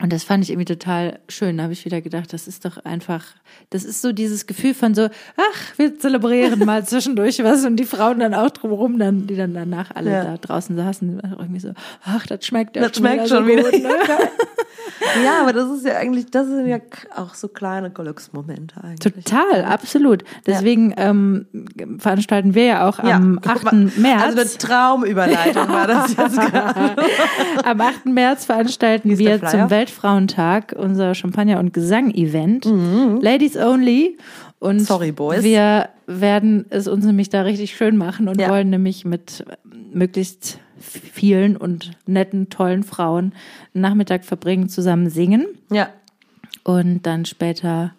Und 0.00 0.12
das 0.12 0.22
fand 0.22 0.44
ich 0.44 0.50
irgendwie 0.50 0.64
total 0.64 1.18
schön. 1.28 1.56
Da 1.56 1.64
habe 1.64 1.72
ich 1.72 1.84
wieder 1.84 2.00
gedacht, 2.00 2.32
das 2.32 2.46
ist 2.46 2.64
doch 2.64 2.78
einfach, 2.84 3.24
das 3.70 3.84
ist 3.84 4.00
so 4.00 4.12
dieses 4.12 4.46
Gefühl 4.46 4.72
von 4.74 4.94
so, 4.94 5.06
ach, 5.36 5.78
wir 5.78 5.98
zelebrieren 5.98 6.64
mal 6.64 6.84
zwischendurch 6.86 7.42
was 7.42 7.64
und 7.64 7.76
die 7.76 7.84
Frauen 7.84 8.20
dann 8.20 8.32
auch 8.32 8.50
drumherum, 8.50 8.98
dann, 8.98 9.26
die 9.26 9.34
dann 9.36 9.54
danach 9.54 9.90
alle 9.94 10.12
Ja. 10.12 10.24
da 10.24 10.36
draußen 10.36 10.76
saßen, 10.76 11.20
irgendwie 11.38 11.60
so, 11.60 11.72
ach, 12.04 12.26
das 12.26 12.46
schmeckt 12.46 12.76
ja 12.76 12.82
Das 12.86 12.96
schmeckt 12.96 13.26
so 13.26 13.36
schon 13.36 13.46
wieder. 13.48 13.64
Gut, 13.64 13.82
ne? 13.82 13.88
Ja, 15.24 15.42
aber 15.42 15.52
das 15.52 15.70
ist 15.70 15.84
ja 15.86 15.96
eigentlich, 15.96 16.30
das 16.30 16.46
sind 16.46 16.66
ja 16.66 16.78
auch 17.14 17.34
so 17.34 17.48
kleine 17.48 17.90
Glücksmomente 17.90 18.74
eigentlich. 18.82 19.24
Total, 19.24 19.64
absolut. 19.64 20.24
Deswegen 20.46 20.94
ähm, 20.96 21.46
veranstalten 21.98 22.54
wir 22.54 22.64
ja 22.64 22.88
auch 22.88 22.98
am 22.98 23.38
8. 23.44 23.96
März. 23.98 24.22
Also 24.22 24.40
eine 24.40 24.50
Traumüberleitung 24.50 25.68
war 25.68 25.86
das 25.86 26.16
jetzt 26.16 26.36
gerade. 26.52 26.96
am 27.64 27.80
8. 27.80 28.06
März 28.06 28.44
veranstalten 28.46 29.18
wir 29.18 29.40
zum 29.46 29.70
Weltfrauentag 29.88 30.74
unser 30.76 31.14
Champagner- 31.14 31.58
und 31.58 31.72
Gesang-Event. 31.72 32.66
Mhm. 32.66 33.20
Ladies 33.22 33.56
Only. 33.56 34.18
Und 34.58 34.80
Sorry, 34.80 35.12
Boys. 35.12 35.42
wir 35.42 35.88
werden 36.06 36.66
es 36.70 36.88
uns 36.88 37.04
nämlich 37.04 37.30
da 37.30 37.42
richtig 37.42 37.76
schön 37.76 37.96
machen 37.96 38.28
und 38.28 38.40
ja. 38.40 38.48
wollen 38.50 38.70
nämlich 38.70 39.04
mit 39.04 39.44
möglichst 39.92 40.58
vielen 40.80 41.56
und 41.56 41.92
netten, 42.06 42.50
tollen 42.50 42.82
Frauen 42.82 43.32
einen 43.74 43.82
Nachmittag 43.82 44.24
verbringen, 44.24 44.68
zusammen 44.68 45.10
singen. 45.10 45.46
Ja. 45.70 45.88
Und 46.64 47.02
dann 47.02 47.24
später 47.24 47.92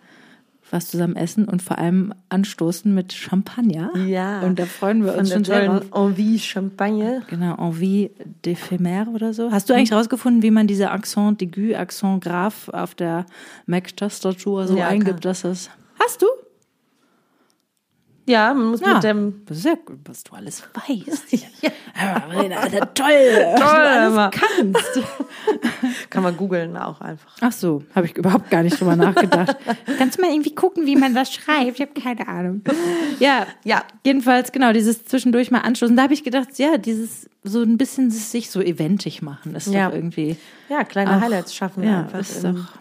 was 0.72 0.90
zusammen 0.90 1.16
essen 1.16 1.46
und 1.46 1.62
vor 1.62 1.78
allem 1.78 2.14
anstoßen 2.30 2.94
mit 2.94 3.14
Champagner. 3.14 3.92
Ja. 4.08 4.42
Und 4.42 4.60
da 4.60 4.66
freuen 4.66 5.04
wir 5.04 5.16
uns 5.16 5.32
schon 5.32 5.44
sehr. 5.44 5.82
Envie 5.94 6.40
Champagner. 6.40 7.22
Genau, 7.30 7.56
Envie 7.56 8.12
d'éphémère 8.44 9.08
oder 9.08 9.34
so. 9.34 9.52
Hast 9.52 9.70
du 9.70 9.74
eigentlich 9.74 9.94
rausgefunden, 9.94 10.44
wie 10.44 10.52
man 10.52 10.68
diese 10.68 10.92
Accent 10.92 11.42
d'aigu, 11.42 11.76
Accent 11.76 12.24
grave 12.24 12.74
auf 12.74 12.96
der 12.96 13.26
Mac-Tastatur 13.66 14.68
so 14.68 14.78
ja, 14.78 14.88
eingibt, 14.88 15.26
dass 15.26 15.42
das... 15.42 15.70
Hast 16.00 16.22
du? 16.22 16.28
Ja, 18.30 18.54
man 18.54 18.68
muss 18.68 18.82
ja, 18.82 18.94
mit 18.94 19.04
dem. 19.04 19.42
Das 19.48 19.58
ist 19.58 19.66
ja 19.66 19.74
gut, 19.74 19.98
was 20.06 20.24
du 20.24 20.36
alles 20.36 20.62
weißt. 20.74 21.32
ja. 21.32 21.72
ja, 22.00 22.86
toll, 22.86 23.56
toll, 23.58 23.64
alles 23.64 24.32
kannst. 24.32 25.02
Kann 26.12 26.22
man 26.22 26.38
googeln 26.38 26.78
auch 26.78 27.02
einfach. 27.02 27.36
Ach 27.42 27.52
so, 27.52 27.82
habe 27.96 28.06
ich 28.06 28.16
überhaupt 28.16 28.52
gar 28.52 28.62
nicht 28.62 28.80
drüber 28.80 28.96
nachgedacht. 28.96 29.58
Kannst 29.98 30.20
du 30.20 30.22
mal 30.22 30.32
irgendwie 30.32 30.54
gucken, 30.54 30.86
wie 30.86 30.96
man 30.96 31.16
das 31.16 31.34
schreibt? 31.34 31.80
Ich 31.80 31.82
habe 31.82 32.00
keine 32.00 32.28
Ahnung. 32.28 32.62
Ja, 33.18 33.48
ja. 33.64 33.84
Jedenfalls 34.06 34.52
genau 34.52 34.74
dieses 34.74 35.06
zwischendurch 35.06 35.50
mal 35.50 35.62
anstoßen. 35.62 35.96
Da 35.96 36.04
habe 36.04 36.14
ich 36.14 36.24
gedacht, 36.24 36.60
ja, 36.60 36.78
dieses 36.78 37.28
so 37.44 37.64
ein 37.64 37.80
bisschen 37.80 38.12
sich 38.12 38.52
so 38.52 38.62
eventig 38.62 39.24
machen, 39.24 39.56
ist 39.56 39.68
ja. 39.68 39.88
doch 39.88 39.96
irgendwie. 39.96 40.38
Ja, 40.70 40.84
kleine 40.84 41.18
auch, 41.18 41.22
Highlights 41.22 41.56
schaffen 41.56 41.84
ja, 41.84 42.02
einfach. 42.02 42.20
Ist 42.20 42.44
doch 42.44 42.74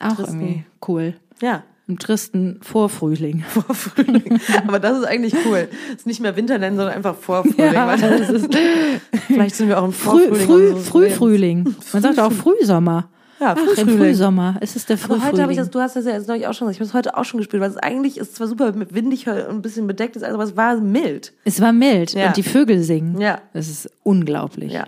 auch 0.00 0.16
Tristen. 0.16 0.40
irgendwie 0.40 0.64
cool. 0.86 1.14
Ja 1.40 1.62
im 1.88 1.98
tristen 1.98 2.60
Vorfrühling. 2.62 3.44
Vorfrühling. 3.48 4.40
Aber 4.66 4.78
das 4.78 4.98
ist 4.98 5.04
eigentlich 5.04 5.34
cool. 5.46 5.68
Es 5.88 6.00
ist 6.00 6.06
nicht 6.06 6.20
mehr 6.20 6.36
Winter 6.36 6.58
nennen, 6.58 6.76
sondern 6.76 6.94
einfach 6.94 7.16
Vorfrühling. 7.16 7.72
Ja, 7.72 7.92
ist, 7.94 8.48
vielleicht 9.26 9.56
sind 9.56 9.68
wir 9.68 9.80
auch 9.80 9.84
im 9.84 9.92
Vorfrühling. 9.92 10.46
Früh, 10.46 10.70
früh, 10.70 10.80
Frühfrühling. 10.80 11.76
Man 11.92 12.02
sagt 12.02 12.18
auch 12.18 12.32
Frühsommer. 12.32 13.08
Ja, 13.40 13.56
Ach, 13.58 13.78
im 13.78 13.88
Frühsommer. 13.88 14.56
Es 14.60 14.76
ist 14.76 14.88
der 14.88 14.96
Frühfrühling. 14.96 15.22
Aber 15.22 15.32
heute 15.32 15.42
habe 15.42 15.52
ich 15.52 15.58
das, 15.58 15.70
du 15.70 15.80
hast 15.80 15.96
das 15.96 16.04
ja 16.04 16.12
jetzt 16.12 16.28
neulich 16.28 16.46
auch 16.46 16.54
schon 16.54 16.68
gesagt, 16.68 16.76
ich 16.76 16.80
habe 16.80 16.88
es 16.88 16.94
heute 16.94 17.18
auch 17.18 17.24
schon 17.24 17.38
gespielt, 17.38 17.60
weil 17.60 17.70
es 17.70 17.76
eigentlich 17.76 18.18
ist 18.18 18.36
zwar 18.36 18.46
super 18.46 18.72
windig 18.90 19.26
und 19.26 19.34
ein 19.34 19.62
bisschen 19.62 19.88
bedeckt 19.88 20.14
ist, 20.14 20.22
aber 20.22 20.44
es 20.44 20.56
war 20.56 20.76
mild. 20.76 21.32
Es 21.44 21.60
war 21.60 21.72
mild 21.72 22.12
ja. 22.12 22.28
und 22.28 22.36
die 22.36 22.44
Vögel 22.44 22.84
singen. 22.84 23.20
Ja. 23.20 23.40
Es 23.52 23.68
ist 23.68 23.90
unglaublich. 24.04 24.72
Ja. 24.72 24.86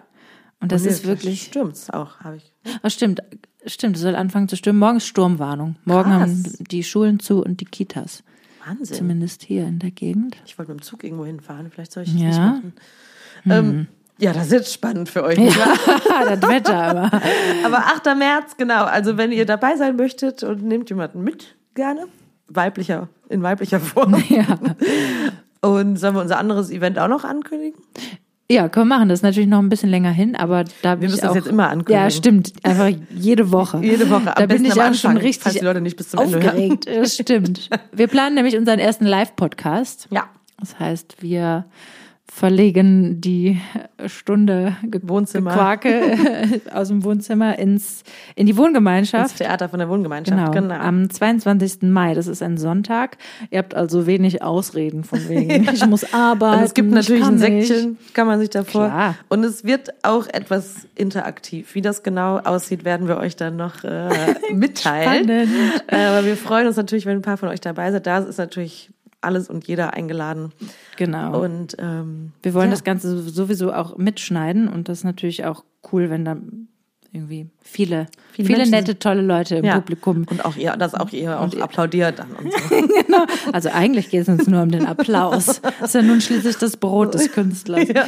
Und 0.60 0.70
das 0.70 0.82
und 0.82 0.88
ist 0.88 1.06
wirklich. 1.06 1.42
Stimmt's 1.42 1.90
auch, 1.90 2.20
habe 2.20 2.36
ich. 2.36 2.54
Oh, 2.82 2.88
stimmt. 2.88 3.20
Stimmt, 3.66 3.96
es 3.96 4.02
soll 4.02 4.14
anfangen 4.14 4.48
zu 4.48 4.56
stürmen. 4.56 4.80
Morgen 4.80 4.98
ist 4.98 5.06
Sturmwarnung. 5.06 5.76
Morgen 5.84 6.10
Krass. 6.10 6.20
haben 6.20 6.44
die 6.70 6.84
Schulen 6.84 7.18
zu 7.18 7.42
und 7.42 7.60
die 7.60 7.64
Kitas. 7.64 8.22
Wahnsinn. 8.66 8.96
Zumindest 8.96 9.42
hier 9.42 9.66
in 9.66 9.78
der 9.78 9.90
Gegend. 9.90 10.36
Ich 10.46 10.58
wollte 10.58 10.72
mit 10.72 10.80
dem 10.80 10.84
Zug 10.84 11.04
irgendwo 11.04 11.24
hinfahren. 11.24 11.70
Vielleicht 11.70 11.92
soll 11.92 12.04
ich 12.04 12.12
das 12.12 12.20
ja. 12.20 12.28
nicht 12.28 12.38
machen. 12.38 12.72
Hm. 13.42 13.52
Ähm, 13.52 13.86
ja, 14.18 14.32
das 14.32 14.46
ist 14.46 14.52
jetzt 14.52 14.72
spannend 14.72 15.08
für 15.08 15.24
euch. 15.24 15.38
Ja, 15.38 15.74
das 16.36 16.48
Wetter 16.48 16.74
aber. 16.74 17.10
aber 17.64 17.78
8. 17.78 18.16
März, 18.16 18.56
genau. 18.56 18.84
Also 18.84 19.16
wenn 19.16 19.32
ihr 19.32 19.44
dabei 19.44 19.76
sein 19.76 19.96
möchtet 19.96 20.42
und 20.42 20.62
nehmt 20.62 20.88
jemanden 20.90 21.22
mit, 21.22 21.56
gerne. 21.74 22.06
Weiblicher, 22.46 23.08
in 23.28 23.42
weiblicher 23.42 23.80
Form. 23.80 24.22
Ja. 24.28 24.58
Und 25.60 25.96
sollen 25.96 26.14
wir 26.14 26.20
unser 26.20 26.38
anderes 26.38 26.70
Event 26.70 26.98
auch 26.98 27.08
noch 27.08 27.24
ankündigen? 27.24 27.80
Ja, 28.50 28.68
können 28.68 28.88
wir 28.88 28.96
machen. 28.96 29.08
Das 29.08 29.20
ist 29.20 29.22
natürlich 29.22 29.48
noch 29.48 29.60
ein 29.60 29.70
bisschen 29.70 29.88
länger 29.88 30.10
hin, 30.10 30.36
aber 30.36 30.64
da 30.82 31.00
wir 31.00 31.08
müssen 31.08 31.18
ich 31.18 31.24
auch, 31.24 31.28
das 31.28 31.36
jetzt 31.36 31.48
immer 31.48 31.68
ankündigen. 31.68 32.02
Ja, 32.02 32.10
stimmt. 32.10 32.52
Einfach 32.62 32.90
jede 33.10 33.50
Woche. 33.50 33.78
jede 33.82 34.10
Woche. 34.10 34.34
Da 34.36 34.46
bin 34.46 34.64
ich 34.64 34.80
auch 34.80 34.92
schon 34.94 35.16
richtig 35.16 35.42
falls 35.44 35.56
die 35.56 35.64
Leute 35.64 35.80
nicht 35.80 35.96
bis 35.96 36.10
zum 36.10 36.20
aufgeregt. 36.20 36.86
Ende 36.86 37.00
Das 37.00 37.14
stimmt. 37.14 37.70
Wir 37.92 38.06
planen 38.06 38.34
nämlich 38.34 38.56
unseren 38.56 38.78
ersten 38.78 39.06
Live-Podcast. 39.06 40.08
Ja. 40.10 40.24
Das 40.58 40.78
heißt, 40.78 41.16
wir 41.20 41.64
verlegen 42.26 43.20
die 43.20 43.60
Stunde 44.06 44.76
Wohnzimmer. 45.02 45.52
Quake 45.52 46.60
aus 46.72 46.88
dem 46.88 47.04
Wohnzimmer 47.04 47.58
ins, 47.58 48.02
in 48.34 48.46
die 48.46 48.56
Wohngemeinschaft. 48.56 49.32
Ins 49.32 49.38
Theater 49.38 49.68
von 49.68 49.78
der 49.78 49.88
Wohngemeinschaft, 49.88 50.52
genau, 50.52 50.68
genau. 50.68 50.74
Am 50.74 51.08
22. 51.08 51.82
Mai, 51.82 52.14
das 52.14 52.26
ist 52.26 52.42
ein 52.42 52.56
Sonntag. 52.56 53.18
Ihr 53.50 53.58
habt 53.58 53.74
also 53.74 54.06
wenig 54.06 54.42
Ausreden 54.42 55.04
von 55.04 55.28
wegen, 55.28 55.68
ich 55.72 55.86
muss 55.86 56.12
arbeiten. 56.12 56.58
Und 56.58 56.64
es 56.64 56.74
gibt 56.74 56.90
natürlich 56.90 57.24
ein 57.24 57.38
Säckchen, 57.38 57.98
kann 58.14 58.26
man 58.26 58.40
sich 58.40 58.50
davor. 58.50 58.86
Klar. 58.86 59.16
Und 59.28 59.44
es 59.44 59.64
wird 59.64 59.90
auch 60.02 60.26
etwas 60.26 60.88
interaktiv. 60.94 61.74
Wie 61.74 61.82
das 61.82 62.02
genau 62.02 62.38
aussieht, 62.38 62.84
werden 62.84 63.06
wir 63.06 63.18
euch 63.18 63.36
dann 63.36 63.56
noch 63.56 63.84
äh, 63.84 64.34
mitteilen. 64.52 65.24
Spannend. 65.24 65.82
Äh, 65.86 65.96
aber 65.96 66.26
wir 66.26 66.36
freuen 66.36 66.66
uns 66.66 66.76
natürlich, 66.76 67.06
wenn 67.06 67.18
ein 67.18 67.22
paar 67.22 67.36
von 67.36 67.50
euch 67.50 67.60
dabei 67.60 67.92
sind. 67.92 68.06
Da 68.06 68.18
ist 68.18 68.38
natürlich 68.38 68.90
alles 69.24 69.48
und 69.48 69.66
jeder 69.66 69.94
eingeladen. 69.94 70.52
Genau. 70.96 71.42
Und 71.42 71.76
ähm, 71.78 72.32
wir 72.42 72.54
wollen 72.54 72.68
ja. 72.68 72.72
das 72.72 72.84
Ganze 72.84 73.22
sowieso 73.22 73.72
auch 73.72 73.96
mitschneiden 73.96 74.68
und 74.68 74.88
das 74.88 74.98
ist 74.98 75.04
natürlich 75.04 75.44
auch 75.44 75.64
cool, 75.92 76.10
wenn 76.10 76.24
dann 76.24 76.68
irgendwie 77.12 77.48
viele, 77.64 78.06
viele, 78.32 78.48
viele 78.48 78.70
nette, 78.70 78.98
tolle 78.98 79.22
Leute 79.22 79.56
im 79.56 79.64
ja. 79.64 79.74
Publikum. 79.76 80.26
Und 80.30 80.44
auch 80.44 80.56
ihr, 80.56 80.76
dass 80.76 80.94
auch 80.94 81.10
ihr 81.10 81.40
auch 81.40 81.44
und 81.44 81.60
applaudiert 81.60 82.18
dann 82.18 82.30
und 82.32 82.52
so. 82.52 82.68
genau. 83.06 83.24
Also 83.52 83.70
eigentlich 83.70 84.10
geht 84.10 84.22
es 84.22 84.28
uns 84.28 84.46
nur 84.46 84.62
um 84.62 84.70
den 84.70 84.86
Applaus. 84.86 85.60
Das 85.80 85.88
ist 85.88 85.94
ja 85.94 86.02
nun 86.02 86.20
schließlich 86.20 86.56
das 86.56 86.76
Brot 86.76 87.14
des 87.14 87.32
Künstlers. 87.32 87.88
Ja, 87.88 88.04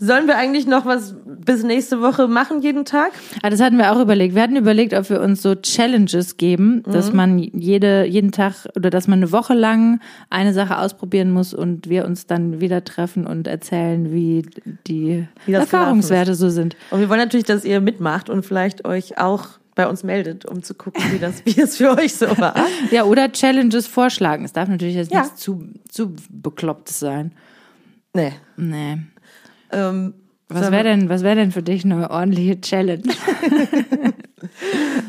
Sollen 0.00 0.26
wir 0.26 0.36
eigentlich 0.36 0.66
noch 0.66 0.86
was 0.86 1.14
bis 1.26 1.62
nächste 1.62 2.00
Woche 2.00 2.28
machen 2.28 2.62
jeden 2.62 2.84
Tag? 2.84 3.12
Ah, 3.42 3.50
das 3.50 3.60
hatten 3.60 3.76
wir 3.78 3.92
auch 3.92 4.00
überlegt. 4.00 4.34
Wir 4.34 4.42
hatten 4.42 4.56
überlegt, 4.56 4.94
ob 4.94 5.10
wir 5.10 5.20
uns 5.20 5.42
so 5.42 5.54
Challenges 5.54 6.38
geben, 6.38 6.82
mhm. 6.86 6.92
dass 6.92 7.12
man 7.12 7.38
jede, 7.38 8.06
jeden 8.06 8.32
Tag 8.32 8.66
oder 8.74 8.90
dass 8.90 9.06
man 9.06 9.20
eine 9.20 9.32
Woche 9.32 9.54
lang 9.54 10.00
eine 10.30 10.54
Sache 10.54 10.78
ausprobieren 10.78 11.30
muss 11.30 11.52
und 11.54 11.88
wir 11.88 12.06
uns 12.06 12.26
dann 12.26 12.60
wieder 12.60 12.84
treffen 12.84 13.26
und 13.26 13.46
erzählen, 13.46 14.12
wie 14.12 14.46
die 14.86 15.28
wie 15.44 15.52
Erfahrungswerte 15.52 16.34
so 16.34 16.48
sind. 16.48 16.74
Und 16.90 17.00
wir 17.00 17.08
wollen 17.08 17.20
natürlich, 17.20 17.46
dass 17.46 17.64
ihr 17.64 17.80
mitmacht 17.80 18.30
und 18.30 18.45
vielleicht 18.46 18.84
euch 18.84 19.18
auch 19.18 19.58
bei 19.74 19.86
uns 19.86 20.02
meldet, 20.02 20.46
um 20.46 20.62
zu 20.62 20.74
gucken, 20.74 21.02
wie 21.12 21.18
das, 21.18 21.44
wie 21.44 21.60
es 21.60 21.76
für 21.76 21.90
euch 21.96 22.14
so 22.14 22.26
war. 22.38 22.54
ja, 22.90 23.04
oder 23.04 23.30
Challenges 23.30 23.86
vorschlagen. 23.86 24.44
Es 24.44 24.52
darf 24.52 24.68
natürlich 24.68 24.96
jetzt 24.96 25.12
ja. 25.12 25.22
nicht 25.22 25.38
zu, 25.38 25.68
zu 25.88 26.16
bekloppt 26.30 26.88
sein. 26.88 27.32
Nee. 28.14 28.32
Nee. 28.56 28.98
Ähm, 29.70 30.14
was 30.48 30.70
wäre 30.70 30.84
denn, 30.84 31.08
was 31.08 31.22
wäre 31.22 31.34
denn 31.34 31.50
für 31.50 31.62
dich 31.62 31.84
eine 31.84 32.10
ordentliche 32.10 32.60
Challenge? 32.60 33.02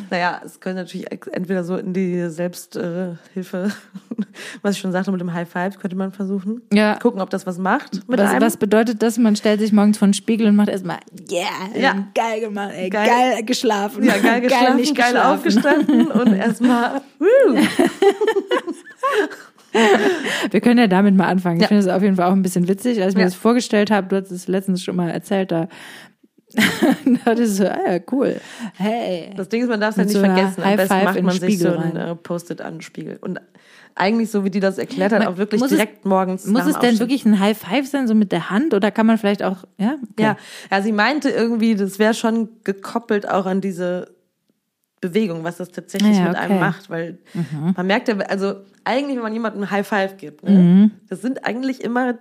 naja, 0.10 0.42
es 0.44 0.60
könnte 0.60 0.82
natürlich 0.82 1.12
entweder 1.12 1.64
so 1.64 1.78
in 1.78 1.94
die 1.94 2.28
Selbsthilfe, 2.30 3.72
was 4.64 4.76
ich 4.76 4.82
schon 4.82 4.92
sagte, 4.92 5.12
mit 5.12 5.22
dem 5.22 5.34
High 5.34 5.48
Five 5.48 5.78
könnte 5.78 5.96
man 5.96 6.12
versuchen. 6.12 6.64
Ja. 6.74 6.96
Gucken, 6.96 7.22
ob 7.22 7.30
das 7.30 7.46
was 7.46 7.60
macht. 7.60 8.02
Was, 8.08 8.42
was 8.42 8.58
bedeutet 8.58 9.04
das? 9.04 9.20
Man 9.20 9.36
stellt 9.36 9.60
sich 9.60 9.72
morgens 9.72 10.00
vor 10.00 10.08
den 10.08 10.16
Spiegel 10.16 10.48
und 10.48 10.56
macht 10.56 10.70
erstmal, 10.70 10.98
yeah, 11.30 11.80
ja, 11.80 12.08
geil 12.16 12.42
gemacht, 12.42 12.72
ey, 12.74 12.90
geil, 12.90 13.08
geil 13.08 13.44
geschlafen. 13.44 14.04
Ja, 14.04 14.18
geil 14.18 14.42
geschlafen, 14.42 14.66
geil, 14.66 14.76
nicht 14.76 14.96
geil 14.96 15.18
aufgestanden 15.18 16.08
und 16.08 16.34
erstmal. 16.34 17.02
Wir 20.52 20.62
können 20.62 20.80
ja 20.80 20.88
damit 20.88 21.16
mal 21.16 21.28
anfangen. 21.28 21.58
Ich 21.58 21.64
ja. 21.64 21.68
finde 21.68 21.82
es 21.82 21.88
auf 21.88 22.02
jeden 22.02 22.16
Fall 22.16 22.28
auch 22.28 22.34
ein 22.34 22.42
bisschen 22.42 22.68
witzig. 22.68 23.02
Als 23.02 23.12
ich 23.12 23.16
mir 23.16 23.22
ja. 23.22 23.28
das 23.28 23.36
vorgestellt 23.36 23.92
habe, 23.92 24.08
du 24.08 24.16
hast 24.16 24.32
es 24.32 24.48
letztens 24.48 24.84
schon 24.84 24.96
mal 24.96 25.10
erzählt, 25.10 25.52
da 25.52 25.68
das 27.26 27.40
ist 27.40 27.58
so, 27.58 27.66
ah 27.66 27.78
ja, 27.92 28.00
cool. 28.12 28.40
Hey. 28.76 29.32
Das 29.36 29.50
Ding 29.50 29.64
ist, 29.64 29.70
man 29.70 29.82
darf 29.82 29.92
es 29.92 29.98
ja 29.98 30.04
nicht 30.04 30.14
so 30.14 30.20
vergessen. 30.20 30.64
Am 30.64 30.76
besten 30.78 31.04
macht 31.04 31.22
man 31.22 31.40
sich 31.40 31.60
so 31.60 31.70
ein 31.70 31.96
äh, 31.96 32.16
Post-it 32.16 32.62
an 32.62 32.76
den 32.76 32.82
Spiegel. 32.82 33.18
Und 33.20 33.42
eigentlich, 33.96 34.32
so 34.32 34.46
wie 34.46 34.50
die 34.50 34.60
das 34.60 34.78
erklärt 34.78 35.12
hat, 35.12 35.26
auch 35.28 35.38
wirklich 35.38 35.62
direkt 35.62 36.00
es, 36.00 36.06
morgens. 36.06 36.46
Muss 36.46 36.66
es 36.66 36.80
denn 36.80 37.00
wirklich 37.00 37.26
ein 37.26 37.40
High 37.40 37.58
Five 37.58 37.88
sein, 37.88 38.08
so 38.08 38.16
mit 38.16 38.32
der 38.32 38.50
Hand? 38.50 38.74
Oder 38.74 38.92
kann 38.92 39.06
man 39.06 39.18
vielleicht 39.18 39.44
auch, 39.44 39.66
ja? 39.78 39.96
Okay. 40.12 40.24
Ja, 40.24 40.38
ja, 40.72 40.82
sie 40.82 40.92
meinte 40.92 41.30
irgendwie, 41.30 41.76
das 41.76 42.00
wäre 42.00 42.14
schon 42.14 42.50
gekoppelt 42.64 43.28
auch 43.28 43.46
an 43.46 43.60
diese 43.60 44.16
Bewegung, 45.02 45.44
was 45.44 45.58
das 45.58 45.72
tatsächlich 45.72 46.16
ja, 46.18 46.24
okay. 46.24 46.30
mit 46.30 46.38
einem 46.38 46.60
macht, 46.60 46.90
weil 46.90 47.20
mhm. 47.34 47.74
man 47.76 47.88
merkt 47.88 48.08
ja, 48.08 48.18
also 48.18 48.56
eigentlich, 48.84 49.16
wenn 49.16 49.24
man 49.24 49.34
jemandem 49.34 49.64
ein 49.64 49.72
High 49.72 49.88
Five 49.88 50.18
gibt, 50.18 50.44
ne, 50.44 50.52
mhm. 50.52 50.92
das 51.08 51.22
sind 51.22 51.46
eigentlich 51.46 51.84
immer 51.84 52.16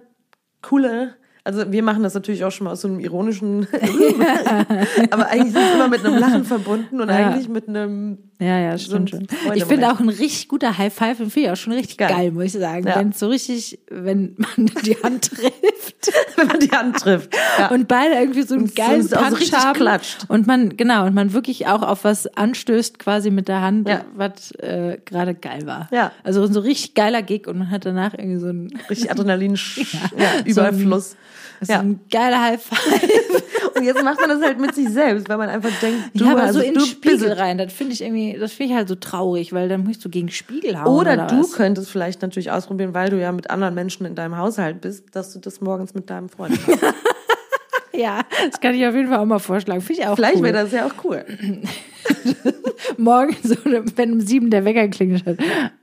coole, 0.60 1.14
also 1.42 1.70
wir 1.72 1.82
machen 1.82 2.02
das 2.02 2.12
natürlich 2.14 2.44
auch 2.44 2.50
schon 2.50 2.64
mal 2.64 2.72
aus 2.72 2.82
so 2.82 2.88
einem 2.88 3.00
ironischen, 3.00 3.66
aber 5.10 5.28
eigentlich 5.28 5.54
ist 5.54 5.62
es 5.62 5.74
immer 5.74 5.88
mit 5.88 6.04
einem 6.04 6.18
Lachen 6.18 6.44
verbunden 6.44 7.00
und 7.00 7.08
ja. 7.08 7.14
eigentlich 7.14 7.48
mit 7.48 7.68
einem 7.68 8.18
Ja, 8.39 8.59
ja, 8.59 8.76
stimmt 8.76 9.11
so 9.11 9.16
ein 9.16 9.26
schon. 9.28 9.55
Ich 9.55 9.64
finde 9.64 9.91
auch 9.91 9.99
ein 9.99 10.11
richtig 10.11 10.49
guter 10.49 10.76
High 10.76 10.93
Five 10.93 11.16
finde 11.16 11.41
ich 11.41 11.51
auch 11.51 11.57
schon 11.57 11.72
richtig 11.72 11.97
geil, 11.97 12.09
geil 12.09 12.30
muss 12.32 12.45
ich 12.45 12.53
sagen. 12.53 12.87
Ja. 12.87 12.97
Wenn 12.97 13.09
es 13.09 13.18
so 13.18 13.28
richtig, 13.28 13.78
wenn 13.89 14.34
man 14.37 14.66
die 14.84 14.97
Hand 15.03 15.30
trifft. 15.30 16.12
wenn 16.37 16.47
man 16.47 16.61
die 16.61 16.70
Hand 16.70 16.97
trifft. 16.99 17.34
Ja. 17.59 17.68
Und 17.68 17.89
beide 17.89 18.14
irgendwie 18.14 18.43
so 18.43 18.55
einen 18.55 18.74
geilen 18.74 19.03
so, 19.03 19.16
Punch 19.16 19.47
so 19.47 19.57
haben. 19.57 19.78
Klatscht. 19.78 20.26
Und 20.28 20.47
man, 20.47 20.76
genau, 20.76 21.07
und 21.07 21.14
man 21.14 21.32
wirklich 21.32 21.66
auch 21.66 21.82
auf 21.82 22.05
was 22.05 22.26
anstößt 22.26 22.99
quasi 22.99 23.30
mit 23.30 23.49
der 23.49 23.62
Hand, 23.62 23.89
ja. 23.89 24.05
was 24.14 24.51
äh, 24.57 24.99
gerade 25.05 25.34
geil 25.34 25.66
war. 25.66 25.89
Ja. 25.91 26.12
Also 26.22 26.47
so 26.47 26.61
ein 26.61 26.62
richtig 26.62 26.95
geiler 26.95 27.22
Gig 27.22 27.47
und 27.47 27.57
man 27.59 27.70
hat 27.70 27.87
danach 27.87 28.12
irgendwie 28.12 28.39
so 28.39 28.49
ein 28.49 28.68
richtig 28.91 29.11
Adrenalin 29.11 29.55
ja, 30.18 30.41
Überfluss. 30.45 31.16
So 31.62 31.72
ja. 31.72 31.78
ist 31.78 31.84
ein 31.84 32.01
geiler 32.11 32.43
High 32.43 32.62
Five. 32.62 33.43
Und 33.76 33.84
jetzt 33.84 34.02
macht 34.02 34.20
man 34.20 34.30
das 34.30 34.42
halt 34.42 34.58
mit 34.58 34.74
sich 34.74 34.88
selbst, 34.88 35.28
weil 35.28 35.36
man 35.36 35.48
einfach 35.48 35.70
denkt, 35.80 36.10
du, 36.14 36.24
ja, 36.24 36.32
aber 36.32 36.44
also, 36.44 36.60
so 36.60 36.64
in 36.64 36.74
den 36.74 36.86
Spiegel 36.86 37.32
rein, 37.32 37.58
das 37.58 37.72
finde 37.72 37.92
ich 37.92 38.02
irgendwie, 38.02 38.36
das 38.38 38.52
finde 38.52 38.72
ich 38.72 38.76
halt 38.76 38.88
so 38.88 38.94
traurig, 38.94 39.52
weil 39.52 39.68
dann 39.68 39.84
musst 39.84 40.04
du 40.04 40.08
gegen 40.08 40.30
Spiegel 40.30 40.80
hauen. 40.80 40.86
Oder, 40.86 41.12
oder 41.12 41.26
du 41.26 41.40
was? 41.40 41.52
könntest 41.52 41.90
vielleicht 41.90 42.22
natürlich 42.22 42.50
ausprobieren, 42.50 42.94
weil 42.94 43.10
du 43.10 43.20
ja 43.20 43.32
mit 43.32 43.50
anderen 43.50 43.74
Menschen 43.74 44.06
in 44.06 44.14
deinem 44.14 44.36
Haushalt 44.36 44.80
bist, 44.80 45.14
dass 45.14 45.32
du 45.32 45.40
das 45.40 45.60
morgens 45.60 45.94
mit 45.94 46.08
deinem 46.08 46.28
Freund 46.28 46.66
machst. 46.66 46.82
ja, 47.92 48.20
das 48.50 48.60
kann 48.60 48.74
ich 48.74 48.86
auf 48.86 48.94
jeden 48.94 49.08
Fall 49.08 49.18
auch 49.18 49.26
mal 49.26 49.38
vorschlagen. 49.38 49.80
Finde 49.80 50.02
ich 50.02 50.08
auch 50.08 50.16
Vielleicht 50.16 50.36
cool. 50.36 50.44
wäre 50.44 50.54
das 50.54 50.72
ja 50.72 50.86
auch 50.86 51.04
cool. 51.04 51.24
Morgen, 52.96 53.36
so, 53.42 53.56
wenn 53.96 54.12
um 54.12 54.20
sieben 54.20 54.50
der 54.50 54.64
Wecker 54.64 54.88
klingelt, 54.88 55.24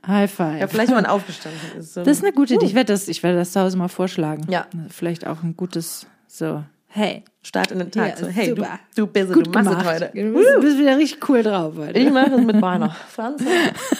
High 0.06 0.30
Five. 0.30 0.60
Ja, 0.60 0.66
vielleicht, 0.66 0.88
wenn 0.88 0.96
man 0.96 1.06
aufgestanden 1.06 1.60
ist. 1.78 1.94
So. 1.94 2.02
Das 2.02 2.18
ist 2.18 2.24
eine 2.24 2.32
gute 2.32 2.54
Idee. 2.54 2.66
Ich 2.66 2.74
werde 2.74 2.92
das, 2.92 3.08
ich 3.08 3.22
werde 3.22 3.38
das 3.38 3.52
zu 3.52 3.60
Hause 3.60 3.76
mal 3.76 3.88
vorschlagen. 3.88 4.46
Ja. 4.48 4.66
Vielleicht 4.88 5.26
auch 5.26 5.42
ein 5.42 5.56
gutes, 5.56 6.06
so, 6.26 6.64
hey. 6.88 7.24
Start 7.44 7.70
in 7.72 7.78
den 7.78 7.90
Tag. 7.90 8.08
Ja, 8.08 8.16
so, 8.16 8.26
hey, 8.26 8.48
super. 8.48 8.80
du, 8.94 9.02
du 9.02 9.06
bist, 9.06 9.32
Gut 9.32 9.46
du 9.46 9.50
machst 9.50 9.68
gemacht. 9.68 9.86
es 9.86 9.92
heute. 9.92 10.10
Du 10.14 10.32
bist, 10.32 10.60
bist 10.62 10.78
wieder 10.78 10.96
richtig 10.96 11.28
cool 11.28 11.42
drauf 11.42 11.74
heute. 11.76 11.98
Ich 11.98 12.10
mache 12.10 12.30
es 12.34 12.40
mit 12.40 12.58
meiner 12.58 12.90
Franz 13.08 13.42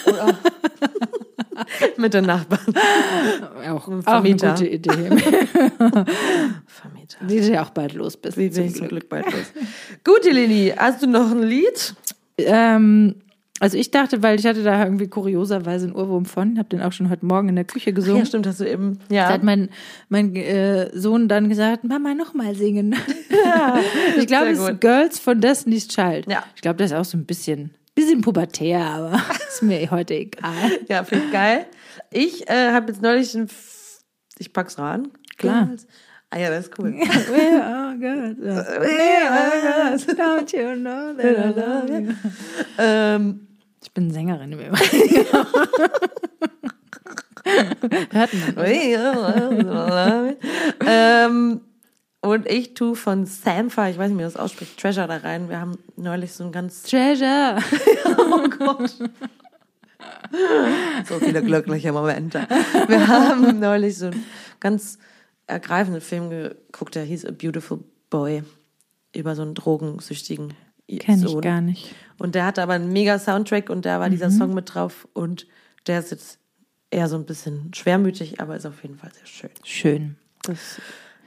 oder 0.06 0.38
mit 1.98 2.14
den 2.14 2.24
Nachbarn. 2.24 2.74
Auch, 3.68 3.86
auch 3.86 4.24
eine 4.24 4.34
gute 4.34 4.66
Idee. 4.66 4.90
Vermieter. 6.66 7.18
Die 7.28 7.36
ist 7.36 7.48
ja 7.48 7.62
auch 7.62 7.70
bald 7.70 7.92
los 7.92 8.16
bist. 8.16 8.36
Bin 8.36 8.46
ich 8.46 8.74
zum 8.74 8.88
Glück 8.88 9.10
bald 9.10 9.26
los. 9.26 9.52
Gut, 10.04 10.24
Leni, 10.24 10.72
hast 10.74 11.02
du 11.02 11.06
noch 11.06 11.30
ein 11.30 11.42
Lied? 11.42 11.94
Ähm, 12.38 13.16
also 13.60 13.78
ich 13.78 13.92
dachte, 13.92 14.22
weil 14.22 14.38
ich 14.38 14.46
hatte 14.46 14.64
da 14.64 14.82
irgendwie 14.82 15.06
kurioserweise 15.06 15.86
einen 15.86 15.94
Ohrwurm 15.94 16.24
von, 16.24 16.58
habe 16.58 16.68
den 16.68 16.82
auch 16.82 16.90
schon 16.90 17.08
heute 17.08 17.24
Morgen 17.24 17.48
in 17.48 17.54
der 17.54 17.64
Küche 17.64 17.92
gesungen. 17.92 18.20
Ja, 18.20 18.26
stimmt, 18.26 18.46
hast 18.48 18.58
du 18.58 18.68
eben. 18.68 18.98
Ja. 19.10 19.28
Da 19.28 19.34
hat 19.34 19.44
mein, 19.44 19.68
mein 20.08 20.34
äh, 20.34 20.90
Sohn 20.92 21.28
dann 21.28 21.48
gesagt, 21.48 21.84
Mama, 21.84 22.14
nochmal 22.14 22.56
singen. 22.56 22.96
Ja, 23.30 23.78
ich 24.18 24.26
glaube, 24.26 24.48
es 24.48 24.58
ist 24.58 24.80
Girls 24.80 25.20
von 25.20 25.40
Destiny's 25.40 25.86
Child. 25.86 26.26
Ja. 26.28 26.42
Ich 26.56 26.62
glaube, 26.62 26.78
das 26.78 26.90
ist 26.90 26.96
auch 26.96 27.04
so 27.04 27.16
ein 27.16 27.26
bisschen, 27.26 27.70
bisschen 27.94 28.22
pubertär, 28.22 28.80
aber 28.80 29.22
ist 29.48 29.62
mir 29.62 29.88
heute 29.88 30.14
egal. 30.14 30.72
Ja, 30.88 31.04
finde 31.04 31.26
ich 31.26 31.32
geil. 31.32 31.66
Ich 32.10 32.50
äh, 32.50 32.72
habe 32.72 32.90
jetzt 32.90 33.02
neulich 33.02 33.36
ein, 33.36 33.48
ich 34.38 34.52
pack's 34.52 34.78
ran. 34.78 35.12
Klar. 35.38 35.70
Ah 36.30 36.38
ja, 36.38 36.50
das 36.50 36.66
ist 36.66 36.78
cool. 36.80 36.92
We 36.92 37.62
are 37.62 37.96
girls. 37.96 38.38
We 38.40 39.30
are 39.30 39.90
girls. 39.90 40.06
Don't 40.08 40.52
you 40.52 40.74
know 40.74 41.14
that 41.14 41.38
I 41.38 41.60
love 41.60 41.88
you? 41.88 42.14
Ähm, 42.78 43.43
ich 43.84 43.92
bin 43.92 44.10
Sängerin 44.10 44.52
im 44.52 44.60
Übrigen. 44.60 45.26
Hört 48.10 48.30
man. 49.64 50.36
ähm, 50.86 51.60
und 52.22 52.48
ich 52.48 52.72
tue 52.72 52.96
von 52.96 53.26
Sampha, 53.26 53.90
ich 53.90 53.98
weiß 53.98 54.08
nicht, 54.08 54.18
wie 54.18 54.22
das 54.22 54.36
ausspricht, 54.36 54.80
Treasure 54.80 55.06
da 55.06 55.18
rein. 55.18 55.50
Wir 55.50 55.60
haben 55.60 55.76
neulich 55.96 56.32
so 56.32 56.44
ein 56.44 56.52
ganz... 56.52 56.84
Treasure. 56.84 57.58
oh 58.18 58.48
Gott. 58.48 58.96
So 61.06 61.18
viele 61.18 61.42
glückliche 61.42 61.92
Momente. 61.92 62.46
Wir 62.88 63.06
haben 63.06 63.60
neulich 63.60 63.98
so 63.98 64.06
ein 64.06 64.24
ganz 64.58 64.98
ergreifenden 65.46 66.00
Film 66.00 66.30
geguckt, 66.30 66.94
der 66.94 67.04
hieß 67.04 67.26
A 67.26 67.30
Beautiful 67.30 67.84
Boy. 68.08 68.42
Über 69.14 69.36
so 69.36 69.42
einen 69.42 69.54
drogensüchtigen 69.54 70.54
Kenn 71.00 71.18
Sohn. 71.18 71.38
ich 71.38 71.40
gar 71.42 71.60
nicht. 71.60 71.94
Und 72.18 72.34
der 72.34 72.44
hatte 72.46 72.62
aber 72.62 72.74
einen 72.74 72.92
mega 72.92 73.18
Soundtrack 73.18 73.70
und 73.70 73.84
da 73.86 74.00
war 74.00 74.10
dieser 74.10 74.28
Mhm. 74.30 74.38
Song 74.38 74.54
mit 74.54 74.74
drauf. 74.74 75.08
Und 75.14 75.46
der 75.86 75.98
ist 76.00 76.10
jetzt 76.10 76.38
eher 76.90 77.08
so 77.08 77.16
ein 77.16 77.24
bisschen 77.24 77.72
schwermütig, 77.74 78.40
aber 78.40 78.56
ist 78.56 78.66
auf 78.66 78.82
jeden 78.82 78.96
Fall 78.96 79.10
sehr 79.12 79.26
schön. 79.26 79.50
Schön. 79.64 80.16
Das, 80.42 80.80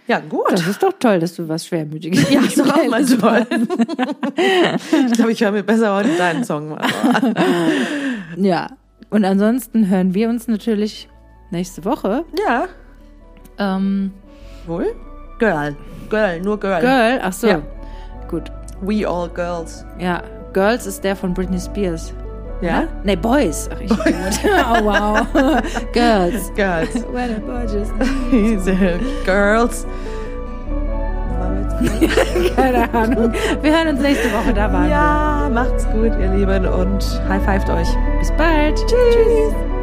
Ja, 0.08 0.20
gut. 0.20 0.52
das 0.52 0.66
ist 0.68 0.82
doch 0.82 0.94
toll, 1.00 1.20
dass 1.20 1.36
du 1.36 1.48
was 1.50 1.66
Schwermütiges 1.68 2.30
ja, 2.30 2.40
ist 2.46 2.58
doch 2.60 2.72
auch 2.72 2.88
mal 2.88 3.06
toll. 3.06 3.46
ich 5.08 5.14
glaube, 5.14 5.32
ich 5.32 5.42
höre 5.42 5.52
mir 5.52 5.64
besser 5.64 5.94
heute 5.96 6.16
deinen 6.18 6.44
Song 6.44 6.70
mal 6.70 6.78
an. 6.78 7.36
Ja. 8.44 8.70
Und 9.10 9.24
ansonsten 9.26 9.88
hören 9.90 10.14
wir 10.14 10.30
uns 10.30 10.48
natürlich 10.48 11.08
nächste 11.50 11.84
Woche. 11.86 12.26
Ja, 12.46 12.68
Ähm, 13.58 14.12
wohl? 14.66 14.86
Girl. 15.40 15.76
Girl, 16.10 16.42
nur 16.42 16.60
Girl. 16.60 16.82
Girl, 16.82 17.20
ach 17.24 17.34
so. 17.34 17.48
Ja. 17.48 17.62
Gut. 18.30 18.52
We 18.82 19.08
all 19.08 19.28
girls. 19.30 19.86
Ja, 20.00 20.22
Girls 20.54 20.86
ist 20.86 21.04
der 21.04 21.16
von 21.16 21.34
Britney 21.34 21.60
Spears. 21.60 22.14
Ja? 22.62 22.82
Ne? 22.82 22.88
Nee, 23.04 23.16
Boys. 23.16 23.70
Ach, 23.74 23.80
ich 23.80 23.92
oh, 23.92 24.84
wow. 24.84 25.28
Girls. 25.94 26.52
Girls. 26.56 27.06
When 27.14 27.36
a 27.36 27.66
Diese 28.32 28.76
Girls. 29.26 29.86
Keine 32.56 32.92
Ahnung. 32.94 33.34
Wir 33.62 33.78
hören 33.78 33.90
uns 33.90 34.02
nächste 34.02 34.34
Woche. 34.34 34.54
Da 34.54 34.72
waren 34.72 34.90
Ja, 34.90 35.50
macht's 35.54 35.86
gut, 35.92 36.12
ihr 36.20 36.34
Lieben, 36.34 36.66
und 36.66 37.22
high 37.30 37.44
fived 37.44 37.70
euch. 37.70 37.90
Bis 38.20 38.32
bald. 38.32 38.78
Tschüss. 38.78 39.77